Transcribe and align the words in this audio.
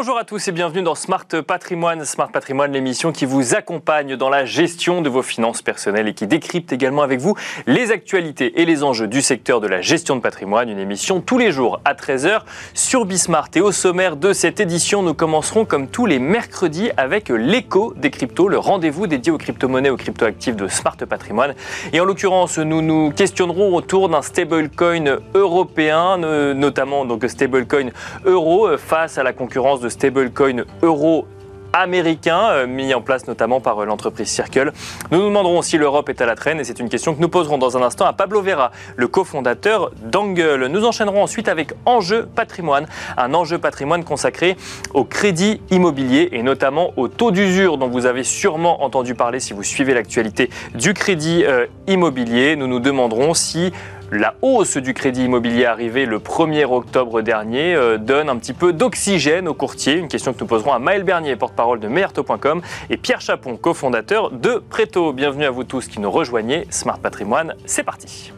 Bonjour 0.00 0.16
à 0.16 0.22
tous 0.22 0.46
et 0.46 0.52
bienvenue 0.52 0.82
dans 0.82 0.94
Smart 0.94 1.26
Patrimoine. 1.44 2.04
Smart 2.04 2.30
Patrimoine, 2.30 2.70
l'émission 2.70 3.10
qui 3.10 3.24
vous 3.26 3.56
accompagne 3.56 4.14
dans 4.14 4.28
la 4.28 4.44
gestion 4.44 5.02
de 5.02 5.08
vos 5.08 5.22
finances 5.22 5.60
personnelles 5.60 6.06
et 6.06 6.14
qui 6.14 6.28
décrypte 6.28 6.72
également 6.72 7.02
avec 7.02 7.18
vous 7.18 7.34
les 7.66 7.90
actualités 7.90 8.60
et 8.60 8.64
les 8.64 8.84
enjeux 8.84 9.08
du 9.08 9.20
secteur 9.22 9.60
de 9.60 9.66
la 9.66 9.80
gestion 9.80 10.14
de 10.14 10.20
patrimoine. 10.20 10.68
Une 10.68 10.78
émission 10.78 11.20
tous 11.20 11.36
les 11.36 11.50
jours 11.50 11.80
à 11.84 11.94
13h 11.94 12.42
sur 12.74 13.06
Bismart. 13.06 13.48
Et 13.56 13.60
au 13.60 13.72
sommaire 13.72 14.14
de 14.14 14.32
cette 14.32 14.60
édition, 14.60 15.02
nous 15.02 15.14
commencerons 15.14 15.64
comme 15.64 15.88
tous 15.88 16.06
les 16.06 16.20
mercredis 16.20 16.92
avec 16.96 17.28
l'écho 17.28 17.92
des 17.96 18.12
cryptos, 18.12 18.46
le 18.46 18.58
rendez-vous 18.58 19.08
dédié 19.08 19.32
aux 19.32 19.38
crypto-monnaies, 19.38 19.90
aux 19.90 19.96
crypto-actifs 19.96 20.54
de 20.54 20.68
Smart 20.68 20.96
Patrimoine. 20.96 21.56
Et 21.92 21.98
en 21.98 22.04
l'occurrence, 22.04 22.58
nous 22.58 22.82
nous 22.82 23.10
questionnerons 23.10 23.74
autour 23.74 24.08
d'un 24.08 24.22
stablecoin 24.22 25.18
européen, 25.34 26.18
notamment 26.54 27.04
donc 27.04 27.24
stablecoin 27.28 27.88
euro 28.24 28.78
face 28.78 29.18
à 29.18 29.24
la 29.24 29.32
concurrence 29.32 29.80
de 29.80 29.87
stablecoin 29.88 30.64
euro 30.82 31.26
américain, 31.72 32.48
euh, 32.50 32.66
mis 32.66 32.94
en 32.94 33.00
place 33.00 33.26
notamment 33.26 33.60
par 33.60 33.78
euh, 33.78 33.84
l'entreprise 33.84 34.28
Circle. 34.28 34.72
Nous 35.10 35.18
nous 35.18 35.26
demanderons 35.26 35.62
si 35.62 35.78
l'Europe 35.78 36.08
est 36.08 36.20
à 36.20 36.26
la 36.26 36.34
traîne 36.34 36.60
et 36.60 36.64
c'est 36.64 36.80
une 36.80 36.88
question 36.88 37.14
que 37.14 37.20
nous 37.20 37.28
poserons 37.28 37.58
dans 37.58 37.76
un 37.76 37.82
instant 37.82 38.06
à 38.06 38.12
Pablo 38.12 38.42
Vera, 38.42 38.70
le 38.96 39.08
cofondateur 39.08 39.90
d'Angle. 40.02 40.66
Nous 40.66 40.84
enchaînerons 40.84 41.22
ensuite 41.22 41.48
avec 41.48 41.72
Enjeu 41.84 42.26
patrimoine, 42.26 42.86
un 43.16 43.34
enjeu 43.34 43.58
patrimoine 43.58 44.04
consacré 44.04 44.56
au 44.94 45.04
crédit 45.04 45.60
immobilier 45.70 46.30
et 46.32 46.42
notamment 46.42 46.92
au 46.96 47.08
taux 47.08 47.30
d'usure 47.30 47.78
dont 47.78 47.88
vous 47.88 48.06
avez 48.06 48.24
sûrement 48.24 48.82
entendu 48.82 49.14
parler 49.14 49.40
si 49.40 49.52
vous 49.52 49.62
suivez 49.62 49.94
l'actualité 49.94 50.50
du 50.74 50.94
crédit 50.94 51.44
euh, 51.44 51.66
immobilier. 51.86 52.56
Nous 52.56 52.66
nous 52.66 52.80
demanderons 52.80 53.34
si 53.34 53.72
la 54.10 54.34
hausse 54.42 54.76
du 54.76 54.94
crédit 54.94 55.24
immobilier 55.24 55.66
arrivée 55.66 56.06
le 56.06 56.18
1er 56.18 56.64
octobre 56.64 57.20
dernier 57.20 57.74
euh, 57.74 57.98
donne 57.98 58.28
un 58.28 58.36
petit 58.36 58.52
peu 58.52 58.72
d'oxygène 58.72 59.48
aux 59.48 59.54
courtiers. 59.54 59.94
Une 59.94 60.08
question 60.08 60.32
que 60.32 60.40
nous 60.40 60.46
poserons 60.46 60.72
à 60.72 60.78
Maël 60.78 61.02
Bernier, 61.02 61.36
porte-parole 61.36 61.80
de 61.80 61.88
Meerto.com, 61.88 62.62
et 62.90 62.96
Pierre 62.96 63.20
Chapon, 63.20 63.56
cofondateur 63.56 64.30
de 64.30 64.62
Preto. 64.70 65.12
Bienvenue 65.12 65.44
à 65.44 65.50
vous 65.50 65.64
tous 65.64 65.88
qui 65.88 66.00
nous 66.00 66.10
rejoignez. 66.10 66.66
Smart 66.70 66.98
Patrimoine, 66.98 67.54
c'est 67.66 67.84
parti. 67.84 68.32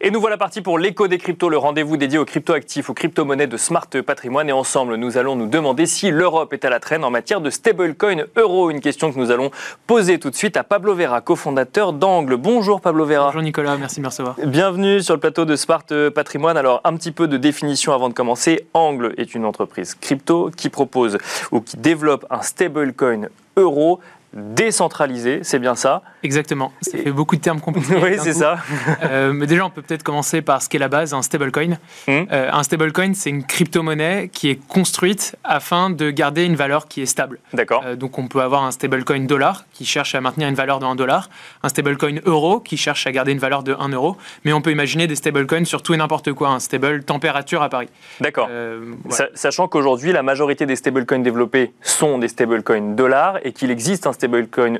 Et 0.00 0.12
nous 0.12 0.20
voilà 0.20 0.36
partis 0.36 0.62
pour 0.62 0.78
l'écho 0.78 1.08
des 1.08 1.18
cryptos, 1.18 1.48
le 1.48 1.58
rendez-vous 1.58 1.96
dédié 1.96 2.20
aux 2.20 2.24
crypto-actifs, 2.24 2.88
aux 2.88 2.94
crypto-monnaies 2.94 3.48
de 3.48 3.56
Smart 3.56 3.88
Patrimoine. 4.06 4.48
Et 4.48 4.52
ensemble, 4.52 4.94
nous 4.94 5.18
allons 5.18 5.34
nous 5.34 5.48
demander 5.48 5.86
si 5.86 6.12
l'Europe 6.12 6.52
est 6.52 6.64
à 6.64 6.70
la 6.70 6.78
traîne 6.78 7.02
en 7.02 7.10
matière 7.10 7.40
de 7.40 7.50
stablecoin 7.50 8.26
euro. 8.36 8.70
Une 8.70 8.80
question 8.80 9.12
que 9.12 9.18
nous 9.18 9.32
allons 9.32 9.50
poser 9.88 10.20
tout 10.20 10.30
de 10.30 10.36
suite 10.36 10.56
à 10.56 10.62
Pablo 10.62 10.94
Vera, 10.94 11.20
cofondateur 11.20 11.92
d'Angle. 11.92 12.36
Bonjour 12.36 12.80
Pablo 12.80 13.06
Vera. 13.06 13.26
Bonjour 13.26 13.42
Nicolas, 13.42 13.76
merci 13.76 13.96
de 13.96 14.02
me 14.02 14.06
recevoir. 14.06 14.36
Bienvenue 14.46 15.02
sur 15.02 15.14
le 15.14 15.20
plateau 15.20 15.44
de 15.44 15.56
Smart 15.56 15.86
Patrimoine. 16.14 16.56
Alors, 16.56 16.80
un 16.84 16.94
petit 16.94 17.10
peu 17.10 17.26
de 17.26 17.36
définition 17.36 17.92
avant 17.92 18.08
de 18.08 18.14
commencer. 18.14 18.68
Angle 18.74 19.14
est 19.16 19.34
une 19.34 19.44
entreprise 19.44 19.96
crypto 19.96 20.52
qui 20.56 20.68
propose 20.68 21.18
ou 21.50 21.60
qui 21.60 21.76
développe 21.76 22.24
un 22.30 22.42
stablecoin 22.42 23.30
euro 23.56 23.98
décentralisé, 24.34 25.40
c'est 25.42 25.58
bien 25.58 25.74
ça 25.74 26.02
Exactement. 26.22 26.72
Ça 26.82 26.98
fait 26.98 27.12
beaucoup 27.12 27.36
de 27.36 27.40
termes 27.40 27.60
compliqués. 27.60 27.96
oui, 28.02 28.16
c'est 28.18 28.34
ça. 28.34 28.58
Euh, 29.02 29.32
mais 29.32 29.46
déjà, 29.46 29.64
on 29.64 29.70
peut 29.70 29.82
peut-être 29.82 30.02
commencer 30.02 30.42
par 30.42 30.62
ce 30.62 30.68
qu'est 30.68 30.78
la 30.78 30.88
base, 30.88 31.14
un 31.14 31.22
stablecoin. 31.22 31.78
Hmm. 32.06 32.24
Euh, 32.30 32.50
un 32.52 32.62
stablecoin, 32.62 33.14
c'est 33.14 33.30
une 33.30 33.44
crypto-monnaie 33.44 34.28
qui 34.32 34.50
est 34.50 34.66
construite 34.68 35.36
afin 35.44 35.90
de 35.90 36.10
garder 36.10 36.44
une 36.44 36.56
valeur 36.56 36.88
qui 36.88 37.02
est 37.02 37.06
stable. 37.06 37.38
D'accord. 37.52 37.82
Euh, 37.86 37.96
donc, 37.96 38.18
on 38.18 38.28
peut 38.28 38.42
avoir 38.42 38.64
un 38.64 38.70
stablecoin 38.70 39.20
dollar 39.20 39.64
qui 39.72 39.84
cherche 39.84 40.14
à 40.14 40.20
maintenir 40.20 40.48
une 40.48 40.54
valeur 40.54 40.78
de 40.78 40.84
1 40.84 40.94
dollar, 40.96 41.30
un 41.62 41.68
stablecoin 41.68 42.16
euro 42.26 42.60
qui 42.60 42.76
cherche 42.76 43.06
à 43.06 43.12
garder 43.12 43.32
une 43.32 43.38
valeur 43.38 43.62
de 43.62 43.74
1 43.78 43.88
euro. 43.90 44.16
Mais 44.44 44.52
on 44.52 44.60
peut 44.60 44.72
imaginer 44.72 45.06
des 45.06 45.16
stablecoins 45.16 45.64
sur 45.64 45.82
tout 45.82 45.94
et 45.94 45.96
n'importe 45.96 46.32
quoi, 46.32 46.48
un 46.48 46.60
stable 46.60 47.04
température 47.04 47.62
à 47.62 47.68
Paris. 47.68 47.88
D'accord. 48.20 48.48
Sachant 49.34 49.68
qu'aujourd'hui, 49.68 50.12
la 50.12 50.22
majorité 50.22 50.66
des 50.66 50.76
stablecoins 50.76 51.20
développés 51.20 51.72
sont 51.80 52.18
des 52.18 52.28
stablecoins 52.28 52.94
dollars 52.94 53.38
et 53.44 53.52
qu'il 53.52 53.70
existe 53.70 54.06
un 54.06 54.12
stablecoin 54.12 54.27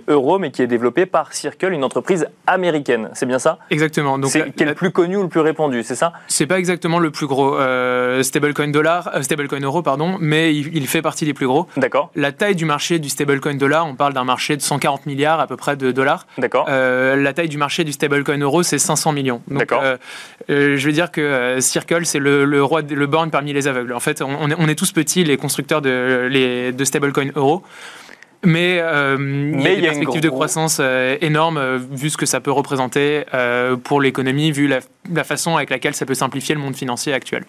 euro, 0.08 0.38
mais 0.38 0.50
qui 0.50 0.62
est 0.62 0.66
développé 0.66 1.06
par 1.06 1.32
Circle, 1.32 1.72
une 1.72 1.84
entreprise 1.84 2.26
américaine. 2.46 3.10
C'est 3.14 3.26
bien 3.26 3.38
ça? 3.38 3.58
Exactement. 3.70 4.18
Donc, 4.18 4.30
c'est 4.30 4.54
qui 4.54 4.62
est 4.62 4.66
le 4.66 4.74
plus 4.74 4.90
connu 4.90 5.16
ou 5.16 5.22
le 5.22 5.28
plus 5.28 5.40
répandu, 5.40 5.82
c'est 5.82 5.94
ça? 5.94 6.12
C'est 6.28 6.46
pas 6.46 6.58
exactement 6.58 6.98
le 6.98 7.10
plus 7.10 7.26
gros 7.26 7.56
euh, 7.56 8.22
stablecoin 8.22 8.68
dollar, 8.68 9.10
euh, 9.14 9.22
stablecoin 9.22 9.60
euro, 9.60 9.82
pardon, 9.82 10.16
mais 10.20 10.54
il, 10.54 10.86
fait 10.88 11.02
partie 11.02 11.24
des 11.24 11.34
plus 11.34 11.46
gros. 11.46 11.66
D'accord. 11.76 12.10
La 12.14 12.32
taille 12.32 12.54
du 12.54 12.64
marché 12.64 12.98
du 12.98 13.08
stablecoin 13.08 13.54
dollar, 13.54 13.86
on 13.86 13.94
parle 13.94 14.14
d'un 14.14 14.24
marché 14.24 14.56
de 14.56 14.62
140 14.62 15.06
milliards 15.06 15.40
à 15.40 15.46
peu 15.46 15.56
près 15.56 15.76
de 15.76 15.90
dollars. 15.92 16.26
D'accord. 16.38 16.66
Euh, 16.68 17.16
la 17.16 17.32
taille 17.32 17.48
du 17.48 17.58
marché 17.58 17.84
du 17.84 17.92
stablecoin 17.92 18.38
euro, 18.38 18.62
c'est 18.62 18.78
500 18.78 19.12
millions. 19.12 19.42
D'accord. 19.48 19.82
je 20.48 20.84
veux 20.84 20.92
dire 20.92 21.10
que 21.10 21.58
Circle, 21.60 22.06
c'est 22.06 22.18
le, 22.18 22.62
roi, 22.62 22.82
le 22.82 23.06
born 23.06 23.30
parmi 23.30 23.52
les 23.52 23.68
aveugles. 23.68 23.92
En 23.92 24.00
fait, 24.00 24.22
on, 24.22 24.50
est, 24.50 24.56
on 24.58 24.68
est, 24.68 24.74
tous 24.74 24.92
petits, 24.92 25.24
les 25.24 25.36
constructeurs 25.36 25.82
de, 25.82 26.28
les, 26.30 26.72
de 26.72 26.84
stablecoin 26.84 27.30
euro. 27.34 27.62
Mais, 28.44 28.78
euh, 28.80 29.16
il 29.18 29.60
y 29.60 29.66
a 29.66 29.74
des 29.74 29.80
perspectives 29.82 30.20
de 30.20 30.28
croissance 30.28 30.78
euh, 30.80 31.16
énormes 31.20 31.58
euh, 31.58 31.78
vu 31.90 32.08
ce 32.08 32.16
que 32.16 32.26
ça 32.26 32.40
peut 32.40 32.52
représenter 32.52 33.24
pour 33.82 34.00
l'économie, 34.00 34.52
vu 34.52 34.68
la, 34.68 35.24
façon 35.24 35.56
avec 35.56 35.70
laquelle 35.70 35.94
ça 35.94 36.06
peut 36.06 36.14
simplifier 36.14 36.54
le 36.54 36.60
monde 36.60 36.76
financier 36.76 37.12
actuel. 37.12 37.44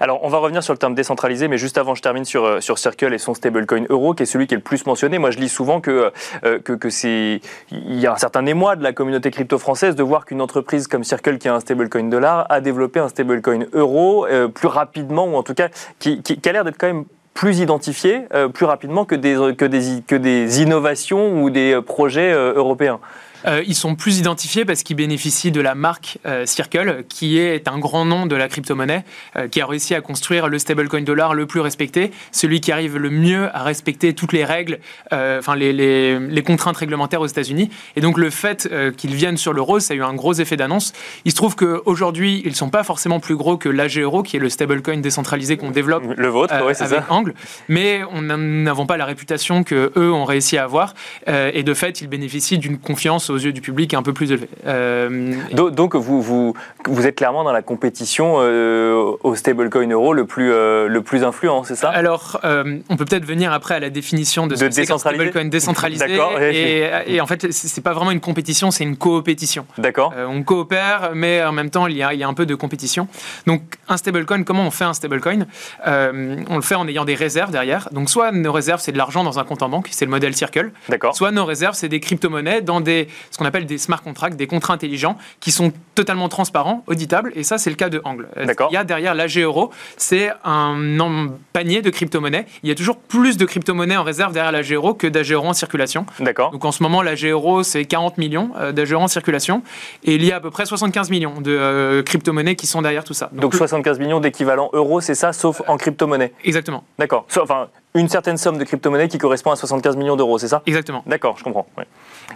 Alors, 0.00 0.20
on 0.22 0.28
va 0.28 0.38
revenir 0.38 0.62
sur 0.62 0.72
le 0.72 0.78
terme 0.78 0.94
décentralisé, 0.94 1.48
mais 1.48 1.58
juste 1.58 1.76
avant, 1.76 1.94
je 1.94 2.02
termine 2.02 2.24
sur, 2.24 2.62
sur 2.62 2.78
Circle 2.78 3.12
et 3.12 3.18
son 3.18 3.34
stablecoin 3.34 3.84
euro, 3.90 4.14
qui 4.14 4.22
est 4.22 4.26
celui 4.26 4.46
qui 4.46 4.54
est 4.54 4.56
le 4.56 4.62
plus 4.62 4.86
mentionné. 4.86 5.18
Moi, 5.18 5.30
je 5.30 5.38
lis 5.38 5.48
souvent 5.48 5.80
que, 5.80 6.12
que, 6.42 6.72
que 6.72 6.90
c'est, 6.90 7.40
il 7.70 8.00
y 8.00 8.06
a 8.06 8.12
un 8.12 8.16
certain 8.16 8.46
émoi 8.46 8.76
de 8.76 8.82
la 8.82 8.92
communauté 8.92 9.30
crypto 9.30 9.58
française 9.58 9.96
de 9.96 10.02
voir 10.02 10.24
qu'une 10.24 10.40
entreprise 10.40 10.86
comme 10.86 11.04
Circle, 11.04 11.38
qui 11.38 11.48
a 11.48 11.54
un 11.54 11.60
stablecoin 11.60 12.04
dollar, 12.04 12.46
a 12.48 12.60
développé 12.60 13.00
un 13.00 13.08
stablecoin 13.08 13.66
euro 13.72 14.26
plus 14.54 14.68
rapidement, 14.68 15.26
ou 15.26 15.36
en 15.36 15.42
tout 15.42 15.54
cas, 15.54 15.68
qui, 15.98 16.22
qui 16.22 16.48
a 16.48 16.52
l'air 16.52 16.64
d'être 16.64 16.78
quand 16.78 16.88
même 16.88 17.04
plus 17.34 17.60
identifiés 17.60 18.22
euh, 18.34 18.48
plus 18.48 18.66
rapidement 18.66 19.04
que 19.04 19.14
des, 19.14 19.34
que, 19.56 19.64
des, 19.64 20.02
que 20.06 20.16
des 20.16 20.62
innovations 20.62 21.42
ou 21.42 21.50
des 21.50 21.80
projets 21.84 22.32
euh, 22.32 22.54
européens 22.54 23.00
euh, 23.46 23.62
ils 23.66 23.74
sont 23.74 23.94
plus 23.94 24.18
identifiés 24.18 24.64
parce 24.64 24.82
qu'ils 24.82 24.96
bénéficient 24.96 25.50
de 25.50 25.60
la 25.60 25.74
marque 25.74 26.18
euh, 26.26 26.46
Circle, 26.46 27.04
qui 27.08 27.38
est 27.38 27.68
un 27.68 27.78
grand 27.78 28.04
nom 28.04 28.26
de 28.26 28.36
la 28.36 28.48
crypto-monnaie, 28.48 29.04
euh, 29.36 29.48
qui 29.48 29.60
a 29.60 29.66
réussi 29.66 29.94
à 29.94 30.00
construire 30.00 30.48
le 30.48 30.58
stablecoin 30.58 31.02
dollar 31.02 31.34
le 31.34 31.46
plus 31.46 31.60
respecté, 31.60 32.10
celui 32.32 32.60
qui 32.60 32.72
arrive 32.72 32.96
le 32.96 33.10
mieux 33.10 33.54
à 33.54 33.62
respecter 33.62 34.14
toutes 34.14 34.32
les 34.32 34.44
règles, 34.44 34.78
enfin 35.12 35.56
les, 35.56 35.72
les, 35.72 36.18
les, 36.18 36.42
contraintes 36.42 36.76
réglementaires 36.76 37.20
aux 37.20 37.26
États-Unis. 37.26 37.70
Et 37.96 38.00
donc 38.00 38.18
le 38.18 38.30
fait 38.30 38.68
qu'ils 38.96 39.14
viennent 39.14 39.36
sur 39.36 39.52
l'euro, 39.52 39.80
ça 39.80 39.94
a 39.94 39.96
eu 39.96 40.02
un 40.02 40.14
gros 40.14 40.34
effet 40.34 40.56
d'annonce. 40.56 40.92
Il 41.24 41.30
se 41.30 41.36
trouve 41.36 41.56
qu'aujourd'hui, 41.56 42.42
ils 42.44 42.50
ne 42.50 42.54
sont 42.54 42.70
pas 42.70 42.82
forcément 42.82 43.20
plus 43.20 43.36
gros 43.36 43.56
que 43.56 43.68
l'AG 43.68 43.98
Euro, 43.98 44.22
qui 44.22 44.36
est 44.36 44.40
le 44.40 44.48
stablecoin 44.48 44.98
décentralisé 44.98 45.56
qu'on 45.56 45.70
développe 45.70 46.04
le 46.16 46.28
vôtre, 46.28 46.54
avec 46.54 46.76
ça. 46.76 46.88
Angle, 47.08 47.34
mais 47.68 48.02
on 48.10 48.22
n'avons 48.22 48.86
pas 48.86 48.96
la 48.96 49.04
réputation 49.04 49.64
que 49.64 49.92
eux 49.96 50.12
ont 50.12 50.24
réussi 50.24 50.58
à 50.58 50.64
avoir. 50.64 50.94
et 51.26 51.62
de 51.62 51.74
fait, 51.74 52.00
ils 52.00 52.08
bénéficient 52.08 52.58
d'une 52.58 52.78
confiance 52.78 53.29
aux 53.30 53.38
yeux 53.38 53.52
du 53.52 53.60
public 53.60 53.92
est 53.92 53.96
un 53.96 54.02
peu 54.02 54.12
plus 54.12 54.32
élevé. 54.32 54.48
Euh, 54.66 55.34
donc 55.52 55.94
vous, 55.94 56.20
vous, 56.20 56.54
vous 56.86 57.06
êtes 57.06 57.16
clairement 57.16 57.44
dans 57.44 57.52
la 57.52 57.62
compétition 57.62 58.36
euh, 58.38 59.12
au 59.22 59.34
stablecoin 59.34 59.88
euro 59.90 60.12
le 60.12 60.26
plus, 60.26 60.52
euh, 60.52 60.88
le 60.88 61.02
plus 61.02 61.24
influent, 61.24 61.64
c'est 61.64 61.76
ça? 61.76 61.90
Alors, 61.90 62.40
on 62.44 62.96
peut 62.96 63.04
peut-être 63.04 63.24
venir 63.24 63.52
après 63.52 63.74
à 63.74 63.80
la 63.80 63.90
définition 63.90 64.46
de 64.46 64.56
ce 64.56 64.64
de 64.64 64.98
stablecoin 64.98 65.46
décentralisé. 65.46 66.06
Et, 66.40 67.14
et, 67.14 67.20
en 67.20 67.26
fait, 67.26 67.52
c'est 67.52 67.80
pas 67.80 67.92
vraiment 67.92 68.10
une 68.10 68.20
compétition, 68.20 68.70
c'est 68.70 68.84
une 68.84 68.96
coopétition. 68.96 69.66
D'accord. 69.78 70.12
on 70.28 70.42
coopère, 70.42 71.12
mais 71.14 71.42
en 71.44 71.52
même 71.52 71.70
temps, 71.70 71.86
il 71.86 71.96
y, 71.96 72.02
a, 72.02 72.12
il 72.12 72.20
y, 72.20 72.24
a, 72.24 72.28
un 72.28 72.34
peu 72.34 72.46
de 72.46 72.54
compétition. 72.54 73.08
Donc, 73.46 73.62
un 73.88 73.96
stablecoin, 73.96 74.42
comment 74.42 74.66
on 74.66 74.70
fait 74.70 74.84
un 74.84 74.94
stablecoin? 74.94 75.46
On 75.86 76.56
le 76.56 76.62
fait 76.62 76.74
en 76.74 76.86
ayant 76.88 77.04
des 77.04 77.14
réserves 77.14 77.50
derrière. 77.50 77.88
Donc, 77.92 78.10
soit 78.10 78.32
nos 78.32 78.52
réserves, 78.52 78.80
c'est 78.80 78.92
de 78.92 78.98
l'argent 78.98 79.24
dans 79.24 79.38
un 79.38 79.44
compte 79.44 79.62
en 79.62 79.68
banque, 79.68 79.88
c'est 79.90 80.04
le 80.04 80.10
modèle 80.10 80.34
Circle. 80.34 80.72
D'accord. 80.88 81.14
Soit 81.14 81.30
nos 81.30 81.44
réserves, 81.44 81.74
c'est 81.74 81.88
des 81.88 82.00
crypto-monnaies 82.00 82.62
dans 82.62 82.80
des, 82.80 83.08
ce 83.30 83.38
qu'on 83.38 83.44
appelle 83.44 83.66
des 83.66 83.78
smart 83.78 84.02
contracts, 84.02 84.36
des 84.36 84.46
contrats 84.46 84.74
intelligents 84.74 85.16
qui 85.40 85.50
sont 85.50 85.72
totalement 85.94 86.28
transparents, 86.28 86.84
auditables, 86.86 87.32
et 87.34 87.42
ça, 87.42 87.58
c'est 87.58 87.70
le 87.70 87.76
cas 87.76 87.88
de 87.88 88.00
Angle. 88.04 88.28
Euh, 88.36 88.46
il 88.70 88.74
y 88.74 88.76
a 88.76 88.84
derrière 88.84 89.14
l'AG 89.14 89.38
Euro, 89.38 89.70
c'est 89.96 90.30
un 90.44 91.30
panier 91.52 91.82
de 91.82 91.90
crypto-monnaies. 91.90 92.46
Il 92.62 92.68
y 92.68 92.72
a 92.72 92.74
toujours 92.74 92.96
plus 92.98 93.36
de 93.36 93.44
crypto-monnaies 93.44 93.96
en 93.96 94.02
réserve 94.02 94.32
derrière 94.32 94.52
l'AG 94.52 94.72
Euro 94.72 94.94
que 94.94 95.06
d'AG 95.06 95.30
Euro 95.32 95.48
en 95.48 95.52
circulation. 95.52 96.06
D'accord. 96.18 96.50
Donc 96.50 96.64
en 96.64 96.72
ce 96.72 96.82
moment, 96.82 97.02
l'AG 97.02 97.24
Euro, 97.24 97.62
c'est 97.62 97.84
40 97.84 98.18
millions 98.18 98.50
euh, 98.58 98.72
d'AG 98.72 98.92
Euro 98.92 99.04
en 99.04 99.08
circulation, 99.08 99.62
et 100.04 100.14
il 100.14 100.24
y 100.24 100.32
a 100.32 100.36
à 100.36 100.40
peu 100.40 100.50
près 100.50 100.66
75 100.66 101.10
millions 101.10 101.40
de 101.40 101.50
euh, 101.50 102.02
crypto-monnaies 102.02 102.56
qui 102.56 102.66
sont 102.66 102.82
derrière 102.82 103.04
tout 103.04 103.14
ça. 103.14 103.30
Donc, 103.32 103.54
75 103.54 103.98
millions 103.98 104.20
d'équivalents 104.20 104.70
euros, 104.72 105.00
c'est 105.00 105.14
ça, 105.14 105.32
sauf 105.32 105.62
en 105.66 105.76
crypto-monnaie 105.76 106.32
Exactement. 106.44 106.84
D'accord. 106.98 107.26
Enfin, 107.40 107.68
une 107.94 108.08
certaine 108.08 108.36
somme 108.36 108.58
de 108.58 108.64
crypto-monnaie 108.64 109.08
qui 109.08 109.18
correspond 109.18 109.50
à 109.50 109.56
75 109.56 109.96
millions 109.96 110.16
d'euros, 110.16 110.38
c'est 110.38 110.48
ça? 110.48 110.62
Exactement. 110.66 111.02
D'accord, 111.06 111.36
je 111.38 111.44
comprends. 111.44 111.66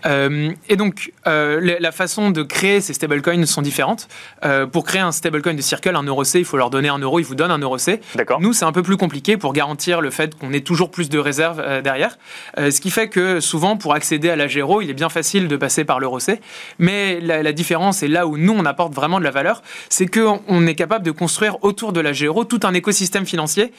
Euh, 0.06 0.50
et 0.68 0.76
donc, 0.76 1.12
euh, 1.26 1.76
la 1.78 1.92
façon 1.92 2.30
de 2.30 2.42
créer 2.42 2.80
ces 2.80 2.94
stablecoins 2.94 3.46
sont 3.46 3.62
différentes. 3.62 4.08
Euh, 4.44 4.66
pour 4.66 4.84
créer 4.84 5.00
un 5.00 5.12
stablecoin 5.12 5.54
de 5.54 5.60
Circle, 5.60 5.94
un 5.94 6.02
euro 6.02 6.24
C, 6.24 6.40
il 6.40 6.44
faut 6.44 6.56
leur 6.56 6.70
donner 6.70 6.88
un 6.88 6.98
euro, 6.98 7.20
ils 7.20 7.24
vous 7.24 7.36
donnent 7.36 7.52
un 7.52 7.58
euro 7.58 7.78
C. 7.78 8.00
D'accord. 8.16 8.40
Nous, 8.40 8.52
c'est 8.52 8.64
un 8.64 8.72
peu 8.72 8.82
plus 8.82 8.96
compliqué 8.96 9.36
pour 9.36 9.52
garantir 9.52 10.00
le 10.00 10.10
fait 10.10 10.36
qu'on 10.36 10.52
ait 10.52 10.60
toujours 10.60 10.90
plus 10.90 11.08
de 11.08 11.18
réserves 11.18 11.82
derrière. 11.82 12.18
ce 12.56 12.80
qui 12.80 12.90
fait 12.90 13.08
que 13.08 13.40
souvent, 13.40 13.76
pour 13.76 13.94
accéder 13.94 14.30
à 14.30 14.36
la 14.36 14.48
Géro, 14.48 14.80
il 14.80 14.90
est 14.90 14.94
bien 14.94 15.08
facile 15.08 15.48
de 15.48 15.56
passer 15.56 15.84
par 15.84 16.00
l'euro 16.00 16.18
C. 16.18 16.40
Mais 16.78 17.20
la, 17.20 17.52
différence, 17.52 18.02
et 18.02 18.08
là 18.08 18.26
où 18.26 18.36
nous, 18.36 18.52
on 18.52 18.64
apporte 18.64 18.92
vraiment 18.92 19.18
de 19.18 19.24
la 19.24 19.30
valeur, 19.30 19.62
c'est 19.88 20.06
qu'on 20.06 20.66
est 20.66 20.74
capable 20.74 21.04
de 21.04 21.10
construire 21.12 21.62
autour 21.62 21.92
de 21.92 22.00
la 22.00 22.12
Géro 22.12 22.44
tout 22.44 22.60
un 22.64 22.74
écosystème 22.74 23.26
financier 23.26 23.72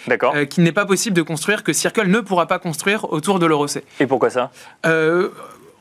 qui 0.50 0.62
n'est 0.62 0.72
pas 0.72 0.86
possible 0.86 1.16
de 1.16 1.22
construire 1.22 1.64
que 1.66 1.74
Circle 1.74 2.08
ne 2.08 2.22
pourra 2.22 2.46
pas 2.46 2.60
construire 2.60 3.12
autour 3.12 3.40
de 3.40 3.46
l'euro 3.46 3.68
C. 3.68 3.84
Et 4.00 4.08
pourquoi 4.08 4.30
ça? 4.30 4.52
Euh, 4.86 5.30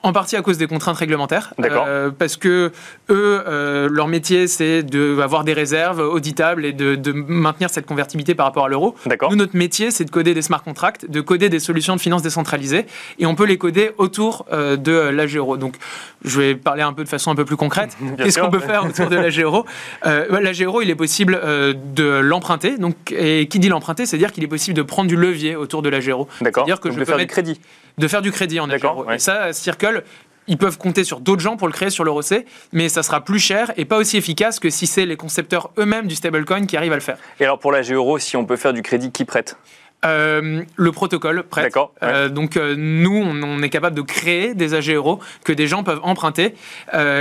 en 0.04 0.12
partie 0.12 0.36
à 0.36 0.42
cause 0.42 0.58
des 0.58 0.66
contraintes 0.66 0.98
réglementaires. 0.98 1.54
Euh, 1.64 2.10
parce 2.16 2.36
que 2.36 2.70
eux, 3.10 3.42
euh, 3.46 3.88
leur 3.90 4.06
métier, 4.06 4.46
c'est 4.46 4.82
d'avoir 4.82 5.44
des 5.44 5.54
réserves 5.54 5.98
auditables 5.98 6.66
et 6.66 6.72
de, 6.72 7.12
maintenir 7.12 7.70
cette 7.70 7.86
convertibilité 7.86 8.34
par 8.34 8.46
rapport 8.46 8.66
à 8.66 8.68
l'euro. 8.68 8.94
Nous, 9.30 9.36
notre 9.36 9.56
métier, 9.56 9.90
c'est 9.90 10.04
de 10.04 10.10
coder 10.10 10.34
des 10.34 10.42
smart 10.42 10.62
contracts, 10.62 11.10
de 11.10 11.20
coder 11.22 11.48
des 11.48 11.58
solutions 11.58 11.96
de 11.96 12.00
finances 12.00 12.22
décentralisées, 12.22 12.84
et 13.18 13.24
on 13.24 13.34
peut 13.34 13.46
les 13.46 13.56
coder 13.56 13.92
autour 13.96 14.44
euh, 14.52 14.76
de 14.76 14.92
l'AG-Euro. 14.92 15.56
Donc, 15.56 15.76
je 16.22 16.38
vais 16.38 16.54
parler 16.54 16.82
un 16.82 16.92
peu 16.92 17.02
de 17.02 17.08
façon 17.08 17.30
un 17.30 17.34
peu 17.34 17.46
plus 17.46 17.56
concrète. 17.56 17.96
Qu'est-ce 18.18 18.38
qu'on 18.38 18.50
peut 18.50 18.60
faire 18.60 18.84
autour 18.84 19.08
de 19.08 19.16
l'AG-Euro 19.16 19.64
euh, 20.04 20.40
L'AG-Euro, 20.40 20.82
il 20.82 20.90
est 20.90 20.94
possible 20.94 21.40
de 21.42 22.04
l'emprunter. 22.04 22.76
Donc, 22.76 22.94
et 23.10 23.48
qui 23.48 23.58
dit 23.58 23.70
l'emprunter, 23.70 24.04
c'est-à-dire 24.04 24.32
qu'il 24.32 24.44
est 24.44 24.48
possible 24.48 24.76
de 24.76 24.82
prendre 24.82 25.08
du 25.08 25.16
levier 25.16 25.56
autour 25.56 25.80
de 25.80 25.88
l'AG-Euro. 25.88 26.28
D'accord. 26.42 26.66
C'est-à-dire 26.66 26.80
que 26.80 26.90
je 26.90 26.98
peux 26.98 27.06
faire 27.06 27.16
du 27.16 27.26
crédit. 27.26 27.58
De 27.98 28.08
faire 28.08 28.22
du 28.22 28.32
crédit 28.32 28.60
en 28.60 28.68
AG-Euro. 28.70 29.10
Et 29.10 29.18
ça, 29.18 29.52
Circle 29.52 30.02
ils 30.46 30.58
peuvent 30.58 30.76
compter 30.78 31.04
sur 31.04 31.20
d'autres 31.20 31.40
gens 31.40 31.56
pour 31.56 31.68
le 31.68 31.72
créer 31.72 31.90
sur 31.90 32.04
l'euro 32.04 32.20
C, 32.20 32.44
mais 32.72 32.88
ça 32.88 33.02
sera 33.02 33.24
plus 33.24 33.38
cher 33.38 33.72
et 33.76 33.84
pas 33.84 33.96
aussi 33.96 34.16
efficace 34.16 34.60
que 34.60 34.68
si 34.68 34.86
c'est 34.86 35.06
les 35.06 35.16
concepteurs 35.16 35.70
eux-mêmes 35.78 36.06
du 36.06 36.14
stablecoin 36.14 36.66
qui 36.66 36.76
arrivent 36.76 36.92
à 36.92 36.96
le 36.96 37.00
faire. 37.00 37.16
Et 37.40 37.44
alors 37.44 37.58
pour 37.58 37.72
la 37.72 37.82
G-Euro, 37.82 38.18
si 38.18 38.36
on 38.36 38.44
peut 38.44 38.56
faire 38.56 38.72
du 38.72 38.82
crédit, 38.82 39.10
qui 39.10 39.24
prête? 39.24 39.56
Euh, 40.04 40.62
le 40.76 40.92
protocole 40.92 41.44
prête. 41.44 41.64
D'accord. 41.64 41.92
Euh, 42.02 42.28
donc 42.28 42.56
euh, 42.56 42.74
nous, 42.76 43.16
on, 43.16 43.62
est 43.62 43.70
capable 43.70 43.96
de 43.96 44.02
créer 44.02 44.54
des 44.54 44.74
AG 44.74 44.90
euros 44.90 45.18
que 45.44 45.52
des 45.52 45.66
gens 45.66 45.82
peuvent 45.82 46.00
emprunter. 46.02 46.54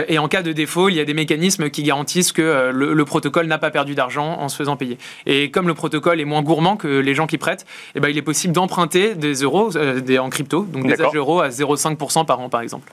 et 0.07 0.19
en 0.19 0.27
cas 0.27 0.41
de 0.41 0.51
défaut, 0.51 0.89
il 0.89 0.95
y 0.95 0.99
a 0.99 1.05
des 1.05 1.13
mécanismes 1.13 1.69
qui 1.69 1.83
garantissent 1.83 2.31
que 2.31 2.71
le, 2.73 3.05
protocole 3.05 3.47
n'a 3.47 3.57
pas 3.57 3.71
perdu 3.71 3.95
d'argent 3.95 4.37
en 4.39 4.49
se 4.49 4.55
faisant 4.55 4.75
payer. 4.75 4.97
Et 5.25 5.51
comme 5.51 5.67
le 5.67 5.73
protocole 5.73 6.19
est 6.19 6.25
moins 6.25 6.41
gourmand 6.41 6.77
que 6.77 6.87
les 6.87 7.13
gens 7.13 7.27
qui 7.27 7.37
prêtent, 7.37 7.65
eh 7.95 7.99
ben, 7.99 8.09
il 8.09 8.17
est 8.17 8.23
possible 8.23 8.53
d'emprunter 8.53 9.15
des 9.15 9.33
euros 9.33 9.71
des, 9.71 10.19
en 10.19 10.29
crypto, 10.29 10.63
donc 10.63 10.87
des 10.87 11.01
AG 11.01 11.15
euros 11.15 11.41
à 11.41 11.49
0,5% 11.49 12.25
par 12.25 12.39
an 12.39 12.49
par 12.49 12.61
exemple. 12.61 12.91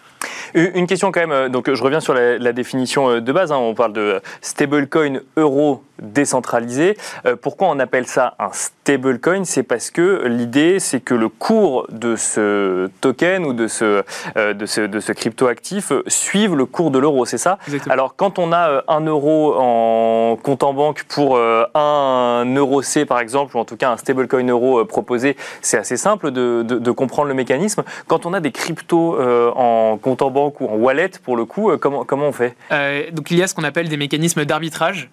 Une 0.54 0.86
question 0.86 1.12
quand 1.12 1.26
même, 1.26 1.48
donc 1.48 1.72
je 1.72 1.82
reviens 1.82 2.00
sur 2.00 2.14
la, 2.14 2.52
définition 2.52 3.20
de 3.20 3.32
base, 3.32 3.52
hein. 3.52 3.56
on 3.56 3.74
parle 3.74 3.92
de 3.92 4.20
stablecoin 4.40 5.20
euro 5.36 5.84
décentralisé. 6.00 6.96
pourquoi 7.40 7.68
on 7.68 7.78
appelle 7.78 8.06
ça 8.06 8.34
un 8.38 8.50
stablecoin? 8.52 9.44
C'est 9.44 9.62
parce 9.62 9.79
parce 9.80 9.90
que 9.90 10.26
l'idée, 10.26 10.78
c'est 10.78 11.00
que 11.00 11.14
le 11.14 11.30
cours 11.30 11.86
de 11.88 12.14
ce 12.14 12.90
token 13.00 13.46
ou 13.46 13.54
de 13.54 13.66
ce, 13.66 14.02
euh, 14.36 14.52
de 14.52 14.66
ce, 14.66 14.82
de 14.82 15.00
ce 15.00 15.12
crypto-actif 15.12 15.90
suive 16.06 16.54
le 16.54 16.66
cours 16.66 16.90
de 16.90 16.98
l'euro, 16.98 17.24
c'est 17.24 17.38
ça? 17.38 17.58
Alors, 17.88 18.14
quand 18.14 18.38
on 18.38 18.52
a 18.52 18.68
euh, 18.68 18.82
un 18.88 19.00
euro 19.00 19.54
en 19.58 20.36
compte 20.36 20.64
en 20.64 20.74
banque 20.74 21.04
pour 21.04 21.36
euh, 21.36 21.64
un 21.74 22.44
euro 22.56 22.82
C, 22.82 23.06
par 23.06 23.20
exemple, 23.20 23.56
ou 23.56 23.60
en 23.60 23.64
tout 23.64 23.78
cas 23.78 23.90
un 23.90 23.96
stablecoin 23.96 24.46
euro 24.48 24.84
proposé, 24.84 25.34
c'est 25.62 25.78
assez 25.78 25.96
simple 25.96 26.30
de, 26.30 26.62
de, 26.62 26.90
comprendre 26.90 27.28
le 27.28 27.34
mécanisme. 27.34 27.82
Quand 28.06 28.26
on 28.26 28.34
a 28.34 28.40
des 28.40 28.52
cryptos 28.52 29.18
en 29.56 29.96
compte 29.96 30.20
en 30.20 30.30
banque 30.30 30.60
ou 30.60 30.66
en 30.66 30.74
wallet, 30.74 31.12
pour 31.24 31.38
le 31.38 31.46
coup, 31.46 31.72
comment, 31.80 32.04
comment 32.04 32.26
on 32.26 32.32
fait? 32.32 32.54
Donc, 33.12 33.30
il 33.30 33.38
y 33.38 33.42
a 33.42 33.46
ce 33.46 33.54
qu'on 33.54 33.64
appelle 33.64 33.88
des 33.88 33.96
mécanismes 33.96 34.44
d'arbitrage 34.44 35.08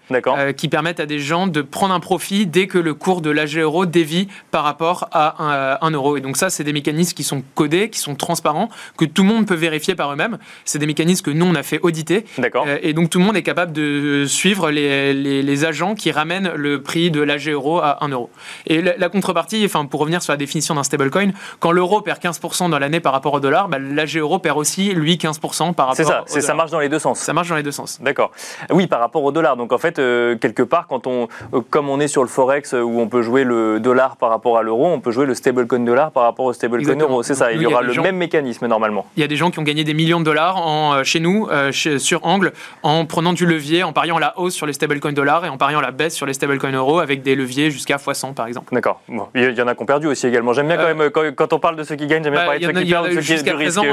qui 0.58 0.68
permettent 0.68 1.00
à 1.00 1.06
des 1.06 1.20
gens 1.20 1.48
de 1.48 1.62
prendre 1.62 1.94
un 1.94 2.02
profit 2.02 2.46
dès 2.46 2.68
que 2.68 2.78
le 2.78 2.94
cours 2.94 3.22
de 3.22 3.30
l'AG 3.30 3.58
euro 3.60 3.86
dévie 3.86 4.28
par 4.52 4.64
rapport 4.64 5.10
à 5.12 5.86
un, 5.86 5.92
euro. 5.92 6.18
Et 6.18 6.22
donc 6.22 6.38
ça, 6.38 6.50
c'est 6.50 6.64
des 6.64 6.74
mécanismes 6.74 7.16
qui 7.16 7.24
sont 7.24 7.44
codés, 7.56 7.90
qui 7.90 8.00
sont 8.00 8.16
transparents, 8.16 8.70
que 8.98 9.06
tout 9.06 9.24
le 9.24 9.30
monde 9.30 9.46
peut 9.46 9.56
vérifier 9.56 9.96
par 9.96 10.12
eux-mêmes. 10.12 10.38
C'est 10.66 10.80
des 10.80 10.86
mécanismes 10.86 11.26
que 11.26 11.32
nous, 11.32 11.46
on 11.46 11.56
a 11.56 11.64
fait 11.64 11.80
auditer. 11.82 12.26
D'accord. 12.38 12.66
Euh, 12.68 12.78
et 12.82 12.94
donc 12.94 13.10
tout 13.10 13.20
le 13.20 13.26
monde 13.26 13.38
est 13.38 13.44
capable 13.44 13.74
de 13.74 14.26
suivre 14.28 14.72
les, 14.72 15.14
les, 15.14 15.66
agents 15.66 15.96
qui 15.96 16.12
ramènent 16.12 16.52
le 16.56 16.82
prix 16.84 17.10
de 17.10 17.22
l'AG 17.22 17.50
euro 17.50 17.80
à 17.80 18.04
1 18.04 18.10
euro. 18.10 18.30
Et 18.68 18.82
la, 18.82 19.10
contrepartie, 19.10 19.64
enfin, 19.66 19.86
pour 19.86 20.00
revenir 20.00 20.22
sur 20.22 20.32
la 20.34 20.38
définition 20.38 20.76
d'un 20.76 20.84
stablecoin, 20.84 21.32
quand 21.60 21.72
l'euro 21.72 22.02
perd 22.02 22.20
15% 22.20 22.70
dans 22.70 22.80
l'année 22.80 23.00
par 23.00 23.12
rapport 23.14 23.34
au 23.34 23.40
dollar, 23.40 23.68
bah, 23.68 23.80
l'AG 23.80 24.18
euro 24.18 24.40
perd 24.40 24.58
aussi, 24.58 24.94
lui, 24.94 25.16
15% 25.16 25.74
par 25.74 25.88
rapport 25.88 25.96
C'est 26.28 26.42
ça, 26.42 26.48
ça 26.48 26.54
marche 26.54 26.72
dans 26.72 26.80
les 26.80 26.90
deux 26.90 27.00
sens. 27.00 27.20
Ça 27.20 27.34
marche 27.34 27.50
dans 27.50 27.56
les 27.56 27.64
deux 27.64 27.72
sens. 27.72 28.00
D'accord. 28.02 28.32
Oui, 28.70 28.88
par 28.88 29.00
rapport 29.00 29.24
au 29.24 29.32
dollar. 29.32 29.58
Donc 29.58 29.74
en 29.74 29.78
fait, 29.78 30.00
euh, 30.00 30.38
quelque 30.38 30.64
part, 30.64 30.88
quand 30.88 31.08
on, 31.08 31.28
comme 31.70 31.90
on 31.90 32.00
est 32.00 32.08
sur 32.08 32.22
le 32.22 32.30
Forex 32.30 32.74
où 32.74 33.00
on 33.00 33.08
peut 33.08 33.22
jouer 33.22 33.44
le 33.44 33.80
dollar 33.80 34.18
par 34.18 34.30
rapport 34.30 34.37
à 34.46 34.62
l'euro, 34.62 34.88
on 34.88 35.00
peut 35.00 35.12
jouer 35.12 35.26
le 35.26 35.36
stablecoin 35.36 35.80
dollar 35.80 36.12
par 36.12 36.24
rapport 36.24 36.46
au 36.46 36.54
stablecoin 36.54 36.98
euro. 37.00 37.24
C'est 37.24 37.36
ça, 37.36 37.52
il 37.52 37.62
y 37.62 37.66
aura 37.66 37.82
le 37.82 38.02
même 38.02 38.18
mécanisme 38.18 38.68
normalement. 38.68 39.06
Il 39.18 39.22
y 39.22 39.24
a 39.24 39.28
des 39.28 39.36
gens 39.36 39.52
qui 39.52 39.60
ont 39.60 39.64
gagné 39.64 39.84
des 39.84 39.94
millions 39.94 40.20
de 40.20 40.26
dollars 40.26 40.58
en, 40.58 40.94
euh, 40.94 41.04
chez 41.04 41.20
nous, 41.20 41.48
euh, 41.52 41.72
sur 41.72 42.26
Angle, 42.26 42.54
en 42.84 43.06
prenant 43.06 43.34
du 43.34 43.46
levier, 43.46 43.84
en 43.84 43.94
pariant 43.94 44.20
la 44.20 44.38
hausse 44.40 44.54
sur 44.54 44.66
les 44.66 44.74
stablecoins 44.74 45.14
dollars 45.14 45.46
et 45.46 45.50
en 45.50 45.58
pariant 45.58 45.82
la 45.82 45.92
baisse 45.92 46.16
sur 46.16 46.26
les 46.26 46.34
stablecoins 46.34 46.72
euros 46.72 47.00
avec 47.00 47.24
des 47.24 47.36
leviers 47.36 47.72
jusqu'à 47.72 47.98
x100 47.98 48.34
par 48.34 48.48
exemple. 48.48 48.74
D'accord. 48.74 49.02
Bon, 49.08 49.28
il 49.36 49.58
y 49.58 49.62
en 49.62 49.68
a 49.68 49.76
qui 49.76 49.82
ont 49.82 49.86
perdu 49.86 50.08
aussi 50.08 50.28
également. 50.28 50.54
J'aime 50.54 50.68
bien 50.68 50.78
quand 50.78 50.84
euh, 50.84 50.94
même, 50.94 51.34
quand, 51.36 51.54
on 51.54 51.60
parle 51.60 51.76
de 51.76 51.84
ceux 51.84 51.96
qui 51.96 52.08
gagnent, 52.08 52.24
j'aime 52.24 52.34
bien 52.34 52.42
bah, 52.42 52.48
parler 52.48 52.60
de 52.60 52.66
ceux 52.66 52.84
qui 52.84 52.90
perdent, 52.90 53.22
ceux 53.22 53.36
qui 53.36 53.52
présent, 53.52 53.84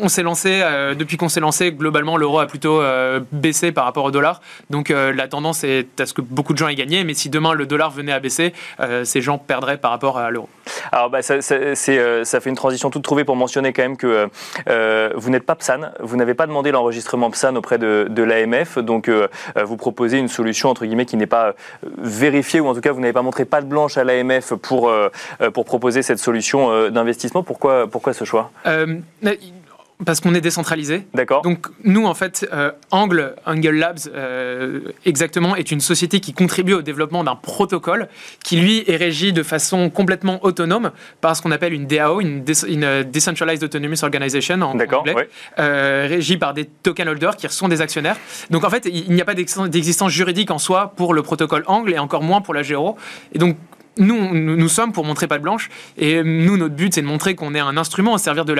on 0.00 0.08
s'est 0.08 0.22
lancé, 0.22 0.62
depuis 0.98 1.16
qu'on 1.16 1.28
s'est 1.28 1.40
lancé, 1.40 1.72
globalement, 1.72 2.16
l'euro 2.16 2.40
a 2.40 2.46
plutôt 2.46 2.82
baissé 3.32 3.72
par 3.72 3.84
rapport 3.84 4.04
au 4.04 4.10
dollar. 4.10 4.40
Donc 4.70 4.90
la 4.90 5.28
tendance 5.28 5.64
est 5.64 6.00
à 6.00 6.06
ce 6.06 6.14
que 6.14 6.20
beaucoup 6.20 6.52
de 6.52 6.58
gens 6.58 6.68
aient 6.68 6.74
gagné, 6.74 7.04
mais 7.04 7.14
si 7.14 7.30
demain 7.30 7.54
le 7.54 7.66
dollar 7.66 7.90
venait 7.90 8.12
à 8.12 8.20
baisser, 8.20 8.52
ces 9.04 9.20
gens 9.20 9.38
perdraient 9.38 9.77
par 9.78 9.90
rapport 9.90 10.18
à 10.18 10.30
l'euro. 10.30 10.48
Alors, 10.92 11.10
bah, 11.10 11.22
ça, 11.22 11.34
euh, 11.34 12.24
ça, 12.24 12.40
fait 12.40 12.50
une 12.50 12.56
transition 12.56 12.90
toute 12.90 13.02
trouvée 13.02 13.24
pour 13.24 13.36
mentionner 13.36 13.72
quand 13.72 13.82
même 13.82 13.96
que 13.96 14.28
euh, 14.68 15.10
vous 15.14 15.30
n'êtes 15.30 15.44
pas 15.44 15.54
PSAN, 15.54 15.92
vous 16.00 16.16
n'avez 16.16 16.34
pas 16.34 16.46
demandé 16.46 16.70
l'enregistrement 16.70 17.30
PSAN 17.30 17.56
auprès 17.56 17.78
de, 17.78 18.22
l'AMF, 18.22 18.78
donc 18.78 19.08
euh, 19.08 19.28
vous 19.64 19.76
proposez 19.76 20.18
une 20.18 20.28
solution 20.28 20.68
entre 20.68 20.84
guillemets 20.84 21.06
qui 21.06 21.16
n'est 21.16 21.26
pas 21.26 21.54
vérifiée, 21.96 22.60
ou 22.60 22.66
en 22.66 22.74
tout 22.74 22.80
cas 22.80 22.92
vous 22.92 23.00
n'avez 23.00 23.12
pas 23.12 23.22
montré 23.22 23.44
pas 23.44 23.60
de 23.60 23.66
blanche 23.66 23.96
à 23.96 24.04
l'AMF 24.04 24.54
pour, 24.54 24.90
pour 25.54 25.64
proposer 25.64 26.02
cette 26.02 26.18
solution 26.18 26.90
d'investissement. 26.90 27.42
Pourquoi, 27.42 27.86
pourquoi 27.86 28.12
ce 28.12 28.24
choix? 28.24 28.50
Parce 30.04 30.20
qu'on 30.20 30.34
est 30.34 30.40
décentralisé. 30.40 31.06
D'accord. 31.14 31.42
Donc 31.42 31.66
nous, 31.84 32.06
en 32.06 32.14
fait, 32.14 32.48
euh, 32.52 32.70
Angle, 32.90 33.34
Angle 33.46 33.70
Labs, 33.70 33.98
euh, 34.14 34.80
exactement, 35.04 35.56
est 35.56 35.70
une 35.70 35.80
société 35.80 36.20
qui 36.20 36.32
contribue 36.32 36.74
au 36.74 36.82
développement 36.82 37.24
d'un 37.24 37.34
protocole 37.34 38.08
qui, 38.44 38.56
lui, 38.56 38.84
est 38.86 38.96
régi 38.96 39.32
de 39.32 39.42
façon 39.42 39.90
complètement 39.90 40.44
autonome 40.44 40.92
par 41.20 41.34
ce 41.34 41.42
qu'on 41.42 41.50
appelle 41.50 41.72
une 41.72 41.86
DAO, 41.86 42.20
une, 42.20 42.44
euh, 42.84 43.02
Decentralized 43.02 43.64
Autonomous 43.64 44.02
Organization 44.02 44.56
en 44.56 44.78
anglais, 44.78 45.14
ouais. 45.14 46.06
régie 46.06 46.36
par 46.36 46.54
des 46.54 46.66
token 46.66 47.08
holders 47.08 47.36
qui 47.36 47.48
sont 47.48 47.68
des 47.68 47.80
actionnaires. 47.80 48.16
Donc 48.50 48.64
en 48.64 48.70
fait, 48.70 48.88
il 48.90 49.12
n'y 49.12 49.20
a 49.20 49.24
pas 49.24 49.34
d'existence 49.34 50.12
juridique 50.12 50.50
en 50.50 50.58
soi 50.58 50.92
pour 50.96 51.12
le 51.12 51.22
protocole 51.22 51.64
Angle 51.66 51.92
et 51.92 51.98
encore 51.98 52.22
moins 52.22 52.40
pour 52.40 52.54
la 52.54 52.62
Géo. 52.62 52.96
Et 53.32 53.38
donc 53.38 53.56
nous, 53.98 54.68
sommes 54.68 54.92
pour 54.92 55.04
montrer 55.04 55.26
pas 55.26 55.38
de 55.38 55.42
blanche. 55.42 55.68
Et 55.96 56.22
nous, 56.22 56.56
notre 56.56 56.74
but, 56.74 56.94
c'est 56.94 57.02
de 57.02 57.06
montrer 57.06 57.34
qu'on 57.34 57.54
est 57.54 57.60
un 57.60 57.76
instrument 57.76 58.14
au, 58.14 58.18
service 58.18 58.44
de 58.44 58.52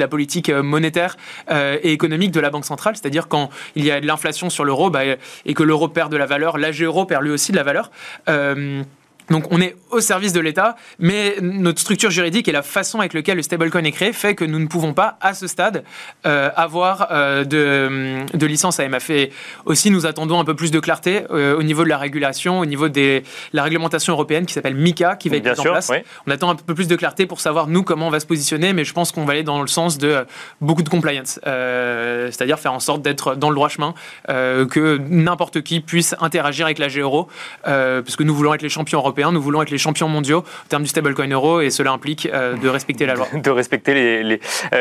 la, 0.00 0.08
politique 0.08 0.48
euh, 0.48 0.62
monétaire 0.62 1.16
euh, 1.50 1.78
et 1.82 1.92
économique 1.92 2.30
de 2.30 2.40
la 2.40 2.50
Banque 2.50 2.64
centrale. 2.64 2.96
C'est-à-dire 2.96 3.28
quand 3.28 3.50
il 3.74 3.84
y 3.84 3.90
a 3.90 4.00
de 4.00 4.06
l'inflation 4.06 4.50
sur 4.50 4.64
l'euro 4.64 4.90
bah, 4.90 5.02
et 5.46 5.54
que 5.54 5.62
l'euro 5.62 5.88
perd 5.88 6.10
de 6.10 6.16
la 6.16 6.26
valeur, 6.26 6.58
l'AG 6.58 6.82
euro 6.82 7.04
perd 7.04 7.22
lui 7.22 7.30
aussi 7.30 7.52
de 7.52 7.56
la 7.56 7.62
valeur. 7.62 7.90
Euh, 8.28 8.82
donc 9.30 9.46
on 9.50 9.60
est 9.60 9.76
au 9.90 10.00
service 10.00 10.32
de 10.32 10.40
l'État, 10.40 10.76
mais 10.98 11.36
notre 11.40 11.80
structure 11.80 12.10
juridique 12.10 12.46
et 12.48 12.52
la 12.52 12.62
façon 12.62 12.98
avec 12.98 13.14
laquelle 13.14 13.36
le 13.36 13.42
stablecoin 13.42 13.84
est 13.84 13.92
créé 13.92 14.12
fait 14.12 14.34
que 14.34 14.44
nous 14.44 14.58
ne 14.58 14.66
pouvons 14.66 14.92
pas, 14.92 15.16
à 15.20 15.34
ce 15.34 15.46
stade, 15.46 15.84
euh, 16.26 16.50
avoir 16.56 17.08
euh, 17.10 17.44
de, 17.44 18.24
de, 18.36 18.46
licence 18.46 18.80
AMF. 18.80 19.08
Et 19.10 19.32
aussi, 19.64 19.90
nous 19.90 20.04
attendons 20.04 20.40
un 20.40 20.44
peu 20.44 20.54
plus 20.54 20.70
de 20.70 20.80
clarté 20.80 21.24
euh, 21.30 21.56
au 21.56 21.62
niveau 21.62 21.84
de 21.84 21.88
la 21.88 21.96
régulation, 21.96 22.60
au 22.60 22.66
niveau 22.66 22.88
de 22.88 23.22
la 23.52 23.62
réglementation 23.62 24.12
européenne 24.12 24.44
qui 24.46 24.52
s'appelle 24.52 24.74
MICA, 24.74 25.16
qui 25.16 25.28
va 25.28 25.36
être 25.36 25.48
mise 25.48 25.60
en 25.60 25.62
place. 25.62 25.90
On 26.26 26.30
attend 26.30 26.50
un 26.50 26.56
peu 26.56 26.74
plus 26.74 26.88
de 26.88 26.96
clarté 26.96 27.26
pour 27.26 27.40
savoir, 27.40 27.66
nous, 27.66 27.82
comment 27.82 28.08
on 28.08 28.10
va 28.10 28.20
se 28.20 28.26
positionner, 28.26 28.72
mais 28.72 28.84
je 28.84 28.92
pense 28.92 29.12
qu'on 29.12 29.24
va 29.24 29.32
aller 29.32 29.42
dans 29.42 29.62
le 29.62 29.68
sens 29.68 29.96
de 29.96 30.26
beaucoup 30.60 30.82
de 30.82 30.88
compliance, 30.88 31.40
c'est-à-dire 31.44 32.58
faire 32.58 32.72
en 32.72 32.80
sorte 32.80 33.02
d'être 33.02 33.36
dans 33.36 33.48
le 33.48 33.54
droit 33.54 33.68
chemin, 33.68 33.94
que 34.26 34.98
n'importe 35.08 35.62
qui 35.62 35.80
puisse 35.80 36.14
interagir 36.20 36.66
avec 36.66 36.78
la 36.78 36.88
G-Euro, 36.88 37.28
parce 37.62 38.16
que 38.16 38.22
nous 38.22 38.34
voulons 38.34 38.54
être 38.54 38.62
les 38.62 38.68
champions 38.68 38.98
européens 38.98 39.13
Européens, 39.14 39.32
nous 39.32 39.40
voulons 39.40 39.62
être 39.62 39.70
les 39.70 39.78
champions 39.78 40.08
mondiaux 40.08 40.38
en 40.38 40.68
termes 40.68 40.82
du 40.82 40.88
stablecoin 40.88 41.28
euro 41.28 41.60
et 41.60 41.70
cela 41.70 41.92
implique 41.92 42.28
de 42.30 42.68
respecter 42.68 43.06
la 43.06 43.14
loi. 43.14 43.28
de 43.34 43.50
respecter 43.50 43.94
les, 43.94 44.24
les, 44.24 44.40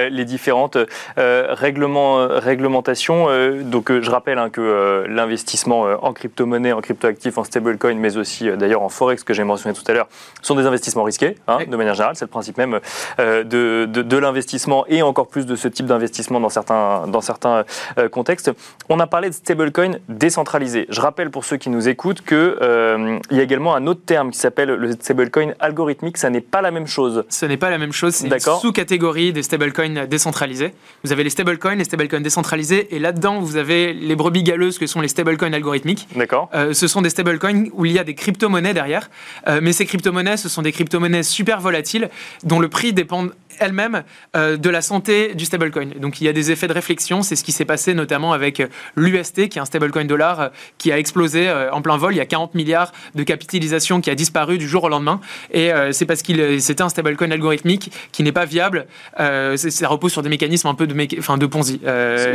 les 0.10 0.26
différentes 0.26 0.78
règlements, 1.18 2.28
réglementations. 2.30 3.28
donc 3.62 3.92
je 3.92 4.10
rappelle 4.10 4.40
hein, 4.40 4.50
que 4.50 5.06
l'investissement 5.08 5.82
en 6.02 6.14
crypto-monnaie, 6.14 6.72
en 6.72 6.82
crypto-actifs, 6.82 7.38
en 7.38 7.44
stablecoin, 7.44 7.96
mais 7.96 8.18
aussi 8.18 8.50
d'ailleurs 8.58 8.82
en 8.82 8.90
forex 8.90 9.24
que 9.24 9.34
j'ai 9.34 9.44
mentionné 9.44 9.76
tout 9.76 9.84
à 9.88 9.94
l'heure, 9.94 10.08
sont 10.42 10.56
des 10.56 10.66
investissements 10.66 11.04
risqués, 11.04 11.36
hein, 11.48 11.60
de 11.68 11.78
manière 11.78 11.94
générale. 11.94 12.16
C'est 12.16 12.26
le 12.26 12.30
principe 12.30 12.58
même 12.58 12.80
de, 13.20 13.44
de, 13.44 13.86
de 13.86 14.18
l'investissement 14.18 14.86
et 14.88 15.04
encore 15.04 15.28
plus 15.28 15.46
de 15.46 15.56
ce 15.56 15.68
type 15.68 15.86
d'investissement 15.86 16.40
dans 16.40 16.50
certains, 16.50 17.08
dans 17.08 17.22
certains 17.22 17.66
contextes. 18.12 18.52
On 18.90 19.00
a 19.00 19.08
parlé 19.08 19.30
de 19.30 19.36
stablecoin 19.36 19.92
décentralisé. 20.10 20.88
Je 20.90 21.02
rappelle 21.02 21.30
pour 21.30 21.46
ceux 21.46 21.58
qui 21.58 21.70
nous 21.70 21.88
écoutent 21.88 22.22
qu'il 22.22 22.38
euh, 22.38 23.20
y 23.32 23.40
a 23.40 23.44
également 23.44 23.76
un 23.76 23.88
autre 23.88 24.02
terme 24.06 24.23
qui 24.32 24.40
s'appelle 24.40 24.70
le 24.70 24.92
stablecoin 24.92 25.54
algorithmique. 25.60 26.18
Ça 26.18 26.30
n'est 26.30 26.42
pas 26.42 26.62
la 26.62 26.72
même 26.72 26.88
chose. 26.88 27.26
Ce 27.30 27.46
n'est 27.46 27.58
pas 27.58 27.70
la 27.70 27.78
même 27.78 27.92
chose. 27.92 28.16
C'est 28.16 28.28
une 28.28 28.40
sous-catégorie 28.40 29.34
des 29.34 29.44
stablecoins 29.44 30.06
décentralisés. 30.08 30.74
Vous 31.04 31.12
avez 31.12 31.24
les 31.24 31.30
stablecoins, 31.30 31.76
les 31.76 31.84
stablecoins 31.84 32.22
décentralisés, 32.22 32.96
et 32.96 33.00
là-dedans, 33.00 33.40
vous 33.40 33.58
avez 33.58 33.94
les 33.94 34.16
brebis 34.16 34.44
galeuses 34.44 34.78
que 34.78 34.88
sont 34.88 35.02
les 35.02 35.08
stablecoins 35.08 35.54
algorithmiques. 35.54 36.08
D'accord. 36.16 36.50
Euh, 36.54 36.74
ce 36.74 36.88
sont 36.88 37.02
des 37.02 37.10
stablecoins 37.10 37.66
où 37.74 37.86
il 37.86 37.92
y 37.92 38.00
a 38.00 38.04
des 38.04 38.16
crypto-monnaies 38.16 38.74
derrière. 38.74 39.10
Euh, 39.48 39.60
mais 39.62 39.74
ces 39.74 39.86
crypto-monnaies, 39.86 40.38
ce 40.38 40.50
sont 40.50 40.62
des 40.62 40.72
crypto-monnaies 40.72 41.24
super 41.24 41.60
volatiles 41.62 42.10
dont 42.44 42.60
le 42.60 42.70
prix 42.70 42.94
dépend 42.94 43.28
elle-même 43.60 44.04
euh, 44.36 44.58
de 44.58 44.70
la 44.70 44.82
santé 44.82 45.36
du 45.36 45.46
stablecoin. 45.46 45.90
Donc 46.00 46.22
il 46.22 46.26
y 46.26 46.28
a 46.28 46.34
des 46.34 46.52
effets 46.52 46.68
de 46.68 46.74
réflexion, 46.74 47.22
c'est 47.22 47.36
ce 47.36 47.44
qui 47.44 47.52
s'est 47.52 47.66
passé 47.66 47.94
notamment 47.94 48.34
avec 48.34 48.60
euh, 48.60 48.68
l'UST, 48.96 49.50
qui 49.50 49.58
est 49.58 49.62
un 49.62 49.66
stablecoin 49.66 50.06
dollar 50.06 50.40
euh, 50.40 50.50
qui 50.78 50.92
a 50.92 50.98
explosé 50.98 51.52
en 51.72 51.82
plein 51.82 51.98
vol. 51.98 52.14
Il 52.14 52.18
y 52.18 52.22
a 52.22 52.26
40 52.26 52.56
milliards 52.56 52.92
de 53.16 53.24
capitalisation 53.24 54.02
qui 54.02 54.10
a 54.10 54.16
disparu 54.16 54.58
du 54.58 54.68
jour 54.68 54.84
au 54.84 54.90
lendemain. 54.90 55.20
Et 55.52 55.72
c'est 55.92 56.06
parce 56.06 56.22
qu'il 56.22 56.62
c'était 56.62 56.84
un 56.84 56.90
stablecoin 56.90 57.32
algorithmique 57.32 57.92
qui 58.12 58.24
n'est 58.24 58.32
pas 58.32 58.46
viable. 58.46 58.86
ça 59.18 59.88
repose 59.88 60.12
sur 60.12 60.22
des 60.22 60.30
mécanismes 60.30 60.68
un 60.68 60.76
peu 60.76 60.88
de, 60.88 61.18
enfin, 61.20 61.38
de 61.38 61.46
Ponzi. 61.46 61.82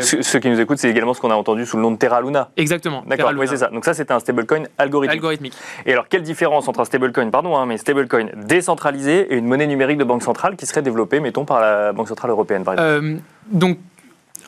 Ceux 0.01 0.39
qui 0.39 0.49
nous 0.49 0.61
écoutent, 0.61 0.79
c'est 0.79 0.91
également 0.91 1.15
ce 1.15 1.21
qu'on 1.21 1.31
a 1.31 1.35
entendu 1.35 1.67
sous 1.67 1.77
le 1.77 1.83
nom 1.83 1.91
de 1.91 1.97
Terra 1.97 2.21
Luna. 2.21 2.51
Exactement. 2.57 3.03
D'accord, 3.07 3.33
oui, 3.37 3.47
c'est 3.49 3.59
ça. 3.59 3.69
Donc 3.69 3.85
ça, 3.85 3.95
c'était 3.95 4.13
un 4.13 4.21
stablecoin 4.21 4.65
algorithmique. 4.79 5.17
algorithmique. 5.17 5.55
Et 5.87 5.93
alors, 5.93 6.09
quelle 6.09 6.23
différence 6.23 6.69
entre 6.69 6.81
un 6.81 6.85
stablecoin, 6.85 7.31
pardon, 7.31 7.57
hein, 7.57 7.67
mais 7.67 7.77
stablecoin 7.77 8.27
décentralisé 8.37 9.33
et 9.33 9.37
une 9.37 9.47
monnaie 9.47 9.67
numérique 9.67 9.99
de 9.99 10.05
banque 10.05 10.23
centrale 10.23 10.57
qui 10.57 10.67
serait 10.67 10.83
développée? 10.83 11.08
Mettons, 11.21 11.45
par 11.45 11.61
la 11.61 11.93
Banque 11.93 12.09
Centrale 12.09 12.31
Européenne, 12.31 12.65
par 12.65 12.75
exemple. 12.75 12.91
Euh, 12.91 13.17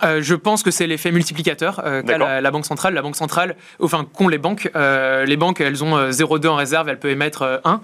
euh, 0.02 0.22
je 0.22 0.34
pense 0.34 0.62
que 0.62 0.70
c'est 0.70 0.86
l'effet 0.86 1.12
multiplicateur 1.12 1.82
euh, 1.84 2.02
qu'a 2.02 2.40
la, 2.40 2.50
Banque 2.50 2.66
centrale. 2.66 2.94
La 2.94 3.02
Banque 3.02 3.16
centrale, 3.16 3.56
enfin, 3.80 4.06
qu'ont 4.12 4.28
les 4.28 4.38
banques. 4.38 4.70
Euh, 4.76 5.24
les 5.24 5.36
banques, 5.36 5.60
elles 5.60 5.84
ont 5.84 6.10
0,2 6.10 6.48
en 6.48 6.56
réserve, 6.56 6.88
elles 6.88 6.98
peuvent 6.98 7.10
émettre 7.10 7.60
1. 7.64 7.80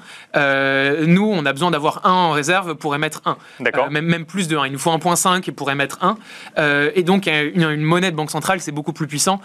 nous, 1.06 1.30
on 1.32 1.46
a 1.46 1.52
besoin 1.52 1.70
d'avoir 1.70 2.06
1 2.06 2.10
en 2.10 2.30
réserve 2.30 2.74
pour 2.74 2.94
émettre 2.94 3.22
1. 3.24 3.90
Même, 3.90 4.06
même, 4.06 4.24
plus 4.24 4.48
de 4.48 4.56
1. 4.56 4.66
Il 4.66 4.72
nous 4.72 4.78
faut 4.78 4.90
1,5 4.90 5.50
pour 5.52 5.70
émettre 5.70 5.98
1. 6.02 6.16
et 6.94 7.02
donc, 7.02 7.26
une, 7.26 7.76
monnaie 7.82 8.10
de 8.10 8.16
Banque 8.16 8.30
centrale, 8.30 8.60
c'est 8.60 8.72
beaucoup 8.72 8.92
plus 8.92 9.06
puissant 9.06 9.40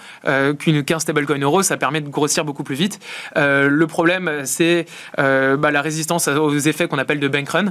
qu'une 0.59 0.83
qu'un 0.83 0.99
stablecoin 0.99 1.39
euro. 1.39 1.61
Ça 1.61 1.77
permet 1.77 2.01
de 2.01 2.09
grossir 2.09 2.45
beaucoup 2.45 2.63
plus 2.63 2.75
vite. 2.75 2.99
le 3.35 3.85
problème, 3.85 4.41
c'est 4.45 4.85
bah, 5.17 5.71
la 5.71 5.81
résistance 5.81 6.27
aux 6.27 6.57
effets 6.57 6.87
qu'on 6.87 6.99
appelle 6.99 7.19
de 7.19 7.27
bank 7.27 7.49
run. 7.49 7.65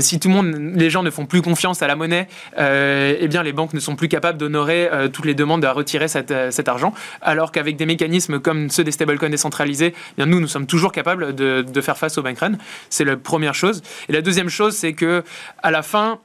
si 0.00 0.18
tout 0.18 0.28
le 0.28 0.34
monde, 0.34 0.72
les 0.74 0.90
gens 0.90 1.02
ne 1.02 1.10
font 1.10 1.26
plus 1.26 1.42
confiance 1.42 1.82
à 1.82 1.86
la 1.86 1.96
monnaie, 1.96 2.28
eh 2.58 3.28
bien, 3.28 3.42
les 3.42 3.52
banques 3.52 3.74
ne 3.74 3.80
sont 3.80 3.96
plus 3.96 4.08
capables 4.08 4.35
de 4.36 4.46
honorer 4.46 4.88
euh, 4.92 5.08
toutes 5.08 5.24
les 5.24 5.34
demandes 5.34 5.64
à 5.64 5.72
retirer 5.72 6.06
euh, 6.14 6.50
cet 6.50 6.68
argent, 6.68 6.92
alors 7.22 7.52
qu'avec 7.52 7.76
des 7.76 7.86
mécanismes 7.86 8.40
comme 8.40 8.70
ceux 8.70 8.84
des 8.84 8.92
stablecoins 8.92 9.30
décentralisés, 9.30 9.94
eh 10.18 10.26
nous, 10.26 10.40
nous 10.40 10.48
sommes 10.48 10.66
toujours 10.66 10.92
capables 10.92 11.34
de, 11.34 11.62
de 11.62 11.80
faire 11.80 11.96
face 11.96 12.18
au 12.18 12.22
bank 12.22 12.38
run. 12.38 12.52
C'est 12.90 13.04
la 13.04 13.16
première 13.16 13.54
chose. 13.54 13.82
Et 14.08 14.12
la 14.12 14.22
deuxième 14.22 14.48
chose, 14.48 14.76
c'est 14.76 14.92
que 14.92 15.22
à 15.62 15.70
la 15.70 15.82
fin, 15.82 16.20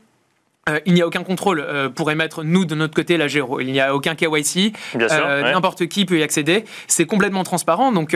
euh, 0.69 0.79
il 0.85 0.93
n'y 0.93 1.01
a 1.01 1.07
aucun 1.07 1.23
contrôle 1.23 1.59
euh, 1.59 1.89
pour 1.89 2.11
émettre, 2.11 2.43
nous, 2.43 2.65
de 2.65 2.75
notre 2.75 2.93
côté, 2.93 3.17
la 3.17 3.27
géro. 3.27 3.59
Il 3.59 3.71
n'y 3.71 3.79
a 3.79 3.95
aucun 3.95 4.13
KYC. 4.13 4.73
Euh, 4.95 5.41
n'importe 5.51 5.87
qui 5.87 6.05
peut 6.05 6.19
y 6.19 6.23
accéder. 6.23 6.65
C'est 6.87 7.05
complètement 7.05 7.43
transparent. 7.43 7.91
Donc, 7.91 8.15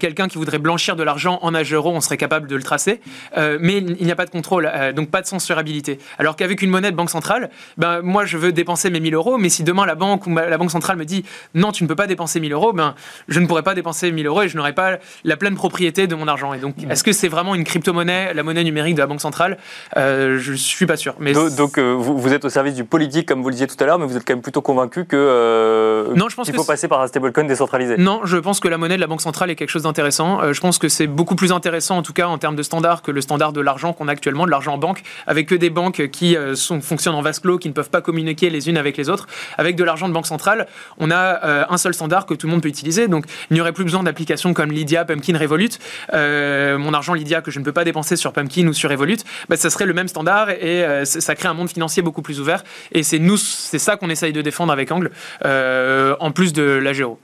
quelqu'un 0.00 0.28
qui 0.28 0.38
voudrait 0.38 0.58
blanchir 0.58 0.96
de 0.96 1.02
l'argent 1.02 1.38
en 1.42 1.54
Agero, 1.54 1.90
on 1.90 2.00
serait 2.00 2.16
capable 2.16 2.48
de 2.48 2.56
le 2.56 2.62
tracer. 2.62 3.00
mais 3.36 3.78
il 3.78 4.04
n'y 4.04 4.10
a 4.10 4.16
pas 4.16 4.24
de 4.24 4.30
contrôle, 4.30 4.70
donc 4.94 5.10
pas 5.10 5.20
de 5.20 5.26
censurabilité. 5.26 5.98
Alors 6.18 6.36
qu'avec 6.36 6.62
une 6.62 6.70
monnaie 6.70 6.90
de 6.90 6.96
banque 6.96 7.10
centrale, 7.10 7.50
ben, 7.76 8.00
moi, 8.00 8.24
je 8.24 8.38
veux 8.38 8.52
dépenser 8.52 8.90
mes 8.90 9.00
1000 9.00 9.14
euros, 9.14 9.38
mais 9.38 9.48
si 9.48 9.62
demain 9.62 9.86
la 9.86 9.94
banque 9.94 10.26
ou 10.26 10.34
la 10.34 10.56
banque 10.56 10.70
centrale 10.70 10.96
me 10.96 11.04
dit 11.04 11.24
non, 11.54 11.72
tu 11.72 11.82
ne 11.84 11.88
peux 11.88 11.96
pas 11.96 12.06
dépenser 12.06 12.40
1000 12.40 12.52
euros, 12.52 12.72
ben, 12.72 12.94
je 13.28 13.38
ne 13.40 13.46
pourrais 13.46 13.62
pas 13.62 13.74
dépenser 13.74 14.10
1000 14.10 14.26
euros 14.26 14.42
et 14.42 14.48
je 14.48 14.56
n'aurai 14.56 14.72
pas 14.72 14.98
la 15.24 15.36
pleine 15.36 15.54
propriété 15.54 16.06
de 16.06 16.14
mon 16.14 16.28
argent. 16.28 16.54
Et 16.54 16.58
donc, 16.58 16.76
est-ce 16.88 17.04
que 17.04 17.12
c'est 17.12 17.28
vraiment 17.28 17.54
une 17.54 17.64
crypto-monnaie, 17.64 18.32
la 18.32 18.42
monnaie 18.42 18.64
numérique 18.64 18.94
de 18.94 19.00
la 19.00 19.06
banque 19.06 19.20
centrale? 19.20 19.58
Je 19.94 20.50
ne 20.50 20.56
suis 20.56 20.86
pas 20.86 20.96
sûr. 20.96 21.16
Mais 21.20 21.34
donc, 21.66 21.78
vous, 21.78 22.32
êtes 22.32 22.44
au 22.44 22.48
service 22.48 22.74
du 22.74 22.84
politique, 22.84 23.26
comme 23.26 23.42
vous 23.42 23.48
le 23.48 23.54
disiez 23.54 23.66
tout 23.66 23.76
à 23.82 23.86
l'heure, 23.86 23.98
mais 23.98 24.06
vous 24.06 24.16
êtes 24.16 24.24
quand 24.24 24.34
même 24.34 24.42
plutôt 24.42 24.62
convaincu 24.62 25.04
que 25.04 25.16
euh, 25.16 26.14
non, 26.14 26.28
je 26.28 26.36
pense 26.36 26.46
qu'il 26.46 26.54
faut 26.54 26.64
passer 26.64 26.88
par 26.88 27.00
un 27.00 27.06
stablecoin 27.06 27.44
décentralisé. 27.44 27.96
Non, 27.96 28.20
je 28.24 28.36
pense 28.36 28.60
que 28.60 28.68
la 28.68 28.78
monnaie 28.78 28.96
de 28.96 29.00
la 29.00 29.06
banque 29.06 29.20
centrale 29.20 29.50
est 29.50 29.56
quelque 29.56 29.70
chose 29.70 29.82
d'intéressant. 29.82 30.40
Euh, 30.42 30.52
je 30.52 30.60
pense 30.60 30.78
que 30.78 30.88
c'est 30.88 31.06
beaucoup 31.06 31.34
plus 31.34 31.52
intéressant, 31.52 31.96
en 31.98 32.02
tout 32.02 32.12
cas 32.12 32.26
en 32.26 32.38
termes 32.38 32.56
de 32.56 32.62
standard, 32.62 33.02
que 33.02 33.10
le 33.10 33.20
standard 33.20 33.52
de 33.52 33.60
l'argent 33.60 33.92
qu'on 33.92 34.08
a 34.08 34.12
actuellement, 34.12 34.46
de 34.46 34.50
l'argent 34.50 34.74
en 34.74 34.78
banque, 34.78 35.02
avec 35.26 35.46
que 35.46 35.54
des 35.54 35.70
banques 35.70 36.08
qui 36.08 36.36
euh, 36.36 36.54
sont, 36.54 36.80
fonctionnent 36.80 37.14
en 37.14 37.22
vase 37.22 37.40
clos, 37.40 37.58
qui 37.58 37.68
ne 37.68 37.74
peuvent 37.74 37.90
pas 37.90 38.00
communiquer 38.00 38.50
les 38.50 38.68
unes 38.68 38.76
avec 38.76 38.96
les 38.96 39.08
autres. 39.08 39.26
Avec 39.58 39.76
de 39.76 39.84
l'argent 39.84 40.08
de 40.08 40.12
banque 40.12 40.26
centrale, 40.26 40.66
on 40.98 41.10
a 41.10 41.66
un 41.68 41.76
seul 41.76 41.94
standard 41.94 42.26
que 42.26 42.34
tout 42.34 42.46
le 42.46 42.52
monde 42.52 42.62
peut 42.62 42.68
utiliser. 42.68 43.08
Donc, 43.08 43.26
il 43.50 43.54
n'y 43.54 43.60
aurait 43.60 43.72
plus 43.72 43.84
besoin 43.84 44.02
d'applications 44.02 44.54
comme 44.54 44.70
Lydia, 44.70 45.04
Pumpkin, 45.04 45.36
Revolut. 45.38 45.70
mon 46.12 46.94
argent 46.94 47.14
Lydia 47.14 47.40
que 47.40 47.50
je 47.50 47.58
ne 47.58 47.64
peux 47.64 47.72
pas 47.72 47.84
dépenser 47.84 48.16
sur 48.16 48.32
Pumpkin 48.32 48.66
ou 48.66 48.72
sur 48.72 48.90
Revolut, 48.90 49.18
bah, 49.48 49.56
ça 49.56 49.70
serait 49.70 49.86
le 49.86 49.94
même 49.94 50.08
standard 50.08 50.50
et 50.50 51.04
ça 51.04 51.34
crée 51.34 51.48
un 51.48 51.54
monde 51.56 51.68
financier 51.68 52.02
beaucoup 52.02 52.22
plus 52.22 52.40
ouvert. 52.40 52.64
Et 52.92 53.02
c'est 53.02 53.18
nous, 53.18 53.36
c'est 53.36 53.78
ça 53.78 53.96
qu'on 53.96 54.10
essaye 54.10 54.32
de 54.32 54.42
défendre 54.42 54.72
avec 54.72 54.90
Angle, 54.92 55.10
euh, 55.44 56.16
en 56.20 56.30
plus 56.30 56.52
de 56.52 56.62
la 56.62 56.92
géo. 56.92 57.18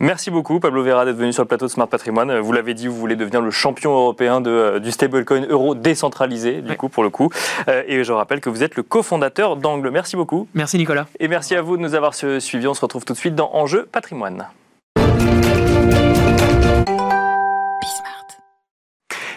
Merci 0.00 0.30
beaucoup 0.30 0.58
Pablo 0.58 0.82
Vera 0.82 1.04
d'être 1.04 1.16
venu 1.16 1.32
sur 1.32 1.42
le 1.42 1.48
plateau 1.48 1.66
de 1.66 1.70
Smart 1.70 1.86
Patrimoine. 1.86 2.38
Vous 2.40 2.52
l'avez 2.52 2.74
dit, 2.74 2.88
vous 2.88 2.96
voulez 2.96 3.16
devenir 3.16 3.40
le 3.40 3.50
champion 3.50 3.92
européen 3.92 4.40
de, 4.40 4.50
euh, 4.50 4.78
du 4.80 4.90
stablecoin 4.90 5.46
euro 5.48 5.74
décentralisé, 5.74 6.62
du 6.62 6.76
coup, 6.76 6.88
pour 6.88 7.04
le 7.04 7.10
coup. 7.10 7.30
Euh, 7.68 7.82
et 7.86 8.02
je 8.02 8.12
rappelle 8.12 8.40
que 8.40 8.50
vous 8.50 8.62
êtes 8.62 8.76
le 8.76 8.82
cofondateur 8.82 9.56
d'Angle. 9.56 9.90
Merci 9.90 10.16
beaucoup. 10.16 10.48
Merci 10.54 10.78
Nicolas. 10.78 11.06
Et 11.20 11.28
merci 11.28 11.54
à 11.54 11.62
vous 11.62 11.76
de 11.76 11.82
nous 11.82 11.94
avoir 11.94 12.14
suivis. 12.14 12.66
On 12.66 12.74
se 12.74 12.80
retrouve 12.80 13.04
tout 13.04 13.12
de 13.12 13.18
suite 13.18 13.34
dans 13.34 13.50
Enjeu 13.54 13.86
Patrimoine. 13.90 14.46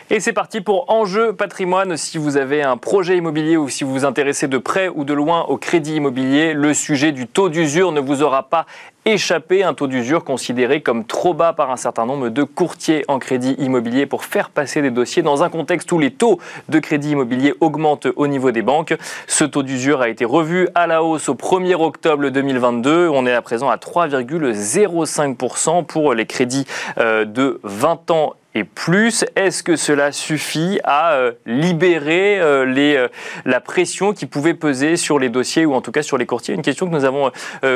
Et 0.10 0.22
c'est 0.22 0.32
parti 0.32 0.62
pour 0.62 0.90
Enjeu 0.90 1.34
patrimoine. 1.34 1.98
Si 1.98 2.18
vous 2.18 2.38
avez 2.38 2.64
un 2.64 2.78
projet 2.78 3.18
immobilier 3.18 3.58
ou 3.58 3.68
si 3.68 3.84
vous 3.84 3.92
vous 3.92 4.06
intéressez 4.06 4.48
de 4.48 4.58
près 4.58 4.88
ou 4.88 5.04
de 5.04 5.14
loin 5.14 5.44
au 5.50 5.58
crédit 5.58 5.96
immobilier, 5.96 6.54
le 6.54 6.74
sujet 6.74 7.12
du 7.12 7.28
taux 7.28 7.50
d'usure 7.50 7.92
ne 7.92 8.00
vous 8.00 8.24
aura 8.24 8.44
pas 8.44 8.66
échappé. 9.04 9.64
Un 9.64 9.74
taux 9.74 9.88
d'usure 9.88 10.24
considéré 10.24 10.80
comme 10.80 11.04
trop 11.04 11.34
bas 11.34 11.52
par 11.52 11.72
un 11.72 11.76
certain 11.76 12.06
nombre 12.06 12.30
de 12.30 12.44
courtiers 12.44 13.04
en 13.10 13.20
crédit 13.20 13.58
immobilier 13.60 14.06
pour 14.06 14.24
faire 14.24 14.50
passer 14.50 14.82
des 14.82 14.92
dossiers 14.92 15.24
dans 15.24 15.44
un 15.44 15.50
contexte 15.50 15.92
où 15.92 16.00
les 16.00 16.12
taux 16.12 16.40
de 16.70 16.80
crédit 16.80 17.12
immobilier 17.12 17.54
augmentent 17.60 18.08
au 18.16 18.28
niveau 18.28 18.52
des 18.52 18.62
banques. 18.62 18.96
Ce 19.28 19.44
taux 19.44 19.64
d'usure 19.64 20.00
a 20.00 20.08
été 20.08 20.24
revu 20.24 20.70
à 20.74 20.88
la 20.88 21.04
hausse 21.04 21.28
au 21.28 21.36
1er 21.36 21.76
octobre 21.76 22.30
2022. 22.30 23.10
On 23.10 23.26
est 23.26 23.34
à 23.34 23.42
présent 23.42 23.70
à 23.70 23.76
3,05% 23.76 25.86
pour 25.86 26.14
les 26.14 26.26
crédits 26.26 26.66
euh, 26.98 27.26
de 27.26 27.60
20 27.64 28.10
ans 28.12 28.36
plus. 28.64 29.26
Est-ce 29.36 29.64
que 29.64 29.76
cela 29.76 30.12
suffit 30.12 30.80
à 30.84 31.14
euh, 31.14 31.32
libérer 31.46 32.40
euh, 32.40 32.66
les, 32.66 32.96
euh, 32.96 33.08
la 33.46 33.60
pression 33.60 34.14
qui 34.14 34.26
pouvait 34.26 34.54
peser 34.54 34.98
sur 34.98 35.20
les 35.20 35.30
dossiers 35.30 35.66
ou 35.66 35.74
en 35.74 35.82
tout 35.82 35.92
cas 35.92 36.02
sur 36.02 36.18
les 36.18 36.26
courtiers? 36.26 36.54
Une 36.54 36.62
question 36.62 36.88
que 36.88 36.94
nous 36.94 37.06
avons 37.06 37.32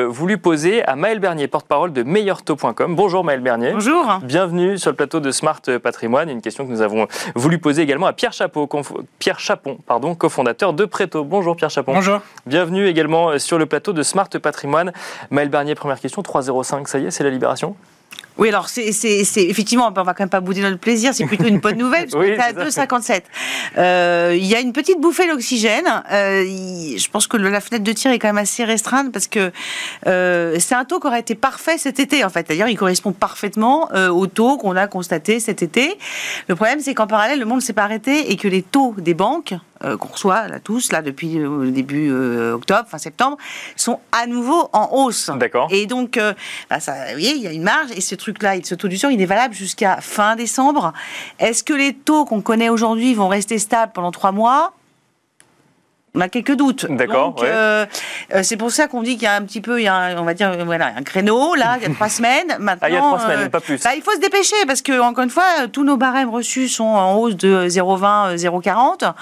voulu 0.07 0.37
poser 0.37 0.83
à 0.85 0.95
Maël 0.95 1.19
Bernier, 1.19 1.47
porte-parole 1.47 1.93
de 1.93 2.03
meilleurtaux.com. 2.03 2.95
Bonjour 2.95 3.23
Maël 3.23 3.41
Bernier. 3.41 3.71
Bonjour. 3.73 4.19
Bienvenue 4.23 4.77
sur 4.77 4.91
le 4.91 4.95
plateau 4.95 5.19
de 5.19 5.31
Smart 5.31 5.61
Patrimoine. 5.81 6.29
Une 6.29 6.41
question 6.41 6.65
que 6.65 6.71
nous 6.71 6.81
avons 6.81 7.07
voulu 7.35 7.57
poser 7.57 7.81
également 7.81 8.07
à 8.07 8.13
Pierre, 8.13 8.33
Chapeau, 8.33 8.69
Pierre 9.19 9.39
Chapon, 9.39 9.77
pardon, 9.85 10.15
cofondateur 10.15 10.73
de 10.73 10.85
Préto. 10.85 11.23
Bonjour 11.23 11.55
Pierre 11.55 11.69
Chapon. 11.69 11.93
Bonjour. 11.93 12.19
Bienvenue 12.45 12.87
également 12.87 13.37
sur 13.39 13.57
le 13.57 13.65
plateau 13.65 13.93
de 13.93 14.03
Smart 14.03 14.29
Patrimoine. 14.29 14.91
Maël 15.29 15.49
Bernier, 15.49 15.75
première 15.75 15.99
question, 15.99 16.21
3,05, 16.21 16.87
ça 16.87 16.99
y 16.99 17.05
est, 17.05 17.11
c'est 17.11 17.23
la 17.23 17.29
libération? 17.29 17.75
Oui, 18.37 18.49
alors 18.49 18.69
c'est 18.69 18.89
effectivement, 19.37 19.87
on 19.95 20.03
va 20.03 20.13
quand 20.13 20.21
même 20.21 20.29
pas 20.29 20.39
bouder 20.39 20.61
notre 20.61 20.79
plaisir, 20.79 21.13
c'est 21.13 21.25
plutôt 21.25 21.45
une 21.45 21.59
bonne 21.59 21.77
nouvelle, 21.77 22.07
parce 22.09 22.13
qu'on 22.13 22.23
est 22.23 22.39
à 22.39 22.53
2,57. 22.53 23.21
Euh, 23.77 24.35
il 24.37 24.45
y 24.45 24.55
a 24.55 24.59
une 24.59 24.73
petite 24.73 24.99
bouffée 24.99 25.27
d'oxygène. 25.27 25.85
Euh, 26.11 26.43
je 26.45 27.09
pense 27.09 27.27
que 27.27 27.37
la 27.37 27.61
fenêtre 27.61 27.83
de 27.83 27.91
tir 27.91 28.11
est 28.11 28.19
quand 28.19 28.29
même 28.29 28.37
assez 28.37 28.63
restreinte, 28.63 29.11
parce 29.11 29.27
que 29.27 29.51
euh, 30.07 30.55
c'est 30.59 30.75
un 30.75 30.85
taux 30.85 30.99
qui 30.99 31.07
aurait 31.07 31.19
été 31.19 31.35
parfait 31.35 31.77
cet 31.77 31.99
été, 31.99 32.23
en 32.23 32.29
fait. 32.29 32.45
C'est-à-dire, 32.47 32.67
il 32.67 32.77
correspond 32.77 33.11
parfaitement 33.11 33.89
au 33.93 34.27
taux 34.27 34.57
qu'on 34.57 34.75
a 34.75 34.87
constaté 34.87 35.39
cet 35.39 35.61
été. 35.61 35.97
Le 36.47 36.55
problème, 36.55 36.79
c'est 36.79 36.93
qu'en 36.93 37.07
parallèle, 37.07 37.39
le 37.39 37.45
monde 37.45 37.61
s'est 37.61 37.73
pas 37.73 37.83
arrêté 37.83 38.31
et 38.31 38.37
que 38.37 38.47
les 38.47 38.61
taux 38.61 38.95
des 38.97 39.13
banques 39.13 39.53
qu'on 39.99 40.07
reçoit 40.07 40.47
là 40.47 40.59
tous 40.59 40.91
là 40.91 41.01
depuis 41.01 41.35
le 41.35 41.71
début 41.71 42.11
octobre, 42.11 42.87
fin 42.87 42.97
septembre, 42.97 43.37
sont 43.75 43.99
à 44.11 44.27
nouveau 44.27 44.69
en 44.73 44.89
hausse. 44.91 45.29
D'accord. 45.35 45.67
Et 45.71 45.85
donc, 45.85 46.19
bah, 46.69 46.79
ça, 46.79 46.93
vous 46.93 47.11
voyez, 47.13 47.33
il 47.35 47.41
y 47.41 47.47
a 47.47 47.51
une 47.51 47.63
marge 47.63 47.91
et 47.95 48.01
ce 48.01 48.15
truc-là, 48.15 48.55
ce 48.63 48.75
taux 48.75 48.87
d'usure, 48.87 49.11
il 49.11 49.21
est 49.21 49.25
valable 49.25 49.53
jusqu'à 49.53 50.01
fin 50.01 50.35
décembre. 50.35 50.93
Est-ce 51.39 51.63
que 51.63 51.73
les 51.73 51.93
taux 51.93 52.25
qu'on 52.25 52.41
connaît 52.41 52.69
aujourd'hui 52.69 53.13
vont 53.13 53.27
rester 53.27 53.57
stables 53.59 53.91
pendant 53.93 54.11
trois 54.11 54.31
mois? 54.31 54.73
On 56.13 56.19
a 56.19 56.27
quelques 56.27 56.55
doutes. 56.55 56.85
D'accord. 56.89 57.35
Euh, 57.41 57.85
euh, 58.33 58.43
c'est 58.43 58.57
pour 58.57 58.71
ça 58.71 58.87
qu'on 58.87 59.01
dit 59.01 59.13
qu'il 59.13 59.23
y 59.23 59.27
a 59.27 59.35
un 59.35 59.43
petit 59.43 59.61
peu, 59.61 59.79
il 59.79 59.85
y 59.85 59.87
a 59.87 60.15
on 60.17 60.23
va 60.23 60.33
dire, 60.33 60.51
voilà, 60.65 60.91
un 60.97 61.03
créneau 61.03 61.55
là, 61.55 61.77
il 61.79 61.87
y 61.87 61.91
a 61.91 61.93
trois 61.95 62.09
semaines. 62.09 62.47
Maintenant, 62.59 62.79
ah, 62.81 62.89
il 62.89 62.93
y 62.93 62.97
a 62.97 62.99
trois 62.99 63.19
semaines, 63.19 63.39
euh, 63.39 63.49
pas 63.49 63.61
plus. 63.61 63.81
Bah, 63.81 63.91
il 63.95 64.01
faut 64.01 64.11
se 64.11 64.19
dépêcher 64.19 64.57
parce 64.67 64.81
que 64.81 64.99
encore 64.99 65.23
une 65.23 65.29
fois, 65.29 65.67
tous 65.71 65.85
nos 65.85 65.95
barèmes 65.95 66.29
reçus 66.29 66.67
sont 66.67 66.83
en 66.83 67.15
hausse 67.15 67.37
de 67.37 67.67
0,20, 67.67 68.35
0,40. 68.35 69.13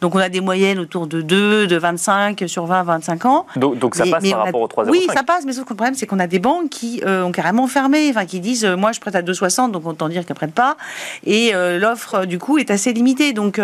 Donc 0.00 0.14
on 0.14 0.18
a 0.18 0.28
des 0.28 0.40
moyennes 0.40 0.78
autour 0.78 1.08
de 1.08 1.20
2, 1.20 1.66
de 1.66 1.76
25 1.76 2.44
sur 2.46 2.66
20, 2.66 2.84
25 2.84 3.24
ans. 3.24 3.46
Donc, 3.56 3.78
donc 3.78 3.96
ça 3.96 4.04
passe 4.06 4.28
par 4.30 4.44
rapport 4.44 4.60
aux 4.60 4.68
3,05. 4.68 4.90
Oui, 4.90 5.06
ça 5.12 5.24
passe, 5.24 5.44
mais 5.44 5.52
sauf 5.52 5.64
que 5.64 5.70
le 5.70 5.76
problème 5.76 5.94
c'est 5.94 6.06
qu'on 6.06 6.20
a 6.20 6.28
des 6.28 6.38
banques 6.38 6.68
qui 6.70 7.02
ont 7.04 7.32
carrément 7.32 7.66
fermé, 7.66 8.08
enfin 8.10 8.24
qui 8.24 8.38
disent, 8.38 8.64
moi 8.64 8.92
je 8.92 9.00
prête 9.00 9.16
à 9.16 9.22
2,60, 9.22 9.72
donc 9.72 9.84
autant 9.84 10.08
dire 10.08 10.24
qu'elles 10.24 10.36
prêtent 10.36 10.54
pas. 10.54 10.76
Et 11.24 11.52
l'offre 11.54 12.24
du 12.24 12.38
coup 12.38 12.58
est 12.58 12.70
assez 12.70 12.92
limitée. 12.92 13.32
Donc 13.32 13.60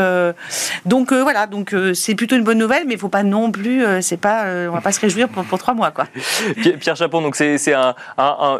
donc 0.84 1.12
voilà, 1.12 1.46
donc 1.46 1.74
c'est 1.94 2.16
plutôt 2.16 2.34
une 2.34 2.44
bonne 2.44 2.58
nouvelle, 2.72 2.88
mais 2.88 2.94
il 2.94 3.00
faut 3.00 3.08
pas 3.08 3.22
non 3.22 3.50
plus, 3.50 3.84
euh, 3.84 4.00
c'est 4.00 4.16
pas, 4.16 4.44
euh, 4.44 4.68
on 4.68 4.72
va 4.72 4.80
pas 4.80 4.92
se 4.92 5.00
réjouir 5.00 5.28
pour, 5.28 5.44
pour 5.44 5.58
trois 5.58 5.74
mois, 5.74 5.90
quoi. 5.90 6.06
Pierre 6.80 6.96
Chapon, 6.96 7.22
donc 7.22 7.36
c'est 7.36 7.72
un, 7.72 7.94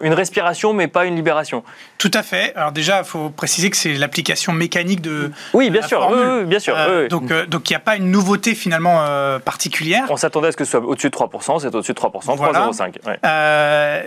une 0.02 0.12
respiration, 0.12 0.72
mais 0.72 0.88
pas 0.88 1.06
une 1.06 1.16
libération. 1.16 1.62
Tout 1.98 2.10
à 2.14 2.22
fait. 2.22 2.54
Alors 2.56 2.72
déjà, 2.72 2.98
il 2.98 3.04
faut 3.04 3.30
préciser 3.30 3.70
que 3.70 3.76
c'est 3.76 3.94
l'application 3.94 4.52
mécanique 4.52 5.00
de. 5.00 5.30
Oui, 5.52 5.70
bien 5.70 5.82
sûr. 5.82 6.10
Oui, 6.10 6.44
bien 6.44 6.58
sûr. 6.58 6.74
Euh, 6.76 7.08
donc, 7.08 7.32
donc 7.48 7.70
il 7.70 7.72
n'y 7.72 7.76
a 7.76 7.80
pas 7.80 7.96
une 7.96 8.10
nouveauté 8.10 8.54
finalement 8.54 9.04
particulière. 9.44 10.04
On 10.10 10.16
s'attendait 10.16 10.48
à 10.48 10.52
ce 10.52 10.56
que 10.56 10.64
ce 10.64 10.72
soit 10.72 10.80
au-dessus 10.80 11.10
de 11.10 11.16
3%, 11.16 11.60
c'est 11.60 11.74
au-dessus 11.74 11.92
de 11.92 11.98
3%, 11.98 12.36
3,05. 12.36 14.02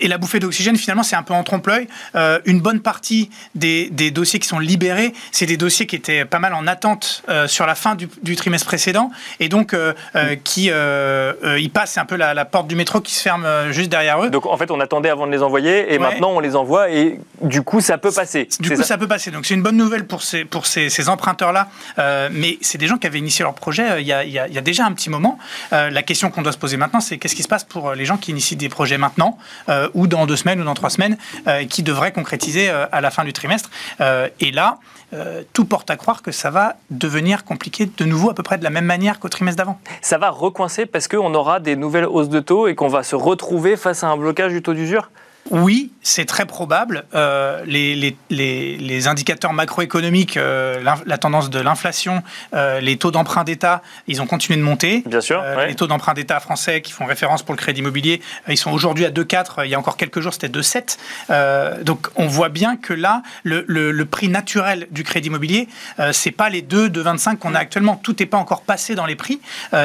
et 0.00 0.08
la 0.08 0.18
bouffée 0.18 0.40
d'oxygène, 0.40 0.76
finalement, 0.76 1.02
c'est 1.02 1.16
un 1.16 1.22
peu 1.22 1.34
en 1.34 1.42
trompe-l'œil. 1.42 1.88
une 2.44 2.60
bonne 2.60 2.80
partie 2.80 3.30
des, 3.54 3.90
des, 3.90 4.10
dossiers 4.10 4.38
qui 4.38 4.48
sont 4.48 4.58
libérés, 4.58 5.12
c'est 5.32 5.46
des 5.46 5.56
dossiers 5.56 5.86
qui 5.86 5.96
étaient 5.96 6.24
pas 6.24 6.38
mal 6.38 6.54
en 6.54 6.66
attente 6.66 7.24
sur 7.46 7.66
la 7.66 7.74
fin 7.74 7.94
du, 7.94 8.08
du 8.22 8.36
trimestre 8.36 8.66
précédent. 8.66 9.10
Et 9.40 9.48
donc, 9.48 9.74
euh, 9.74 9.92
euh, 10.14 10.36
qui 10.42 10.70
euh, 10.70 11.32
ils 11.58 11.70
passent 11.70 11.98
un 11.98 12.04
peu 12.04 12.16
la, 12.16 12.44
porte 12.44 12.66
du 12.66 12.76
métro 12.76 13.00
qui 13.00 13.14
se 13.14 13.22
ferme 13.22 13.46
juste 13.70 13.90
derrière 13.90 14.22
eux. 14.22 14.30
Donc 14.30 14.46
en 14.46 14.56
fait, 14.56 14.70
on 14.70 14.80
attendait 14.80 15.08
avant 15.08 15.26
de 15.26 15.32
les 15.32 15.42
envoyer 15.42 15.92
et 15.92 15.98
maintenant 15.98 16.30
on 16.30 16.40
les 16.40 16.56
envoie 16.56 16.90
et 16.90 17.20
du 17.42 17.62
coup 17.62 17.80
ça 17.80 17.98
peut 17.98 18.12
passer. 18.12 18.48
Du 18.60 18.70
coup, 18.70 18.82
ça, 18.82 18.98
peut 18.98 19.08
passer. 19.08 19.30
Donc 19.30 19.46
c'est 19.46 19.54
une 19.54 19.62
bonne 19.62 19.76
nouvelle 19.76 20.06
pour 20.06 20.22
ces 20.22 20.44
pour 20.44 20.66
ces, 20.66 21.08
emprunteurs-là, 21.08 21.68
mais 22.30 22.58
c'est 22.60 22.78
des 22.78 22.86
gens 22.86 22.98
qui 22.98 23.06
avaient 23.06 23.18
initié 23.18 23.42
leur 23.42 23.54
projet 23.54 24.00
il 24.00 24.06
y, 24.06 24.12
a, 24.12 24.24
il, 24.24 24.32
y 24.32 24.38
a, 24.38 24.60
déjà 24.60 24.84
un 24.84 24.92
petit 24.92 25.10
moment. 25.10 25.38
la 25.70 26.02
question 26.02 26.30
qu'on 26.30 26.42
doit 26.42 26.52
se 26.52 26.58
poser 26.58 26.76
maintenant, 26.76 27.00
c'est 27.00 27.18
qu'est-ce 27.18 27.34
qui 27.34 27.42
se 27.42 27.48
passe 27.48 27.64
pour 27.64 27.92
les 27.92 28.04
gens 28.04 28.16
qui 28.16 28.30
initient 28.30 28.56
des 28.56 28.68
projets 28.68 28.98
maintenant 28.98 29.38
ou 29.94 30.06
dans 30.06 30.26
deux 30.26 30.36
semaines 30.36 30.60
ou 30.60 30.64
dans 30.64 30.74
trois 30.74 30.90
semaines, 30.90 31.16
qui 31.68 31.82
devraient 31.82 32.12
concrétiser 32.12 32.68
à 32.70 33.00
la 33.00 33.10
fin 33.10 33.24
du 33.24 33.32
trimestre. 33.32 33.70
et 34.00 34.52
là, 34.52 34.78
tout 35.52 35.64
porte 35.64 35.90
à 35.90 35.96
croire 35.96 36.22
que 36.22 36.32
ça 36.32 36.50
va 36.50 36.76
devenir 36.90 37.44
compliqué 37.44 37.86
de 37.86 38.04
nouveau 38.04 38.30
à 38.30 38.34
peu 38.34 38.42
près 38.42 38.58
de 38.58 38.64
la 38.64 38.70
même 38.70 38.84
manière 38.84 39.15
qu'au 39.18 39.28
trimestre 39.28 39.58
d'avant. 39.58 39.78
Ça 40.00 40.18
va 40.18 40.30
recoincer 40.30 40.86
parce 40.86 41.08
qu'on 41.08 41.34
aura 41.34 41.60
des 41.60 41.76
nouvelles 41.76 42.06
hausses 42.06 42.28
de 42.28 42.40
taux 42.40 42.68
et 42.68 42.74
qu'on 42.74 42.88
va 42.88 43.02
se 43.02 43.16
retrouver 43.16 43.76
face 43.76 44.04
à 44.04 44.08
un 44.08 44.16
blocage 44.16 44.52
du 44.52 44.62
taux 44.62 44.74
d'usure? 44.74 45.10
Oui, 45.50 45.92
c'est 46.02 46.24
très 46.24 46.46
probable. 46.46 47.04
Euh, 47.14 47.62
les, 47.66 48.16
les, 48.30 49.08
indicateurs 49.08 49.52
macroéconomiques, 49.52 50.36
euh, 50.36 50.82
la, 50.82 51.18
tendance 51.18 51.50
de 51.50 51.60
l'inflation, 51.60 52.22
euh, 52.54 52.80
les 52.80 52.96
taux 52.96 53.10
d'emprunt 53.10 53.44
d'État, 53.44 53.82
ils 54.06 54.20
ont 54.20 54.26
continué 54.26 54.58
de 54.58 54.64
monter. 54.64 55.02
Bien 55.06 55.20
sûr. 55.20 55.42
Les 55.66 55.74
taux 55.74 55.86
d'emprunt 55.86 56.14
d'État 56.14 56.40
français 56.40 56.80
qui 56.80 56.92
font 56.92 57.04
référence 57.04 57.42
pour 57.42 57.54
le 57.54 57.58
crédit 57.58 57.80
immobilier, 57.80 58.20
ils 58.48 58.56
sont 58.56 58.72
aujourd'hui 58.72 59.04
à 59.04 59.10
2,4. 59.10 59.64
Il 59.64 59.70
y 59.70 59.74
a 59.74 59.78
encore 59.78 59.96
quelques 59.96 60.20
jours, 60.20 60.32
c'était 60.32 60.48
2,7. 60.48 61.82
donc 61.82 62.08
on 62.16 62.26
voit 62.26 62.48
bien 62.48 62.76
que 62.76 62.92
là, 62.92 63.22
le, 63.44 64.04
prix 64.04 64.28
naturel 64.28 64.86
du 64.90 65.02
crédit 65.02 65.28
immobilier, 65.28 65.68
c'est 66.12 66.30
pas 66.30 66.48
les 66.48 66.62
2, 66.62 66.88
2,25 66.88 67.36
qu'on 67.36 67.54
a 67.54 67.58
actuellement. 67.58 67.96
Tout 67.96 68.16
n'est 68.18 68.26
pas 68.26 68.38
encore 68.38 68.62
passé 68.62 68.94
dans 68.94 69.06
les 69.06 69.16
prix. 69.16 69.40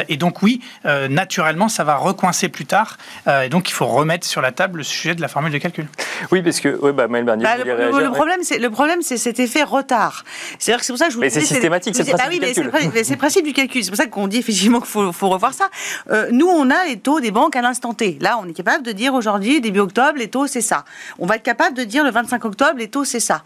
et 0.07 0.17
donc 0.17 0.41
oui, 0.41 0.61
naturellement, 1.09 1.69
ça 1.69 1.83
va 1.83 1.95
recoincer 1.95 2.49
plus 2.49 2.65
tard. 2.65 2.97
et 3.27 3.49
donc 3.49 3.69
il 3.69 3.73
faut 3.73 3.87
remettre 3.87 4.25
sur 4.25 4.41
la 4.41 4.51
table 4.51 4.79
le 4.79 4.83
sujet 4.83 5.15
de 5.15 5.21
la 5.21 5.27
formule 5.27 5.50
de 5.51 5.58
calcul. 5.58 5.88
Oui, 6.31 6.41
parce 6.41 6.60
que 6.60 6.91
bah, 6.91 7.08
Maël 7.08 7.25
Bernier, 7.25 7.43
bah, 7.43 7.58
le, 7.58 8.03
le, 8.03 8.12
problème, 8.12 8.39
c'est 8.43 8.60
le 8.60 8.70
problème, 8.70 9.01
c'est 9.01 9.17
cet 9.17 9.39
effet 9.39 9.63
retard. 9.63 10.24
C'est-à-dire 10.60 10.79
que 10.79 10.86
c'est 10.86 10.93
pour 10.93 11.00
ça 11.00 11.05
que 11.05 11.12
je 11.12 11.15
vous. 11.15 11.22
Mais 11.22 11.29
c'est 11.29 11.41
systématique, 11.41 11.96
c'est 11.96 12.03
le 12.03 12.13
principe 12.13 12.25
ah, 12.25 12.29
oui, 12.29 12.39
du 12.39 12.46
calcul. 12.72 13.03
C'est 13.03 13.13
le 13.13 13.17
principe 13.17 13.46
du 13.46 13.53
calcul. 13.53 13.84
C'est 13.84 13.91
pour 13.91 13.98
ça 13.98 14.08
qu'on 14.08 14.27
dit 14.27 14.38
effectivement 14.38 14.79
qu'il 14.79 14.89
faut, 14.89 15.12
faut, 15.12 15.29
revoir 15.29 15.53
ça. 15.53 15.70
Euh, 16.10 16.29
nous, 16.31 16.48
on 16.48 16.70
a 16.70 16.86
les 16.88 17.00
taux 17.00 17.20
des 17.20 17.31
banques 17.31 17.55
à 17.55 17.62
l'instant 17.62 17.93
T. 17.93 18.17
Là, 18.22 18.39
on 18.41 18.48
est 18.48 18.53
capable 18.53 18.86
de 18.86 18.91
dire 18.91 19.13
aujourd'hui, 19.13 19.62
début 19.62 19.79
octobre, 19.79 20.17
les 20.17 20.29
taux 20.29 20.48
c'est 20.48 20.62
ça. 20.62 20.86
On 21.20 21.25
va 21.25 21.36
être 21.36 21.43
capable 21.43 21.75
de 21.75 21.84
dire 21.84 22.03
le 22.03 22.12
25 22.12 22.43
octobre, 22.46 22.75
les 22.77 22.89
taux 22.89 23.05
c'est 23.05 23.20
ça. 23.20 23.43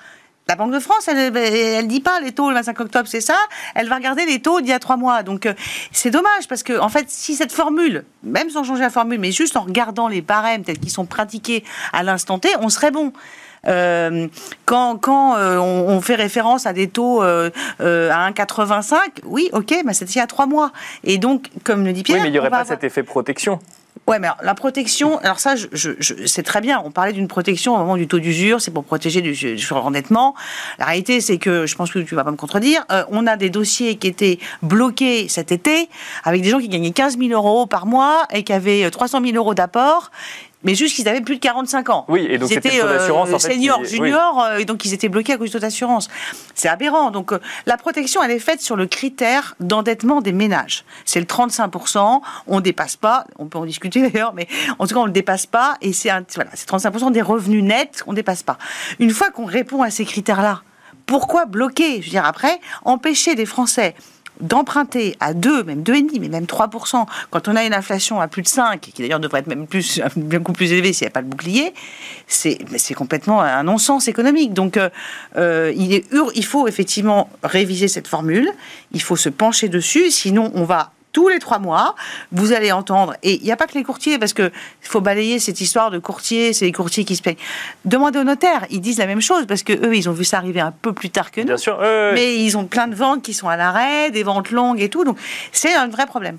La 0.47 0.55
Banque 0.55 0.71
de 0.73 0.79
France, 0.79 1.07
elle, 1.07 1.35
elle 1.35 1.87
dit 1.87 2.01
pas 2.01 2.19
les 2.19 2.31
taux 2.31 2.49
le 2.49 2.55
25 2.55 2.79
octobre, 2.79 3.07
c'est 3.07 3.21
ça. 3.21 3.37
Elle 3.73 3.89
va 3.89 3.95
regarder 3.95 4.27
les 4.27 4.39
taux 4.39 4.61
d'il 4.61 4.69
y 4.69 4.73
a 4.73 4.79
trois 4.79 4.95
mois. 4.95 5.23
Donc, 5.23 5.47
euh, 5.47 5.53
c'est 5.91 6.11
dommage 6.11 6.47
parce 6.47 6.61
que, 6.61 6.79
en 6.79 6.89
fait, 6.89 7.09
si 7.09 7.33
cette 7.33 7.51
formule, 7.51 8.05
même 8.21 8.51
sans 8.51 8.63
changer 8.63 8.81
la 8.81 8.91
formule, 8.91 9.17
mais 9.17 9.31
juste 9.31 9.57
en 9.57 9.61
regardant 9.61 10.07
les 10.07 10.21
barèmes 10.21 10.63
tels 10.63 10.77
qu'ils 10.77 10.91
sont 10.91 11.07
pratiqués 11.07 11.63
à 11.93 12.03
l'instant 12.03 12.37
T, 12.37 12.49
on 12.61 12.69
serait 12.69 12.91
bon. 12.91 13.11
Euh, 13.67 14.27
quand, 14.65 14.97
quand 14.97 15.35
euh, 15.37 15.57
on, 15.57 15.99
fait 16.01 16.13
référence 16.13 16.67
à 16.67 16.73
des 16.73 16.89
taux 16.89 17.21
à 17.21 17.49
1,85, 17.79 18.97
oui, 19.23 19.49
ok, 19.51 19.73
mais 19.83 19.95
c'était 19.95 20.11
il 20.11 20.17
y 20.19 20.21
a 20.21 20.27
trois 20.27 20.45
mois. 20.45 20.71
Et 21.03 21.17
donc, 21.17 21.47
comme 21.63 21.83
le 21.83 21.91
dit 21.91 22.03
Pierre, 22.03 22.17
oui, 22.17 22.23
mais 22.23 22.29
il 22.29 22.33
n'y 22.33 22.39
aurait 22.39 22.51
pas 22.51 22.65
cet 22.65 22.83
effet 22.83 23.01
protection. 23.01 23.59
Ouais, 24.07 24.19
mais 24.19 24.27
la 24.43 24.53
protection, 24.53 25.17
alors 25.19 25.39
ça, 25.39 25.55
je, 25.55 25.89
c'est 26.27 26.43
très 26.43 26.61
bien. 26.61 26.81
On 26.85 26.91
parlait 26.91 27.13
d'une 27.13 27.27
protection 27.27 27.73
au 27.73 27.77
moment 27.79 27.97
du 27.97 28.07
taux 28.07 28.19
d'usure, 28.19 28.61
c'est 28.61 28.69
pour 28.69 28.83
protéger 28.83 29.21
du, 29.21 29.57
surendettement. 29.57 30.35
La 30.77 30.85
réalité, 30.85 31.21
c'est 31.21 31.39
que, 31.39 31.65
je 31.65 31.75
pense 31.75 31.91
que 31.91 31.99
tu 31.99 32.13
vas 32.13 32.23
pas 32.23 32.29
me 32.29 32.35
contredire, 32.35 32.85
euh, 32.91 33.03
on 33.09 33.25
a 33.25 33.35
des 33.35 33.49
dossiers 33.49 33.95
qui 33.95 34.07
étaient 34.07 34.37
bloqués 34.61 35.27
cet 35.27 35.51
été, 35.51 35.89
avec 36.23 36.43
des 36.43 36.49
gens 36.49 36.59
qui 36.59 36.69
gagnaient 36.69 36.91
15 36.91 37.17
000 37.17 37.31
euros 37.31 37.65
par 37.65 37.87
mois 37.87 38.27
et 38.31 38.43
qui 38.43 38.53
avaient 38.53 38.87
300 38.91 39.21
000 39.23 39.35
euros 39.37 39.55
d'apport 39.55 40.11
mais 40.63 40.75
juste 40.75 40.95
qu'ils 40.95 41.07
avaient 41.07 41.21
plus 41.21 41.35
de 41.35 41.41
45 41.41 41.89
ans. 41.89 42.05
Oui, 42.07 42.27
et 42.29 42.37
donc 42.37 42.49
c'était 42.49 42.81
euh, 42.81 42.97
d'assurance 42.97 43.31
en 43.31 43.39
fait, 43.39 43.53
senior, 43.53 43.83
junior, 43.85 44.43
euh, 44.43 44.57
et 44.57 44.65
donc 44.65 44.83
ils 44.85 44.93
étaient 44.93 45.09
bloqués 45.09 45.33
à 45.33 45.37
cause 45.37 45.49
du 45.49 45.53
taux 45.53 45.59
d'assurance. 45.59 46.09
C'est 46.55 46.67
aberrant. 46.67 47.11
Donc 47.11 47.31
euh, 47.31 47.39
la 47.65 47.77
protection, 47.77 48.23
elle 48.23 48.31
est 48.31 48.39
faite 48.39 48.61
sur 48.61 48.75
le 48.75 48.87
critère 48.87 49.55
d'endettement 49.59 50.21
des 50.21 50.31
ménages. 50.31 50.83
C'est 51.05 51.19
le 51.19 51.25
35%. 51.25 52.21
On 52.47 52.59
dépasse 52.61 52.95
pas. 52.95 53.25
On 53.37 53.45
peut 53.45 53.59
en 53.59 53.65
discuter 53.65 54.01
d'ailleurs, 54.09 54.33
mais 54.33 54.47
en 54.79 54.87
tout 54.87 54.95
cas 54.95 55.01
on 55.01 55.05
le 55.05 55.11
dépasse 55.11 55.45
pas. 55.45 55.77
Et 55.81 55.93
c'est 55.93 56.09
voilà, 56.35 56.51
c'est 56.53 56.69
35% 56.69 57.11
des 57.11 57.21
revenus 57.21 57.63
nets 57.63 58.03
qu'on 58.03 58.13
dépasse 58.13 58.43
pas. 58.43 58.57
Une 58.99 59.11
fois 59.11 59.29
qu'on 59.29 59.45
répond 59.45 59.83
à 59.83 59.91
ces 59.91 60.05
critères-là, 60.05 60.61
pourquoi 61.05 61.45
bloquer? 61.45 62.01
Je 62.01 62.05
veux 62.05 62.11
dire 62.11 62.25
après, 62.25 62.59
empêcher 62.83 63.35
des 63.35 63.45
Français 63.45 63.95
d'emprunter 64.41 65.15
à 65.19 65.33
2, 65.33 65.63
même 65.63 65.81
2,5, 65.81 66.19
mais 66.19 66.29
même 66.29 66.45
3%, 66.45 67.05
quand 67.29 67.47
on 67.47 67.55
a 67.55 67.63
une 67.63 67.73
inflation 67.73 68.19
à 68.19 68.27
plus 68.27 68.41
de 68.41 68.47
5, 68.47 68.79
qui 68.79 69.01
d'ailleurs 69.01 69.19
devrait 69.19 69.39
être 69.39 69.47
même 69.47 69.67
plus, 69.67 70.01
beaucoup 70.15 70.53
plus 70.53 70.71
élevée 70.71 70.93
s'il 70.93 71.05
n'y 71.05 71.09
a 71.09 71.11
pas 71.11 71.21
le 71.21 71.27
bouclier, 71.27 71.73
c'est 72.27 72.93
complètement 72.95 73.41
un 73.41 73.63
non-sens 73.63 74.07
économique. 74.07 74.53
Donc 74.53 74.77
euh, 74.77 74.89
euh, 75.37 75.73
il, 75.75 75.93
est, 75.93 76.05
il 76.35 76.45
faut 76.45 76.67
effectivement 76.67 77.29
réviser 77.43 77.87
cette 77.87 78.07
formule, 78.07 78.49
il 78.91 79.01
faut 79.01 79.15
se 79.15 79.29
pencher 79.29 79.69
dessus, 79.69 80.11
sinon 80.11 80.51
on 80.55 80.63
va 80.63 80.91
tous 81.15 81.29
les 81.29 81.39
trois 81.39 81.59
mois, 81.59 81.95
vous 82.33 82.51
allez 82.51 82.73
entendre, 82.73 83.15
et 83.23 83.35
il 83.35 83.43
n'y 83.43 83.51
a 83.53 83.55
pas 83.55 83.67
que 83.67 83.75
les 83.75 83.85
courtiers, 83.85 84.19
parce 84.19 84.33
qu'il 84.33 84.51
faut 84.81 84.99
balayer 84.99 85.39
cette 85.39 85.61
histoire 85.61 85.89
de 85.89 85.97
courtiers, 85.97 86.51
c'est 86.51 86.65
les 86.65 86.73
courtiers 86.73 87.05
qui 87.05 87.15
se 87.15 87.21
payent. 87.21 87.37
Demandez 87.85 88.19
aux 88.19 88.25
notaires, 88.25 88.65
ils 88.69 88.81
disent 88.81 88.97
la 88.97 89.05
même 89.07 89.21
chose, 89.21 89.45
parce 89.47 89.63
que 89.63 89.71
eux, 89.71 89.95
ils 89.95 90.09
ont 90.09 90.11
vu 90.11 90.25
ça 90.25 90.39
arriver 90.39 90.59
un 90.59 90.73
peu 90.73 90.91
plus 90.91 91.09
tard 91.09 91.31
que 91.31 91.39
nous. 91.39 91.47
Bien 91.47 91.57
sûr, 91.57 91.79
mais 91.79 92.43
ils 92.43 92.57
ont 92.57 92.65
plein 92.65 92.89
de 92.89 92.95
ventes 92.95 93.21
qui 93.21 93.33
sont 93.33 93.47
à 93.47 93.55
l'arrêt, 93.55 94.11
des 94.11 94.23
ventes 94.23 94.51
longues 94.51 94.81
et 94.81 94.89
tout, 94.89 95.05
donc 95.05 95.17
c'est 95.53 95.73
un 95.73 95.87
vrai 95.87 96.05
problème. 96.05 96.37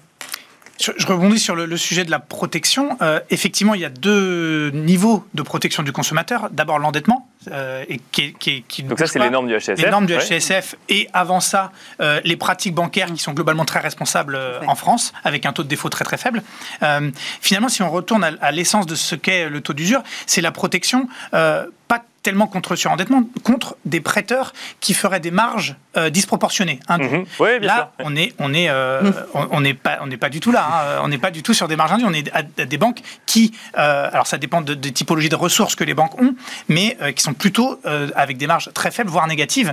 Je, 0.78 1.06
rebondis 1.06 1.38
sur 1.38 1.56
le, 1.56 1.74
sujet 1.78 2.04
de 2.04 2.10
la 2.10 2.18
protection. 2.18 2.98
Euh, 3.00 3.20
effectivement, 3.30 3.72
il 3.72 3.80
y 3.80 3.86
a 3.86 3.88
deux 3.88 4.70
niveaux 4.74 5.24
de 5.32 5.42
protection 5.42 5.82
du 5.82 5.90
consommateur. 5.90 6.50
D'abord 6.50 6.78
l'endettement, 6.78 7.26
euh, 7.50 7.84
et 7.88 8.00
qui, 8.12 8.34
qui, 8.34 8.82
Donc 8.82 8.98
ça, 8.98 9.06
c'est 9.06 9.18
les 9.18 9.30
normes 9.30 9.48
du 9.48 9.54
HCSF. 9.54 9.82
Les 9.82 9.90
normes 9.90 10.06
du 10.06 10.14
HCSF 10.14 10.74
et 10.88 11.08
avant 11.12 11.40
ça, 11.40 11.72
euh, 12.00 12.20
les 12.24 12.36
pratiques 12.36 12.74
bancaires 12.74 13.12
qui 13.12 13.18
sont 13.18 13.32
globalement 13.32 13.64
très 13.64 13.80
responsables 13.80 14.38
en 14.66 14.74
France, 14.74 15.12
avec 15.24 15.46
un 15.46 15.52
taux 15.52 15.62
de 15.62 15.68
défaut 15.68 15.88
très 15.88 16.04
très 16.04 16.16
faible. 16.16 16.42
finalement, 17.40 17.68
si 17.68 17.82
on 17.82 17.90
retourne 17.90 18.24
à, 18.24 18.32
à 18.40 18.50
l'essence 18.50 18.86
de 18.86 18.94
ce 18.94 19.14
qu'est 19.14 19.48
le 19.48 19.60
taux 19.60 19.72
d'usure, 19.72 20.02
c'est 20.26 20.40
la 20.40 20.52
protection 20.52 21.08
pas 21.88 22.02
tellement 22.26 22.48
contre 22.48 22.72
le 22.72 22.76
surendettement, 22.76 23.22
contre 23.44 23.76
des 23.84 24.00
prêteurs 24.00 24.52
qui 24.80 24.94
feraient 24.94 25.20
des 25.20 25.30
marges 25.30 25.76
euh, 25.96 26.10
disproportionnées. 26.10 26.80
Hein. 26.88 26.98
Mhm. 26.98 27.24
bien 27.38 27.60
là, 27.60 27.92
on 28.00 28.16
est, 28.16 28.34
on 28.40 28.52
est, 28.52 28.68
euh, 28.68 29.00
mhm. 29.00 29.14
on 29.52 29.60
n'est 29.60 29.74
pas, 29.74 29.98
on 30.00 30.08
n'est 30.08 30.16
pas 30.16 30.28
du 30.28 30.40
tout 30.40 30.50
là. 30.50 30.66
Hein. 30.66 31.00
On 31.04 31.08
n'est 31.08 31.18
pas 31.18 31.30
du 31.30 31.44
tout 31.44 31.54
sur 31.54 31.68
des 31.68 31.76
marges 31.76 31.92
indues. 31.92 32.04
On 32.04 32.12
est 32.12 32.28
à, 32.34 32.42
des 32.42 32.78
banques 32.78 33.00
qui, 33.26 33.52
euh, 33.78 34.08
alors 34.12 34.26
ça 34.26 34.38
dépend 34.38 34.60
des 34.60 34.90
typologies 34.90 35.28
de 35.28 35.36
ressources 35.36 35.76
que 35.76 35.84
les 35.84 35.94
banques 35.94 36.20
ont, 36.20 36.34
mais 36.68 36.98
qui 37.14 37.22
sont 37.22 37.32
plutôt 37.32 37.80
avec 38.16 38.38
des 38.38 38.48
marges 38.48 38.70
très 38.74 38.90
faibles, 38.90 39.10
voire 39.10 39.28
négatives. 39.28 39.72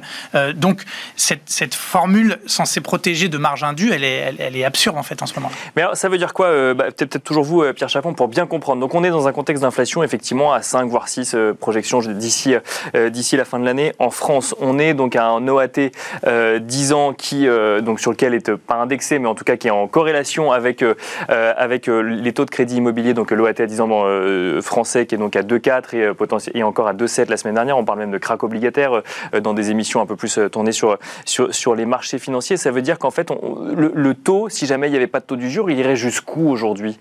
donc 0.54 0.84
cette, 1.16 1.50
cette, 1.50 1.74
formule 1.74 2.38
censée 2.46 2.82
protéger 2.82 3.30
de 3.30 3.38
marges 3.40 3.64
indues, 3.64 3.92
elle 3.92 4.04
est, 4.04 4.36
elle, 4.38 4.56
est 4.56 4.64
absurde 4.64 4.98
en 4.98 5.04
fait 5.04 5.24
en 5.24 5.26
ce 5.26 5.34
moment. 5.34 5.50
Mais 5.76 5.84
ça 5.94 6.08
veut 6.08 6.20
dire 6.20 6.34
quoi 6.34 6.76
bah, 6.76 6.92
Peut-être 6.92 7.24
toujours 7.24 7.44
vous, 7.44 7.64
Pierre 7.74 7.90
Chapon, 7.90 8.14
pour 8.14 8.28
bien 8.28 8.46
comprendre. 8.46 8.80
Donc 8.80 8.94
on 8.94 9.04
est 9.04 9.10
dans 9.10 9.28
un 9.28 9.32
contexte 9.32 9.64
d'inflation 9.64 10.04
effectivement 10.04 10.54
à 10.54 10.62
5 10.62 10.88
voire 10.88 11.08
6 11.08 11.36
projections 11.60 12.03
d'ici 12.08 12.56
euh, 12.96 13.10
d'ici 13.10 13.38
la 13.38 13.46
fin 13.46 13.60
de 13.60 13.66
l'année. 13.66 13.94
En 14.00 14.10
France, 14.10 14.56
on 14.60 14.80
est 14.80 14.94
donc 14.94 15.16
à 15.16 15.28
un 15.28 15.48
OAT 15.48 15.68
10 15.68 15.92
euh, 16.26 16.96
ans 16.96 17.14
qui, 17.14 17.48
euh, 17.48 17.82
donc 17.82 18.00
sur 18.00 18.12
lequel 18.12 18.34
est 18.34 18.56
pas 18.56 18.76
indexé, 18.76 19.20
mais 19.20 19.28
en 19.28 19.36
tout 19.36 19.44
cas 19.44 19.56
qui 19.56 19.68
est 19.68 19.72
en 19.72 19.88
corrélation 19.88 20.52
avec, 20.52 20.82
les 20.82 22.34
taux 22.34 22.46
de 22.46 22.50
crédit 22.50 22.78
immobilier, 22.78 23.14
donc 23.14 23.32
l'OAT 23.32 23.60
à 23.60 23.66
10 23.66 23.82
ans 23.82 24.06
français 24.62 25.06
qui 25.06 25.16
est 25.16 25.18
donc 25.18 25.36
à 25.36 25.42
2,4 25.42 25.96
et, 25.96 26.60
et 26.60 26.64
encore 26.64 26.88
à 26.88 26.94
2,7 26.94 27.30
la 27.30 27.38
semaine 27.38 27.56
dernière. 27.56 27.78
On 27.78 27.86
parle 27.86 28.00
même 28.00 28.12
de 28.12 28.18
crack 28.18 28.44
obligataire 28.44 29.02
dans 29.42 29.54
des 29.54 29.72
émissions 29.72 30.02
un 30.02 30.06
peu 30.06 30.16
plus 30.16 30.40
tournées 30.52 30.72
sur, 30.72 31.76
les 31.76 31.86
marchés 31.86 32.20
financiers. 32.20 32.58
Ça 32.58 32.72
veut 32.72 32.82
dire 32.82 33.00
qu'en 33.00 33.12
fait, 33.12 33.32
le, 33.76 34.14
taux, 34.14 34.50
si 34.50 34.66
jamais 34.66 34.88
il 34.88 34.92
n'y 34.92 34.98
avait 34.98 35.08
pas 35.08 35.20
de 35.20 35.26
taux 35.26 35.36
du 35.36 35.50
jour, 35.50 35.70
il 35.70 35.80
irait 35.80 35.96
jusqu'où 35.96 36.50
aujourd'hui? 36.50 37.00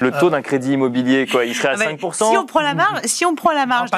Le 0.00 0.10
taux 0.12 0.30
d'un 0.30 0.42
crédit 0.42 0.72
immobilier, 0.72 1.26
quoi, 1.26 1.44
il 1.44 1.54
serait 1.54 1.68
à 1.68 1.74
5%. 1.74 2.30
Si 2.30 2.36
on 2.36 2.46
prend 2.46 2.60
la 2.60 2.74
marge, 2.74 3.00
si 3.04 3.24
on 3.24 3.34
prend 3.34 3.52
la 3.52 3.66
marge 3.66 3.90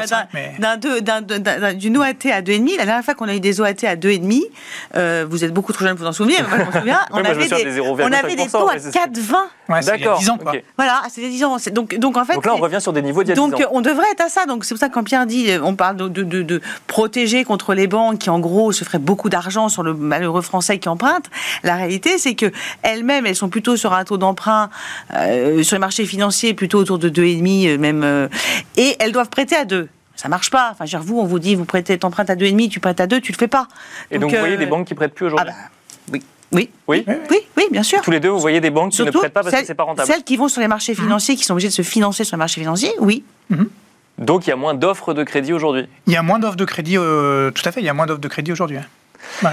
d'une 1.77 1.97
OAT 1.99 2.07
à 2.33 2.43
2,5, 2.43 2.77
la 2.77 2.85
dernière 2.85 3.05
fois 3.05 3.15
qu'on 3.15 3.29
a 3.29 3.35
eu 3.35 3.41
des 3.41 3.61
OAT 3.61 3.85
à 3.85 3.97
2,5, 3.97 4.43
euh, 4.97 5.27
vous 5.29 5.45
êtes 5.45 5.53
beaucoup 5.53 5.73
trop 5.73 5.85
jeune 5.85 5.95
pour 5.97 6.05
vous 6.05 6.11
en 6.11 6.13
souvenir, 6.13 6.39
mais 6.43 6.49
moi 6.49 6.59
je 6.59 6.65
m'en 6.65 6.81
souviens, 6.81 7.01
on, 7.13 7.17
avait, 7.19 7.49
des, 7.49 7.81
on 7.81 8.13
avait 8.13 8.37
des 8.37 8.47
taux 8.47 8.69
à 8.69 8.77
4,20. 8.77 9.37
Ouais, 9.69 9.81
D'accord. 9.83 10.19
10 10.19 10.31
ans, 10.31 10.39
quoi. 10.39 10.53
Voilà, 10.77 11.03
c'est 11.11 11.21
10 11.21 11.45
ans. 11.45 11.57
Donc, 11.73 11.95
donc, 11.97 12.17
en 12.17 12.25
fait. 12.25 12.35
Donc 12.35 12.47
là, 12.47 12.55
on 12.55 12.61
revient 12.61 12.81
sur 12.81 12.93
des 12.93 13.03
niveaux 13.03 13.23
d'il 13.23 13.31
y 13.31 13.33
a 13.33 13.35
10 13.35 13.41
ans. 13.41 13.49
Donc, 13.49 13.63
on 13.71 13.81
devrait 13.83 14.11
être 14.13 14.23
à 14.23 14.29
ça. 14.29 14.47
Donc, 14.47 14.65
c'est 14.65 14.75
pour 14.75 14.81
ça 14.81 14.89
que 14.89 14.95
quand 14.95 15.05
Pierre 15.05 15.27
dit, 15.27 15.51
on 15.63 15.75
parle 15.75 15.97
de, 15.97 16.09
de, 16.09 16.43
de, 16.43 16.61
protéger 16.87 17.45
contre 17.45 17.75
les 17.75 17.87
banques 17.87 18.19
qui, 18.19 18.31
en 18.31 18.39
gros, 18.39 18.73
se 18.73 18.85
feraient 18.85 18.99
beaucoup 18.99 19.29
d'argent 19.29 19.69
sur 19.69 19.83
le 19.83 19.95
malheureux 19.95 20.41
français 20.41 20.79
qui 20.79 20.89
emprunte. 20.89 21.27
La 21.63 21.77
réalité, 21.77 22.17
c'est 22.19 22.35
que 22.35 22.51
elles-mêmes, 22.83 23.27
elles 23.27 23.37
sont 23.37 23.51
plutôt 23.51 23.77
sur 23.77 23.93
un 23.93 24.05
taux 24.05 24.17
d'emprunt 24.17 24.71
euh, 25.15 25.63
sur 25.63 25.77
les 25.77 25.81
marchés 25.81 26.07
financiers 26.07 26.55
plutôt 26.55 26.79
autour 26.79 26.99
de 26.99 27.11
2,5 27.11 27.69
euh, 27.69 27.79
même. 27.79 28.03
Euh, 28.05 28.29
et 28.77 28.97
elles 29.01 29.13
doivent 29.13 29.31
prêter 29.31 29.57
à 29.57 29.65
2 29.65 29.89
ça 30.17 30.29
marche 30.29 30.51
pas. 30.51 30.71
Enfin, 30.73 30.85
dire, 30.85 31.01
vous, 31.01 31.21
on 31.21 31.25
vous 31.25 31.39
dit, 31.39 31.55
vous 31.55 31.65
prêtez, 31.65 31.97
t'empruntes 31.97 32.29
à 32.29 32.35
2,5, 32.35 32.69
tu 32.71 32.81
prêtes 32.81 33.01
à 33.01 33.07
2, 33.07 33.21
tu 33.21 33.31
le 33.31 33.39
fais 33.39 33.47
pas. 33.47 33.69
Et 34.11 34.19
donc, 34.19 34.33
vous 34.33 34.39
voyez 34.39 34.57
des 34.57 34.67
banques 34.67 34.89
qui 34.89 34.97
prêtent 34.97 35.15
plus 35.15 35.27
aujourd'hui 35.27 35.47
ah 35.49 35.53
bah, 35.53 35.69
oui. 36.13 36.25
Oui. 36.53 36.71
Oui. 36.87 37.05
oui, 37.07 37.39
oui, 37.57 37.65
bien 37.71 37.83
sûr. 37.83 38.01
Tous 38.01 38.11
les 38.11 38.21
deux, 38.21 38.31
vous 38.31 38.41
voyez 38.41 38.61
des 38.61 38.71
banques 38.71 38.93
qui 38.93 39.03
ne 39.03 39.11
prêtent 39.11 39.33
pas 39.33 39.43
parce 39.43 39.55
que 39.55 39.67
c'est 39.67 39.75
pas 39.75 39.83
rentable. 39.83 40.07
Celles 40.11 40.25
qui 40.25 40.37
vont 40.37 40.49
sur 40.49 40.61
les 40.61 40.69
marchés 40.69 40.93
mmh. 40.93 40.97
financiers, 40.97 41.37
qui 41.37 41.45
sont 41.45 41.53
obligées 41.53 41.69
de 41.69 41.73
se 41.73 41.83
financer 41.83 42.25
sur 42.25 42.37
les 42.37 42.39
marchés 42.39 42.61
financiers, 42.61 42.93
oui. 43.01 43.23
Mmh. 43.51 43.65
Donc 44.19 44.47
il 44.47 44.51
y 44.51 44.53
a 44.53 44.57
moins 44.57 44.75
d'offres 44.75 45.15
de 45.15 45.23
crédit 45.23 45.53
aujourd'hui. 45.53 45.87
Il 46.07 46.13
y 46.13 46.17
a 46.17 46.23
moins 46.23 46.39
d'offres 46.39 46.57
de 46.57 46.65
crédit, 46.65 46.95
tout 46.95 47.69
à 47.69 47.73
fait. 47.73 47.81
Il 47.81 47.87
y 47.87 47.89
a 47.89 47.95
moins 47.95 48.07
d'offres 48.07 48.21
de 48.21 48.29
crédit 48.29 48.51
aujourd'hui. 48.51 48.79
Ouais. 49.43 49.51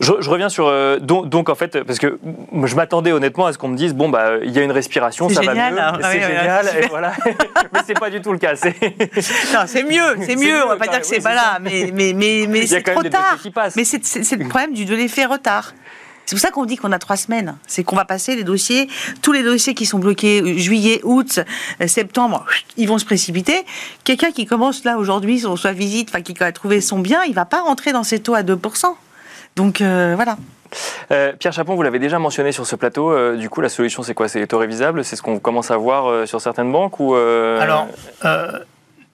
Je, 0.00 0.30
reviens 0.30 0.48
sur 0.48 0.68
euh, 0.68 0.98
donc, 1.00 1.48
en 1.48 1.54
fait 1.56 1.82
parce 1.82 1.98
que 1.98 2.20
je 2.64 2.76
m'attendais 2.76 3.10
honnêtement 3.10 3.46
à 3.46 3.52
ce 3.52 3.58
qu'on 3.58 3.68
me 3.68 3.76
dise 3.76 3.94
bon 3.94 4.08
bah 4.08 4.34
il 4.44 4.52
y 4.52 4.58
a 4.58 4.62
une 4.62 4.70
respiration 4.70 5.28
ça 5.28 5.40
va 5.40 5.54
mieux 5.54 5.60
hein. 5.60 5.98
c'est 6.00 6.20
génial 6.20 6.66
et 6.80 6.86
voilà 6.90 7.12
mais 7.72 7.80
c'est 7.84 7.98
pas 7.98 8.08
du 8.08 8.20
tout 8.20 8.32
le 8.32 8.38
cas 8.38 8.54
c'est 8.54 8.76
non 9.52 9.60
c'est 9.66 9.82
mieux 9.82 10.16
c'est 10.24 10.36
mieux 10.36 10.62
on 10.64 10.68
va 10.68 10.76
pas 10.76 10.86
dire 10.86 11.00
que 11.00 11.06
c'est 11.06 11.20
pas 11.20 11.34
là 11.34 11.58
mais 11.60 11.90
mais 11.92 12.12
mais, 12.12 12.46
mais 12.48 12.66
c'est 12.66 12.82
trop 12.82 13.02
tard 13.02 13.38
mais 13.74 13.84
c'est 13.84 14.36
le 14.36 14.48
problème 14.48 14.72
du 14.72 14.84
de 14.84 14.94
l'effet 14.94 15.24
retard 15.24 15.74
c'est 16.28 16.36
pour 16.36 16.42
ça 16.42 16.50
qu'on 16.50 16.66
dit 16.66 16.76
qu'on 16.76 16.92
a 16.92 16.98
trois 16.98 17.16
semaines. 17.16 17.56
C'est 17.66 17.84
qu'on 17.84 17.96
va 17.96 18.04
passer 18.04 18.36
les 18.36 18.44
dossiers, 18.44 18.86
tous 19.22 19.32
les 19.32 19.42
dossiers 19.42 19.72
qui 19.72 19.86
sont 19.86 19.98
bloqués 19.98 20.42
euh, 20.42 20.58
juillet, 20.58 21.00
août, 21.02 21.40
euh, 21.80 21.86
septembre, 21.86 22.44
ils 22.76 22.86
vont 22.86 22.98
se 22.98 23.06
précipiter. 23.06 23.64
Quelqu'un 24.04 24.30
qui 24.30 24.44
commence 24.44 24.84
là 24.84 24.98
aujourd'hui 24.98 25.40
sur 25.40 25.58
sa 25.58 25.72
visite, 25.72 26.10
enfin 26.10 26.20
qui 26.20 26.34
a 26.38 26.52
trouvé 26.52 26.82
son 26.82 26.98
bien, 26.98 27.22
il 27.24 27.32
va 27.32 27.46
pas 27.46 27.62
rentrer 27.62 27.92
dans 27.92 28.02
ces 28.02 28.20
taux 28.20 28.34
à 28.34 28.42
2%. 28.42 28.94
Donc 29.56 29.80
euh, 29.80 30.12
voilà. 30.16 30.36
Euh, 31.12 31.32
Pierre 31.32 31.54
Chapon, 31.54 31.74
vous 31.76 31.82
l'avez 31.82 31.98
déjà 31.98 32.18
mentionné 32.18 32.52
sur 32.52 32.66
ce 32.66 32.76
plateau. 32.76 33.10
Euh, 33.10 33.34
du 33.34 33.48
coup, 33.48 33.62
la 33.62 33.70
solution, 33.70 34.02
c'est 34.02 34.12
quoi? 34.12 34.28
C'est 34.28 34.38
les 34.38 34.46
taux 34.46 34.58
révisables? 34.58 35.06
C'est 35.06 35.16
ce 35.16 35.22
qu'on 35.22 35.38
commence 35.38 35.70
à 35.70 35.78
voir 35.78 36.28
sur 36.28 36.42
certaines 36.42 36.70
banques 36.70 37.00
ou 37.00 37.14
Alors. 37.14 37.88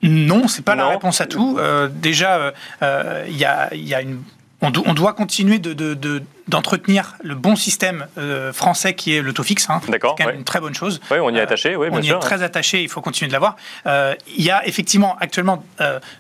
Non, 0.03 0.49
c'est 0.49 0.65
pas 0.65 0.75
la 0.75 0.89
réponse 0.89 1.21
à 1.21 1.27
tout. 1.27 1.59
déjà, 1.93 2.53
il 2.83 3.37
y 3.37 3.45
a, 3.45 4.03
une 4.03 4.21
on, 4.61 4.95
doit 4.95 5.13
continuer 5.13 5.59
de, 5.59 6.23
d'entretenir 6.49 7.17
le 7.23 7.35
bon 7.35 7.57
système 7.57 8.07
euh, 8.19 8.53
français 8.53 8.95
qui 8.95 9.17
est 9.17 9.23
le 9.23 9.33
taux 9.33 9.43
fixe. 9.43 9.69
Hein. 9.71 9.81
D'accord. 9.89 10.17
C'est 10.19 10.35
une 10.35 10.45
très 10.45 10.61
bonne 10.61 10.75
chose. 10.75 11.01
Oui, 11.11 11.19
on 11.21 11.31
y 11.31 11.37
est 11.37 11.41
euh, 11.41 11.45
attaché. 11.45 11.77
Oui, 11.77 11.89
on 11.91 12.01
y 12.01 12.11
est 12.11 12.19
très 12.19 12.43
attaché. 12.43 12.83
Il 12.83 12.89
faut 12.89 13.01
continuer 13.01 13.29
de 13.29 13.33
l'avoir. 13.33 13.57
Euh, 13.87 14.15
il 14.37 14.45
y 14.45 14.51
a 14.51 14.67
effectivement 14.67 15.17
actuellement, 15.21 15.65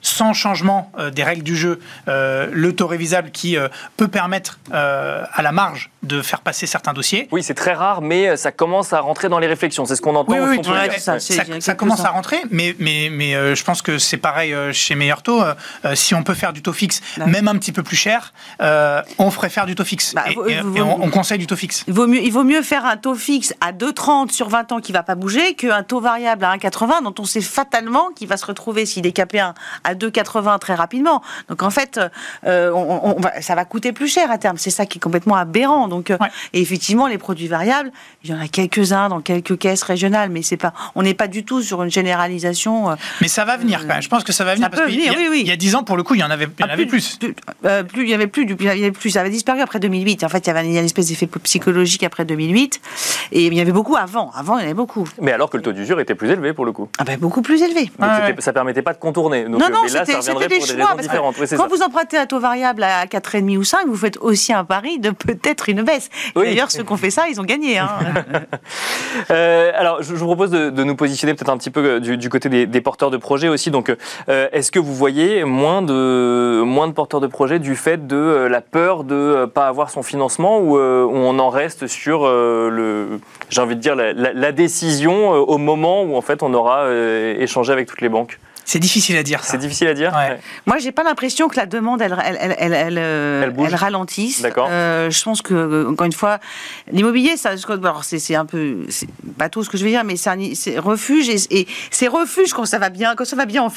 sans 0.00 0.32
changement 0.32 0.90
des 1.12 1.22
règles 1.22 1.42
du 1.42 1.56
jeu, 1.56 1.80
le 2.06 2.70
taux 2.72 2.86
révisable 2.86 3.30
qui 3.30 3.56
peut 3.96 4.08
permettre 4.08 4.58
à 4.72 5.42
la 5.42 5.52
marge 5.52 5.90
de 6.02 6.22
faire 6.22 6.40
passer 6.40 6.66
certains 6.66 6.92
dossiers. 6.92 7.28
Oui, 7.32 7.42
c'est 7.42 7.54
très 7.54 7.72
rare, 7.72 8.02
mais 8.02 8.36
ça 8.36 8.52
commence 8.52 8.92
à 8.92 9.00
rentrer 9.00 9.28
dans 9.28 9.38
les 9.38 9.46
réflexions. 9.46 9.84
C'est 9.86 9.96
ce 9.96 10.02
qu'on 10.02 10.14
entend. 10.14 10.32
Oui, 10.32 10.58
oui, 10.58 10.90
ça, 10.98 11.18
ça, 11.18 11.74
commence 11.74 12.04
à 12.04 12.10
rentrer, 12.10 12.38
mais, 12.50 12.74
mais, 12.78 13.08
mais 13.10 13.54
je 13.54 13.64
pense 13.64 13.82
que 13.82 13.98
c'est 13.98 14.16
pareil 14.16 14.54
chez 14.72 14.94
Meilleur 14.94 15.22
Taux. 15.22 15.42
si 15.94 16.14
on 16.14 16.22
peut 16.22 16.34
faire 16.34 16.52
du 16.52 16.62
taux 16.62 16.72
fixe, 16.72 17.00
même 17.26 17.48
un 17.48 17.56
petit 17.56 17.72
peu 17.72 17.82
plus 17.82 17.96
cher, 17.96 18.32
on 18.60 19.30
ferait 19.30 19.50
faire 19.50 19.66
du 19.66 19.74
taux 19.74 19.84
fixe. 19.84 20.13
Bah, 20.14 20.24
et, 20.46 20.80
on, 20.80 21.10
conseille 21.10 21.38
du 21.38 21.46
taux 21.46 21.56
fixe. 21.56 21.84
Il 21.86 21.94
vaut 21.94 22.06
mieux, 22.06 22.22
il 22.22 22.32
vaut 22.32 22.44
mieux 22.44 22.62
faire 22.62 22.86
un 22.86 22.96
taux 22.96 23.14
fixe 23.14 23.54
à 23.60 23.72
2,30 23.72 24.30
sur 24.30 24.48
20 24.48 24.72
ans 24.72 24.80
qui 24.80 24.92
ne 24.92 24.96
va 24.96 25.02
pas 25.02 25.14
bouger 25.14 25.54
qu'un 25.54 25.82
taux 25.82 26.00
variable 26.00 26.44
à 26.44 26.56
1,80 26.56 27.02
dont 27.02 27.14
on 27.18 27.24
sait 27.24 27.40
fatalement 27.40 28.10
qu'il 28.14 28.28
va 28.28 28.36
se 28.36 28.46
retrouver 28.46 28.86
s'il 28.86 29.06
est 29.06 29.12
capé 29.12 29.40
à 29.40 29.54
2,80 29.94 30.58
très 30.58 30.74
rapidement. 30.74 31.22
Donc 31.48 31.62
en 31.62 31.70
fait, 31.70 32.00
euh, 32.46 32.70
on, 32.72 33.16
ça 33.40 33.54
va 33.54 33.64
coûter 33.64 33.92
plus 33.92 34.08
cher 34.08 34.30
à 34.30 34.38
terme. 34.38 34.56
C'est 34.58 34.70
ça 34.70 34.86
qui 34.86 34.98
est 34.98 35.00
complètement 35.00 35.36
aberrant. 35.36 35.88
Donc, 35.88 36.10
euh, 36.10 36.18
Et 36.52 36.60
effectivement, 36.60 37.06
les 37.06 37.18
produits 37.18 37.48
variables, 37.48 37.90
il 38.22 38.30
y 38.30 38.34
en 38.34 38.40
a 38.40 38.48
quelques-uns 38.48 39.08
dans 39.08 39.20
quelques 39.20 39.58
caisses 39.58 39.82
régionales, 39.82 40.30
mais 40.30 40.42
c'est 40.42 40.56
pas, 40.56 40.72
on 40.94 41.02
n'est 41.02 41.14
pas 41.14 41.28
du 41.28 41.44
tout 41.44 41.62
sur 41.62 41.82
une 41.82 41.90
généralisation. 41.90 42.90
Euh, 42.90 42.94
mais 43.20 43.28
ça 43.28 43.44
va 43.44 43.56
venir 43.56 43.80
quand 43.80 43.94
même. 43.94 44.02
Je 44.02 44.08
pense 44.08 44.24
que 44.24 44.32
ça 44.32 44.44
va 44.44 44.54
venir. 44.54 44.70
parce 44.70 44.82
venir, 44.82 45.12
il, 45.16 45.22
y 45.22 45.26
a, 45.26 45.30
oui, 45.30 45.40
il 45.40 45.48
y 45.48 45.52
a 45.52 45.56
10 45.56 45.74
ans, 45.76 45.84
pour 45.84 45.96
le 45.96 46.02
coup, 46.02 46.14
il 46.14 46.20
y 46.20 46.24
en 46.24 46.30
avait, 46.30 46.48
il 46.58 46.64
y 46.64 46.68
en 46.68 46.72
avait 46.72 46.86
plus. 46.86 47.18
Plus, 47.18 48.02
il 48.02 48.08
y 48.08 48.14
avait 48.14 48.26
plus, 48.26 48.46
il 48.48 48.64
y 48.64 48.68
avait 48.68 48.92
plus. 48.92 49.10
Ça 49.10 49.20
avait 49.20 49.30
disparu 49.30 49.60
après 49.60 49.78
2008. 50.04 50.24
En 50.24 50.28
fait, 50.28 50.46
il 50.46 50.46
y 50.48 50.50
avait 50.50 50.66
une 50.66 50.76
espèce 50.76 51.08
d'effet 51.08 51.28
psychologique 51.42 52.02
après 52.02 52.24
2008. 52.24 52.80
Et 53.32 53.46
il 53.46 53.54
y 53.54 53.60
avait 53.60 53.72
beaucoup 53.72 53.96
avant. 53.96 54.30
Avant, 54.34 54.58
il 54.58 54.60
y 54.60 54.62
en 54.62 54.66
avait 54.66 54.74
beaucoup. 54.74 55.08
Mais 55.20 55.32
alors 55.32 55.50
que 55.50 55.56
le 55.56 55.62
taux 55.62 55.72
d'usure 55.72 56.00
était 56.00 56.14
plus 56.14 56.30
élevé 56.30 56.52
pour 56.52 56.64
le 56.64 56.72
coup. 56.72 56.88
Ah 56.98 57.04
ben, 57.04 57.18
beaucoup 57.18 57.42
plus 57.42 57.62
élevé. 57.62 57.90
Donc 57.98 58.40
ça 58.40 58.52
permettait 58.52 58.82
pas 58.82 58.92
de 58.92 58.98
contourner. 58.98 59.44
non, 59.48 59.58
non, 59.58 59.82
c'était 59.86 60.04
des, 60.48 60.60
choix. 60.60 60.96
quand 61.56 61.68
vous 61.68 61.82
empruntez 61.82 62.18
un 62.18 62.26
taux 62.26 62.40
variable 62.40 62.82
à 62.82 63.06
4,5 63.06 63.56
ou 63.56 63.64
5, 63.64 63.86
vous 63.86 63.96
faites 63.96 64.18
aussi 64.18 64.52
un 64.52 64.64
pari 64.64 64.98
de 64.98 65.10
peut-être 65.10 65.68
une 65.68 65.82
baisse. 65.82 66.10
D'ailleurs, 66.34 66.70
ceux 66.70 66.82
qui 66.82 66.92
ont 66.92 66.96
fait 66.96 67.10
ça, 67.10 67.24
ils 67.30 67.40
ont 67.40 67.44
gagné. 67.44 67.78
Hein. 67.78 67.88
Euh, 69.30 69.72
alors, 69.74 70.02
je 70.02 70.12
vous 70.12 70.26
propose 70.26 70.50
de, 70.50 70.84
nous 70.84 70.96
positionner 70.96 71.34
peut-être 71.34 71.50
un 71.50 71.56
petit 71.56 71.70
peu 71.70 71.84
euh, 71.84 72.00
du, 72.00 72.28
côté 72.28 72.48
des, 72.48 72.80
porteurs 72.80 73.10
de 73.10 73.16
projets 73.16 73.48
aussi. 73.48 73.70
Donc, 73.70 73.94
euh, 74.28 74.48
est-ce 74.52 74.70
que 74.70 74.78
vous 74.78 74.94
voyez 74.94 75.44
moins 75.44 75.82
de, 75.82 76.62
moins 76.64 76.88
de 76.88 76.92
porteurs 76.92 77.20
de 77.20 77.26
projets 77.26 77.58
du 77.58 77.74
fait 77.74 78.06
de 78.06 78.46
la 78.50 78.60
peur 78.60 79.04
de 79.04 79.14
ne 79.14 79.46
pas 79.46 79.68
avoir 79.68 79.90
son 79.94 80.02
financement 80.02 80.58
ou 80.58 80.76
on 80.76 81.38
en 81.38 81.48
reste 81.48 81.86
sur 81.86 82.26
le, 82.26 83.20
j'ai 83.48 83.60
envie 83.60 83.76
de 83.76 83.80
dire, 83.80 83.94
la, 83.94 84.52
décision 84.52 85.30
au 85.30 85.58
moment 85.58 86.02
où 86.02 86.16
en 86.16 86.20
fait 86.20 86.42
on 86.42 86.52
aura 86.52 86.92
échangé 87.38 87.72
avec 87.72 87.88
toutes 87.88 88.00
les 88.00 88.08
banques? 88.08 88.38
C'est 88.64 88.78
difficile 88.78 89.16
à 89.16 89.22
dire. 89.22 89.40
C'est 89.44 89.58
difficile 89.58 89.88
à 89.88 89.94
dire. 89.94 90.12
Ouais. 90.14 90.38
Moi, 90.66 90.78
j'ai 90.78 90.92
pas 90.92 91.02
l'impression 91.02 91.48
que 91.48 91.56
la 91.56 91.66
demande, 91.66 92.00
elle, 92.00 92.16
elle, 92.24 92.56
elle, 92.58 92.72
elle, 92.72 92.98
elle, 92.98 93.74
ralentisse. 93.74 94.42
D'accord. 94.42 94.68
Euh, 94.70 95.10
je 95.10 95.22
pense 95.22 95.42
que 95.42 95.54
euh, 95.54 95.90
encore 95.90 96.06
une 96.06 96.12
fois, 96.12 96.38
l'immobilier, 96.90 97.36
ça, 97.36 97.50
alors 97.50 98.04
c'est 98.04 98.34
un 98.34 98.46
peu, 98.46 98.86
c'est 98.88 99.08
pas 99.38 99.48
tout 99.48 99.62
ce 99.64 99.70
que 99.70 99.76
je 99.76 99.84
veux 99.84 99.90
dire, 99.90 100.04
mais 100.04 100.16
c'est 100.16 100.78
refuge 100.78 101.28
et, 101.28 101.60
et 101.60 101.68
c'est 101.90 102.08
refuge 102.08 102.52
quand 102.52 102.64
ça 102.64 102.78
va 102.78 102.88
bien, 102.88 103.14
quand 103.14 103.24
ça 103.24 103.36
va 103.36 103.44
bien. 103.44 103.68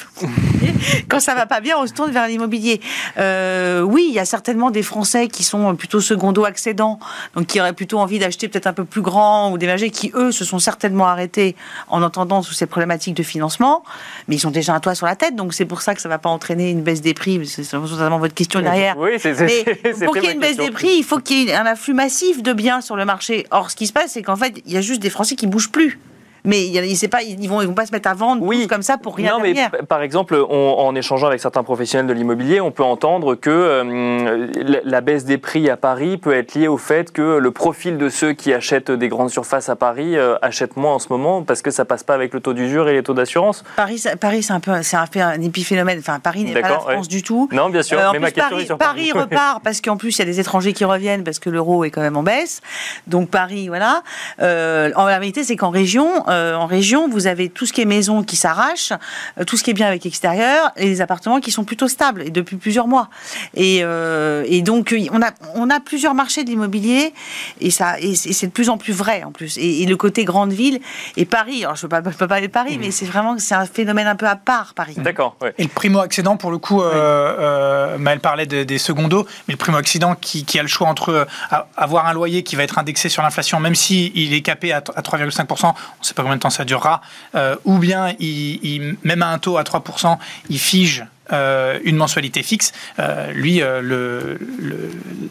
quand 1.09 1.19
ça 1.19 1.35
va 1.35 1.45
pas 1.45 1.59
bien, 1.59 1.77
on 1.77 1.87
se 1.87 1.93
tourne 1.93 2.11
vers 2.11 2.27
l'immobilier. 2.27 2.81
Euh, 3.17 3.81
oui, 3.81 4.05
il 4.09 4.15
y 4.15 4.19
a 4.19 4.25
certainement 4.25 4.71
des 4.71 4.83
Français 4.83 5.27
qui 5.27 5.43
sont 5.43 5.75
plutôt 5.75 5.99
secondo 5.99 6.45
accédants, 6.45 6.99
donc 7.35 7.47
qui 7.47 7.59
auraient 7.59 7.73
plutôt 7.73 7.99
envie 7.99 8.19
d'acheter 8.19 8.47
peut-être 8.47 8.67
un 8.67 8.73
peu 8.73 8.85
plus 8.85 9.01
grand 9.01 9.51
ou 9.51 9.57
déménager, 9.57 9.89
qui 9.89 10.11
eux 10.15 10.31
se 10.31 10.45
sont 10.45 10.59
certainement 10.59 11.07
arrêtés 11.07 11.55
en 11.89 12.01
entendant 12.01 12.41
toutes 12.41 12.55
ces 12.55 12.65
problématiques 12.65 13.15
de 13.15 13.23
financement, 13.23 13.83
mais 14.27 14.35
ils 14.35 14.39
sont 14.39 14.51
déjà 14.51 14.76
un 14.77 14.79
toit 14.79 14.95
sur 14.95 15.07
la 15.07 15.15
tête, 15.15 15.35
donc 15.35 15.53
c'est 15.53 15.65
pour 15.65 15.81
ça 15.81 15.95
que 15.95 16.01
ça 16.01 16.07
ne 16.07 16.13
va 16.13 16.19
pas 16.19 16.29
entraîner 16.29 16.69
une 16.69 16.81
baisse 16.81 17.01
des 17.01 17.13
prix. 17.13 17.45
C'est 17.47 17.73
notamment 17.73 18.19
votre 18.19 18.33
question 18.33 18.61
derrière. 18.61 18.97
Oui, 18.97 19.11
c'est 19.17 19.33
Pour 20.05 20.13
qu'il 20.13 20.23
y 20.23 20.27
ait 20.27 20.33
une 20.33 20.39
baisse 20.39 20.57
des 20.57 20.71
prix, 20.71 20.95
il 20.97 21.03
faut 21.03 21.19
qu'il 21.19 21.47
y 21.47 21.49
ait 21.49 21.55
un 21.55 21.65
afflux 21.65 21.93
massif 21.93 22.43
de 22.43 22.53
biens 22.53 22.81
sur 22.81 22.95
le 22.95 23.03
marché. 23.03 23.45
Or, 23.51 23.71
ce 23.71 23.75
qui 23.75 23.87
se 23.87 23.93
passe, 23.93 24.11
c'est 24.11 24.21
qu'en 24.21 24.35
fait, 24.35 24.61
il 24.65 24.71
y 24.71 24.77
a 24.77 24.81
juste 24.81 25.01
des 25.01 25.09
Français 25.09 25.35
qui 25.35 25.47
bougent 25.47 25.71
plus. 25.71 25.99
Mais 26.43 26.71
pas, 27.09 27.21
ils 27.21 27.49
vont, 27.49 27.61
ils 27.61 27.67
vont 27.67 27.73
pas 27.73 27.85
se 27.85 27.91
mettre 27.91 28.09
à 28.09 28.13
vendre 28.13 28.41
oui. 28.43 28.67
comme 28.67 28.81
ça 28.81 28.97
pour 28.97 29.15
rien 29.15 29.33
non, 29.33 29.39
mais 29.39 29.53
par 29.87 30.01
exemple, 30.01 30.35
en 30.35 30.95
échangeant 30.95 31.27
avec 31.27 31.39
certains 31.39 31.63
professionnels 31.63 32.07
de 32.07 32.13
l'immobilier, 32.13 32.61
on 32.61 32.71
peut 32.71 32.83
entendre 32.83 33.35
que 33.35 33.49
euh, 33.49 34.81
la 34.83 35.01
baisse 35.01 35.25
des 35.25 35.37
prix 35.37 35.69
à 35.69 35.77
Paris 35.77 36.17
peut 36.17 36.33
être 36.33 36.55
liée 36.55 36.67
au 36.67 36.77
fait 36.77 37.11
que 37.11 37.37
le 37.37 37.51
profil 37.51 37.97
de 37.97 38.09
ceux 38.09 38.33
qui 38.33 38.53
achètent 38.53 38.91
des 38.91 39.07
grandes 39.07 39.29
surfaces 39.29 39.69
à 39.69 39.75
Paris 39.75 40.17
euh, 40.17 40.35
achètent 40.41 40.77
moins 40.77 40.95
en 40.95 40.99
ce 40.99 41.07
moment 41.09 41.43
parce 41.43 41.61
que 41.61 41.71
ça 41.71 41.85
passe 41.85 42.03
pas 42.03 42.13
avec 42.13 42.33
le 42.33 42.39
taux 42.39 42.53
d'usure 42.53 42.89
et 42.89 42.93
les 42.93 43.03
taux 43.03 43.13
d'assurance. 43.13 43.63
Paris, 43.75 44.03
Paris, 44.19 44.43
c'est 44.43 44.53
un 44.53 44.59
peu, 44.59 44.71
c'est 44.81 44.97
un, 44.97 45.05
un, 45.15 45.41
épiphénomène. 45.41 45.99
Enfin, 45.99 46.19
Paris 46.19 46.43
n'est 46.43 46.59
pas 46.59 46.69
la 46.69 46.79
France 46.79 47.07
du 47.07 47.23
tout. 47.23 47.49
Non, 47.51 47.69
bien 47.69 47.83
sûr. 47.83 47.99
Euh, 47.99 48.09
mais 48.13 48.19
ma 48.19 48.31
question 48.31 48.49
Paris, 48.49 48.63
est 48.63 48.67
sur 48.67 48.77
Paris. 48.77 49.11
Paris 49.11 49.23
repart 49.23 49.63
parce 49.63 49.81
qu'en 49.81 49.97
plus 49.97 50.17
il 50.17 50.19
y 50.19 50.21
a 50.21 50.25
des 50.25 50.39
étrangers 50.39 50.73
qui 50.73 50.85
reviennent 50.85 51.23
parce 51.23 51.39
que 51.39 51.49
l'euro 51.49 51.83
est 51.83 51.91
quand 51.91 52.01
même 52.01 52.17
en 52.17 52.23
baisse. 52.23 52.61
Donc 53.07 53.29
Paris, 53.29 53.67
voilà. 53.67 54.03
en 54.39 55.05
vérité, 55.05 55.43
c'est 55.43 55.55
qu'en 55.55 55.69
région, 55.69 56.23
en 56.37 56.65
région, 56.65 57.07
vous 57.07 57.27
avez 57.27 57.49
tout 57.49 57.65
ce 57.65 57.73
qui 57.73 57.81
est 57.81 57.85
maison 57.85 58.23
qui 58.23 58.35
s'arrache, 58.35 58.93
tout 59.45 59.57
ce 59.57 59.63
qui 59.63 59.71
est 59.71 59.73
bien 59.73 59.87
avec 59.87 60.05
extérieur 60.05 60.71
et 60.75 60.85
les 60.85 61.01
appartements 61.01 61.39
qui 61.39 61.51
sont 61.51 61.63
plutôt 61.63 61.87
stables 61.87 62.21
et 62.23 62.29
depuis 62.29 62.55
plusieurs 62.57 62.87
mois. 62.87 63.09
Et, 63.55 63.77
et 63.79 64.61
donc 64.61 64.95
on 65.11 65.21
a 65.21 65.31
on 65.55 65.69
a 65.69 65.79
plusieurs 65.79 66.13
marchés 66.13 66.43
de 66.43 66.49
l'immobilier 66.49 67.13
et 67.61 67.71
ça 67.71 67.99
et 67.99 68.15
c'est 68.15 68.47
de 68.47 68.51
plus 68.51 68.69
en 68.69 68.77
plus 68.77 68.93
vrai 68.93 69.23
en 69.23 69.31
plus. 69.31 69.57
Et, 69.57 69.85
le 69.87 69.95
côté 69.95 70.25
grande 70.25 70.51
ville 70.51 70.79
et 71.15 71.25
Paris. 71.25 71.63
Alors 71.63 71.75
je 71.75 71.83
peux 71.83 71.87
pas, 71.87 72.01
peux 72.01 72.11
pas 72.11 72.27
parler 72.27 72.47
de 72.47 72.51
Paris, 72.51 72.77
mais 72.79 72.91
c'est 72.91 73.05
vraiment 73.05 73.37
c'est 73.37 73.55
un 73.55 73.65
phénomène 73.65 74.07
un 74.07 74.15
peu 74.15 74.27
à 74.27 74.35
part 74.35 74.73
Paris. 74.73 74.95
D'accord. 74.97 75.37
Et 75.57 75.63
le 75.63 75.69
primo 75.69 75.99
accédant 75.99 76.37
pour 76.37 76.51
le 76.51 76.57
coup, 76.57 76.81
euh, 76.81 76.91
euh, 76.93 77.97
Maëlle 77.97 78.19
parlait 78.19 78.45
des 78.45 78.77
secondos, 78.77 79.25
mais 79.47 79.53
le 79.53 79.57
primo 79.57 79.77
accédant 79.77 80.15
qui, 80.15 80.45
a 80.59 80.61
le 80.61 80.67
choix 80.67 80.87
entre 80.87 81.09
euh, 81.09 81.25
avoir 81.75 82.07
un 82.07 82.13
loyer 82.13 82.43
qui 82.43 82.55
va 82.55 82.63
être 82.63 82.77
indexé 82.77 83.09
sur 83.09 83.21
l'inflation, 83.21 83.59
même 83.59 83.75
si 83.75 84.11
il 84.15 84.33
est 84.33 84.41
capé 84.41 84.73
à, 84.73 84.79
3,5%, 84.79 85.65
on 85.65 85.67
ne 85.67 85.73
sait 86.01 86.13
pas 86.17 86.23
combien 86.23 86.35
de 86.35 86.41
temps 86.41 86.49
ça 86.49 86.65
durera, 86.65 87.01
ou 87.65 87.77
bien 87.77 88.13
même 89.03 89.23
à 89.23 89.29
un 89.29 89.39
taux 89.39 89.57
à 89.57 89.63
3%, 89.63 90.17
il 90.49 90.59
fige 90.59 91.05
euh, 91.31 91.79
une 91.83 91.97
mensualité 91.97 92.43
fixe, 92.43 92.71
euh, 92.99 93.31
lui, 93.31 93.61
euh, 93.61 93.81
le, 93.81 94.39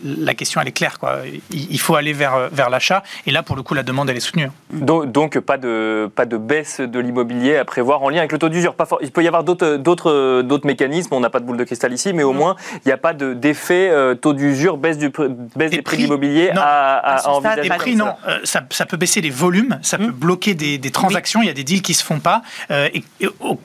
la 0.05 0.35
question, 0.35 0.61
elle 0.61 0.69
est 0.69 0.73
claire. 0.73 0.99
Quoi. 0.99 1.21
Il, 1.51 1.81
faut 1.81 1.95
aller 1.95 2.13
vers, 2.13 2.49
vers 2.53 2.71
l'achat. 2.71 3.03
Et 3.27 3.31
là, 3.31 3.43
pour 3.43 3.57
le 3.57 3.63
coup, 3.63 3.75
la 3.75 3.83
demande, 3.83 4.11
elle 4.11 4.17
est 4.17 4.21
soutenue. 4.21 4.51
Donc, 4.73 5.11
donc 5.11 5.39
pas, 5.41 5.59
de, 5.59 6.11
pas 6.15 6.27
de 6.27 6.37
baisse 6.37 6.81
de 6.81 6.99
l'immobilier 7.01 7.57
à 7.57 7.65
prévoir 7.65 8.03
en 8.03 8.09
lien 8.09 8.19
avec 8.19 8.33
le 8.33 8.39
taux 8.39 8.49
d'usure. 8.49 8.75
Il 9.01 9.11
peut 9.11 9.23
y 9.23 9.29
avoir 9.29 9.45
d'autres 9.45 10.67
mécanismes. 10.67 11.15
On 11.15 11.21
n'a 11.21 11.31
pas 11.31 11.41
de 11.41 11.45
boule 11.45 11.57
de 11.57 11.65
cristal 11.65 11.93
ici, 11.93 12.13
mais 12.13 12.23
au 12.23 12.33
moins, 12.33 12.57
il 12.75 12.89
n'y 12.89 12.93
a 12.93 12.99
pas 12.99 13.15
d'effet 13.15 13.93
taux 14.21 14.33
d'usure, 14.33 14.77
baisse, 14.77 14.99
du, 14.99 15.11
baisse 15.57 15.71
des, 15.71 15.83
prix, 15.83 15.97
de 15.97 16.03
l'immobilier 16.03 16.51
à, 16.57 16.97
à, 16.97 17.29
envisager. 17.29 17.63
Les 17.63 17.69
prix, 17.71 17.97
non. 17.97 18.15
ça, 18.45 18.63
ça, 18.71 18.87
peut 18.87 18.97
baisser 18.97 19.21
les 19.21 19.31
volumes, 19.31 19.79
ça 19.83 19.99
peut 19.99 20.07
mmh. 20.09 20.13
bloquer 20.13 20.55
des, 20.55 20.79
des 20.79 20.91
transactions. 20.91 21.43
Il 21.43 21.47
y 21.47 21.51
a 21.51 21.55
des 21.55 21.65
deals 21.65 21.83
qui 21.83 21.93
ne 21.93 21.97
se 21.97 22.05
font 22.05 22.21
pas. 22.21 22.43
et, 22.71 23.03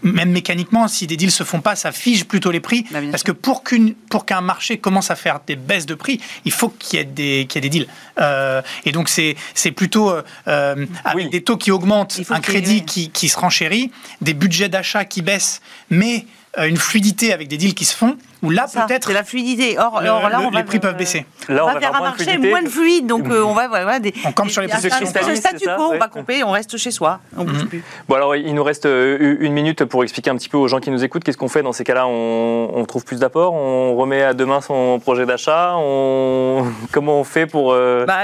même 0.03 0.31
mécaniquement, 0.31 0.87
si 0.87 1.07
des 1.07 1.17
deals 1.17 1.27
ne 1.27 1.31
se 1.31 1.43
font 1.43 1.61
pas, 1.61 1.75
ça 1.75 1.91
fige 1.91 2.20
plutôt 2.25 2.51
les 2.51 2.59
prix. 2.59 2.85
Bah, 2.91 2.99
parce 3.09 3.23
que 3.23 3.31
pour 3.31 3.63
qu'une 3.63 3.93
pour 3.93 4.25
qu'un 4.25 4.41
marché 4.41 4.77
commence 4.77 5.11
à 5.11 5.15
faire 5.15 5.39
des 5.45 5.55
baisses 5.55 5.85
de 5.85 5.95
prix, 5.95 6.19
il 6.45 6.51
faut 6.51 6.69
qu'il 6.69 6.99
y 6.99 7.01
ait 7.01 7.05
des 7.05 7.45
qu'il 7.47 7.63
y 7.63 7.65
ait 7.65 7.69
des 7.69 7.79
deals. 7.79 7.87
Euh, 8.19 8.61
et 8.85 8.91
donc 8.91 9.09
c'est 9.09 9.35
c'est 9.53 9.71
plutôt 9.71 10.09
euh, 10.09 10.21
euh, 10.47 10.85
avec 11.03 11.29
des 11.29 11.43
taux 11.43 11.57
qui 11.57 11.71
augmentent, 11.71 12.19
un 12.29 12.39
crédit 12.39 12.83
qui, 12.83 13.09
qui 13.09 13.29
se 13.29 13.37
renchérit, 13.37 13.91
des 14.21 14.33
budgets 14.33 14.69
d'achat 14.69 15.05
qui 15.05 15.21
baissent, 15.21 15.61
mais 15.89 16.25
une 16.57 16.77
fluidité 16.77 17.33
avec 17.33 17.47
des 17.47 17.57
deals 17.57 17.73
qui 17.73 17.85
se 17.85 17.95
font 17.95 18.17
où 18.43 18.49
là 18.49 18.65
peut-être 18.71 19.07
c'est 19.07 19.13
la 19.13 19.23
fluidité. 19.23 19.77
Or, 19.77 20.01
là, 20.01 20.41
on 20.41 20.49
les 20.49 20.63
prix 20.63 20.79
peuvent 20.79 20.97
baisser. 20.97 21.25
Là, 21.47 21.63
on, 21.63 21.73
va, 21.73 21.79
faire 21.79 21.95
un 21.95 22.01
marché 22.01 22.37
moins 22.37 22.61
de 22.61 22.69
fluide, 22.69 23.07
donc 23.07 23.27
euh, 23.27 23.43
on 23.43 23.53
va 23.53 23.67
voilà, 23.67 23.99
des, 23.99 24.13
on 24.25 24.31
campe 24.31 24.49
sur 24.49 24.61
les 24.61 24.67
prix 24.67 24.81
de 24.81 25.35
statu 25.35 25.65
quo, 25.65 25.91
on 25.93 25.97
va 25.97 26.07
couper, 26.07 26.43
on 26.43 26.51
reste 26.51 26.77
chez 26.77 26.91
soi, 26.91 27.19
on 27.37 27.43
bouge 27.43 27.63
mhm. 27.63 27.67
plus. 27.67 27.83
Bon 28.07 28.15
alors 28.15 28.35
il 28.35 28.53
nous 28.53 28.63
reste 28.63 28.85
euh, 28.85 29.37
une 29.39 29.53
minute 29.53 29.85
pour 29.85 30.03
expliquer 30.03 30.29
un 30.29 30.35
petit 30.37 30.49
peu 30.49 30.57
aux 30.57 30.67
gens 30.67 30.79
qui 30.79 30.89
nous 30.91 31.03
écoutent 31.03 31.23
qu'est-ce 31.23 31.37
qu'on 31.37 31.49
fait 31.49 31.63
dans 31.63 31.73
ces 31.73 31.83
cas-là? 31.83 32.07
On, 32.07 32.85
trouve 32.87 33.05
plus 33.05 33.19
d'apports, 33.19 33.53
on 33.53 33.95
remet 33.95 34.23
à 34.23 34.33
demain 34.33 34.59
son 34.59 34.99
projet 34.99 35.25
d'achat, 35.25 35.75
on... 35.77 36.65
comment 36.91 37.19
on 37.19 37.23
fait 37.23 37.45
pour 37.45 37.71
euh, 37.71 38.05
bah, 38.05 38.23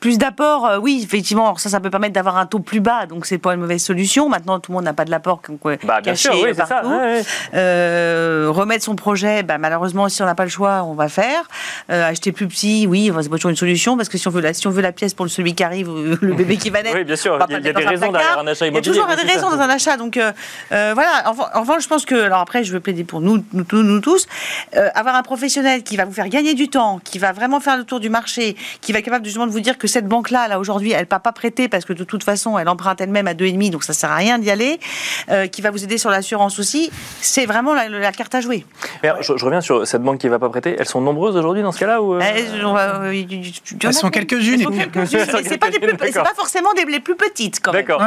plus 0.00 0.18
d'apports 0.18 0.78
Oui, 0.80 1.00
effectivement, 1.04 1.56
ça 1.56 1.68
ça 1.68 1.78
peut 1.78 1.90
permettre 1.90 2.14
d'avoir 2.14 2.38
un 2.38 2.46
taux 2.46 2.58
plus 2.58 2.80
bas, 2.80 3.06
donc 3.06 3.26
c'est 3.26 3.38
pas 3.38 3.54
une 3.54 3.60
mauvaise 3.60 3.82
solution. 3.82 4.28
Maintenant 4.28 4.58
tout 4.60 4.72
le 4.72 4.76
monde 4.76 4.84
n'a 4.84 4.94
pas 4.94 5.04
de 5.04 5.10
l'apport 5.10 5.42
bah, 5.84 6.00
bien 6.00 6.14
sûr, 6.14 6.32
oui, 6.42 6.54
partout. 6.54 6.88
Ça, 6.88 7.35
remettre 7.52 8.84
son 8.84 8.96
projet, 8.96 9.42
bah, 9.42 9.58
malheureusement 9.58 10.08
si 10.08 10.22
on 10.22 10.26
n'a 10.26 10.34
pas 10.34 10.44
le 10.44 10.50
choix, 10.50 10.84
on 10.84 10.94
va 10.94 11.08
faire. 11.08 11.48
Euh, 11.90 12.08
acheter 12.08 12.32
plus 12.32 12.46
petit, 12.48 12.86
oui, 12.88 13.12
c'est 13.20 13.28
pas 13.28 13.36
toujours 13.36 13.50
une 13.50 13.56
solution 13.56 13.96
parce 13.96 14.08
que 14.08 14.18
si 14.18 14.26
on 14.28 14.30
veut 14.30 14.40
la, 14.40 14.52
si 14.52 14.66
on 14.66 14.70
veut 14.70 14.82
la 14.82 14.92
pièce 14.92 15.14
pour 15.14 15.28
celui 15.28 15.54
qui 15.54 15.62
arrive, 15.62 15.88
le 16.20 16.34
bébé 16.34 16.56
qui 16.56 16.70
va 16.70 16.82
naître. 16.82 16.96
Oui, 16.96 17.04
bien 17.04 17.16
sûr. 17.16 17.38
Il 17.48 17.52
y 17.52 17.56
a, 17.56 17.60
des 17.60 17.70
raisons 17.72 18.12
derrière 18.12 18.38
un 18.38 18.46
achat 18.46 18.66
immobilier. 18.66 18.92
Il 18.92 18.96
y 18.96 19.00
a 19.00 19.04
toujours 19.04 19.24
des 19.24 19.32
raisons 19.32 19.50
dans 19.50 19.60
un 19.60 19.68
achat. 19.68 19.96
Donc 19.96 20.16
euh, 20.16 20.32
euh, 20.72 20.92
voilà. 20.94 21.30
En, 21.54 21.60
revanche, 21.60 21.84
je 21.84 21.88
pense 21.88 22.04
que, 22.04 22.14
alors 22.14 22.40
après, 22.40 22.64
je 22.64 22.72
veux 22.72 22.80
plaider 22.80 23.04
pour 23.04 23.20
nous, 23.20 23.44
nous, 23.52 23.64
nous 23.72 24.00
tous, 24.00 24.26
avoir 24.94 25.14
un 25.14 25.22
professionnel 25.22 25.82
qui 25.82 25.96
va 25.96 26.04
vous 26.04 26.12
faire 26.12 26.28
gagner 26.28 26.54
du 26.54 26.68
temps, 26.68 27.00
qui 27.02 27.18
va 27.18 27.32
vraiment 27.32 27.60
faire 27.60 27.76
le 27.76 27.84
tour 27.84 28.00
du 28.00 28.10
marché, 28.10 28.56
qui 28.80 28.92
va 28.92 28.98
être 28.98 29.04
capable 29.04 29.24
justement 29.24 29.46
de 29.46 29.52
vous 29.52 29.60
dire 29.60 29.78
que 29.78 29.86
cette 29.86 30.06
banque-là, 30.06 30.48
là, 30.48 30.58
aujourd'hui, 30.58 30.92
elle 30.92 31.00
ne 31.00 31.04
peut 31.04 31.18
pas 31.18 31.32
prêter 31.32 31.68
parce 31.68 31.84
que 31.84 31.92
de 31.92 32.04
toute 32.04 32.24
façon, 32.24 32.58
elle 32.58 32.68
emprunte 32.68 33.00
elle-même 33.00 33.26
à 33.26 33.34
2,5, 33.34 33.70
donc 33.70 33.84
ça 33.84 33.92
sert 33.92 34.10
à 34.10 34.16
rien 34.16 34.38
d'y 34.38 34.50
aller, 34.50 34.78
qui 35.52 35.62
va 35.62 35.70
vous 35.70 35.82
aider 35.84 35.98
sur 35.98 36.10
l'assurance 36.10 36.58
aussi, 36.58 36.90
c'est 37.26 37.46
vraiment 37.46 37.74
la, 37.74 38.12
carte 38.12 38.34
à 38.34 38.40
jouer. 38.40 38.64
je, 39.02 39.36
je, 39.36 39.44
reviens 39.44 39.60
sur 39.60 39.86
cette 39.86 40.02
banque 40.02 40.18
qui 40.18 40.26
ne 40.26 40.30
va 40.30 40.38
pas 40.38 40.48
prêter, 40.48 40.76
elles 40.78 40.86
sont 40.86 41.00
nombreuses 41.00 41.36
aujourd'hui 41.36 41.62
dans 41.62 41.72
ce 41.72 41.80
cas-là 41.80 42.00
ou 42.00 42.14
euh 42.14 42.20
Elles, 42.20 43.94
sont 43.94 44.10
quelques-unes. 44.10 44.66
c'est 45.06 45.58
pas, 45.58 45.68
pas, 45.68 46.34
forcément 46.34 46.72
des, 46.74 46.84
les 46.84 47.00
plus 47.00 47.16
petites 47.16 47.60
quand 47.60 47.72
même. 47.72 47.82
D'accord. 47.82 48.02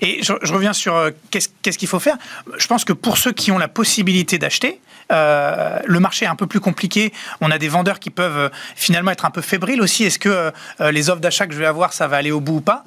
Et 0.00 0.22
je, 0.22 0.52
reviens 0.52 0.72
sur 0.72 0.94
euh, 0.94 1.10
qu'est-ce 1.30 1.78
qu'il 1.78 1.88
faut 1.88 1.98
faire? 1.98 2.16
Je 2.56 2.66
pense 2.66 2.84
que 2.84 2.92
pour 2.92 3.18
ceux 3.18 3.32
qui 3.32 3.50
ont 3.50 3.58
la 3.58 3.68
possibilité 3.68 4.38
d'acheter, 4.38 4.80
euh, 5.12 5.78
le 5.84 6.00
marché 6.00 6.24
est 6.24 6.28
un 6.28 6.36
peu 6.36 6.46
plus 6.46 6.60
compliqué. 6.60 7.12
On 7.40 7.50
a 7.50 7.58
des 7.58 7.68
vendeurs 7.68 7.98
qui 7.98 8.10
peuvent 8.10 8.50
finalement 8.76 9.10
être 9.10 9.24
un 9.24 9.30
peu 9.30 9.40
fébriles 9.40 9.82
aussi. 9.82 10.04
Est-ce 10.04 10.18
que 10.18 10.52
les 10.90 11.10
offres 11.10 11.20
d'achat 11.20 11.46
que 11.46 11.54
je 11.54 11.58
vais 11.58 11.66
avoir, 11.66 11.92
ça 11.92 12.06
va 12.06 12.16
aller 12.16 12.30
au 12.30 12.40
bout 12.40 12.56
ou 12.56 12.60
pas? 12.60 12.84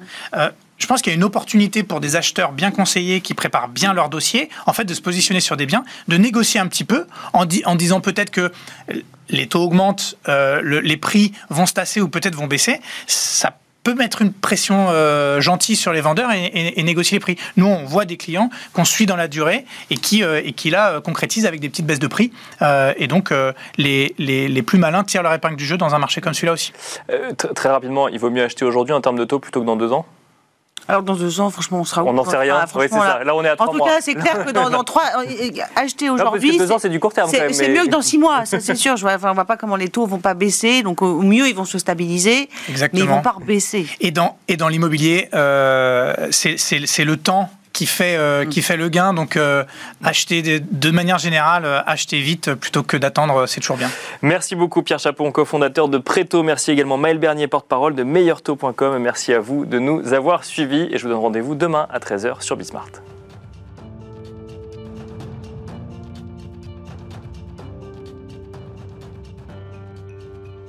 Je 0.78 0.86
pense 0.86 1.02
qu'il 1.02 1.12
y 1.12 1.14
a 1.14 1.16
une 1.16 1.24
opportunité 1.24 1.82
pour 1.82 2.00
des 2.00 2.16
acheteurs 2.16 2.52
bien 2.52 2.70
conseillés 2.70 3.20
qui 3.20 3.34
préparent 3.34 3.68
bien 3.68 3.92
leur 3.92 4.08
dossier, 4.08 4.50
en 4.66 4.72
fait, 4.72 4.84
de 4.84 4.94
se 4.94 5.00
positionner 5.00 5.40
sur 5.40 5.56
des 5.56 5.66
biens, 5.66 5.84
de 6.08 6.16
négocier 6.16 6.60
un 6.60 6.66
petit 6.66 6.84
peu 6.84 7.06
en, 7.32 7.46
disant 7.46 8.00
peut-être 8.00 8.30
que 8.30 8.52
les 9.28 9.46
taux 9.46 9.62
augmentent, 9.62 10.16
euh, 10.28 10.80
les 10.82 10.96
prix 10.96 11.32
vont 11.48 11.66
se 11.66 11.72
tasser 11.72 12.00
ou 12.00 12.08
peut-être 12.08 12.34
vont 12.34 12.46
baisser. 12.46 12.80
Ça 13.06 13.56
peut 13.82 13.94
mettre 13.94 14.22
une 14.22 14.32
pression 14.32 14.88
euh, 14.90 15.40
gentille 15.40 15.76
sur 15.76 15.92
les 15.92 16.00
vendeurs 16.00 16.30
et, 16.32 16.82
négocier 16.82 17.16
les 17.16 17.20
prix. 17.20 17.36
Nous, 17.56 17.66
on 17.66 17.84
voit 17.84 18.06
des 18.06 18.16
clients 18.16 18.50
qu'on 18.72 18.84
suit 18.84 19.04
dans 19.06 19.16
la 19.16 19.28
durée 19.28 19.66
et 19.90 19.96
qui, 19.96 20.22
euh, 20.22 20.40
et 20.42 20.52
qui 20.52 20.70
là, 20.70 21.00
concrétisent 21.00 21.46
avec 21.46 21.60
des 21.60 21.68
petites 21.68 21.86
baisses 21.86 21.98
de 21.98 22.06
prix. 22.06 22.32
et 22.96 23.06
donc, 23.06 23.32
les, 23.78 24.14
les, 24.18 24.48
les, 24.48 24.62
plus 24.62 24.78
malins 24.78 25.04
tirent 25.04 25.22
leur 25.22 25.34
épingle 25.34 25.56
du 25.56 25.66
jeu 25.66 25.76
dans 25.76 25.94
un 25.94 25.98
marché 25.98 26.20
comme 26.20 26.34
celui-là 26.34 26.54
aussi. 26.54 26.72
très 27.54 27.68
rapidement, 27.68 28.08
il 28.08 28.18
vaut 28.18 28.30
mieux 28.30 28.42
acheter 28.42 28.64
aujourd'hui 28.64 28.94
en 28.94 29.00
termes 29.00 29.18
de 29.18 29.24
taux 29.24 29.38
plutôt 29.38 29.60
que 29.60 29.66
dans 29.66 29.76
deux 29.76 29.92
ans? 29.92 30.06
Alors 30.88 31.02
dans 31.02 31.14
deux 31.14 31.40
ans, 31.40 31.50
franchement, 31.50 31.80
on 31.80 31.84
sera 31.84 32.04
On 32.04 32.12
n'en 32.12 32.24
sait 32.24 32.36
rien. 32.36 32.64
oui, 32.74 32.86
c'est 32.90 32.98
ça. 32.98 33.24
Là, 33.24 33.34
on 33.34 33.44
est 33.44 33.48
à 33.48 33.56
trois 33.56 33.68
En 33.68 33.72
tout 33.72 33.84
cas, 33.84 34.00
c'est 34.00 34.14
clair 34.14 34.44
que 34.44 34.50
dans, 34.50 34.84
trois, 34.84 35.04
euh, 35.18 35.50
acheter 35.76 36.10
aujourd'hui, 36.10 36.58
deux 36.58 36.70
ans, 36.72 36.78
c'est 36.78 36.88
du 36.88 37.00
court 37.00 37.12
terme. 37.12 37.30
C'est 37.30 37.68
mieux 37.68 37.84
que 37.84 37.90
dans 37.90 38.02
six 38.02 38.18
mois, 38.18 38.44
ça 38.44 38.60
c'est 38.60 38.74
sûr. 38.74 38.96
Je 38.96 39.02
vois, 39.02 39.14
enfin, 39.14 39.30
on 39.30 39.34
voit 39.34 39.44
pas 39.44 39.56
comment 39.56 39.76
les 39.76 39.88
taux 39.88 40.06
vont 40.06 40.18
pas 40.18 40.34
baisser. 40.34 40.82
Donc 40.82 41.02
au 41.02 41.22
mieux, 41.22 41.48
ils 41.48 41.54
vont 41.54 41.64
se 41.64 41.78
stabiliser, 41.78 42.48
Exactement. 42.68 43.04
mais 43.04 43.10
ils 43.10 43.14
vont 43.14 43.22
pas 43.22 43.36
baisser. 43.44 43.86
Et 44.00 44.10
dans 44.10 44.36
et 44.48 44.56
dans 44.56 44.68
l'immobilier, 44.68 45.28
euh, 45.34 46.14
c'est 46.30 47.04
le 47.04 47.16
temps 47.16 47.50
qui 47.74 47.84
fait, 47.84 48.16
euh, 48.16 48.46
qui 48.46 48.62
fait 48.62 48.78
le 48.78 48.88
gain. 48.88 49.12
Donc, 49.12 49.36
euh, 49.36 49.64
acheter 50.02 50.60
de, 50.60 50.90
manière 50.90 51.18
générale, 51.18 51.66
euh, 51.66 51.80
acheter 51.84 52.20
vite 52.20 52.54
plutôt 52.54 52.82
que 52.82 52.96
d'attendre, 52.96 53.46
c'est 53.46 53.60
toujours 53.60 53.76
bien. 53.76 53.90
Merci 54.22 54.54
beaucoup, 54.54 54.82
Pierre 54.82 55.00
Chapon, 55.00 55.30
cofondateur 55.32 55.88
de 55.88 55.98
Préto. 55.98 56.42
Merci 56.42 56.70
également, 56.70 56.96
Maël 56.96 57.18
Bernier, 57.18 57.48
porte-parole 57.48 57.94
de 57.94 58.04
meilleurtaux.com. 58.04 58.98
Merci 58.98 59.34
à 59.34 59.40
vous 59.40 59.66
de 59.66 59.78
nous 59.78 60.14
avoir 60.14 60.44
suivis 60.44 60.88
et 60.90 60.96
je 60.96 61.02
vous 61.02 61.10
donne 61.10 61.20
rendez-vous 61.20 61.54
demain 61.54 61.86
à 61.90 61.98
13h 61.98 62.40
sur 62.40 62.56
Bismart. 62.56 62.88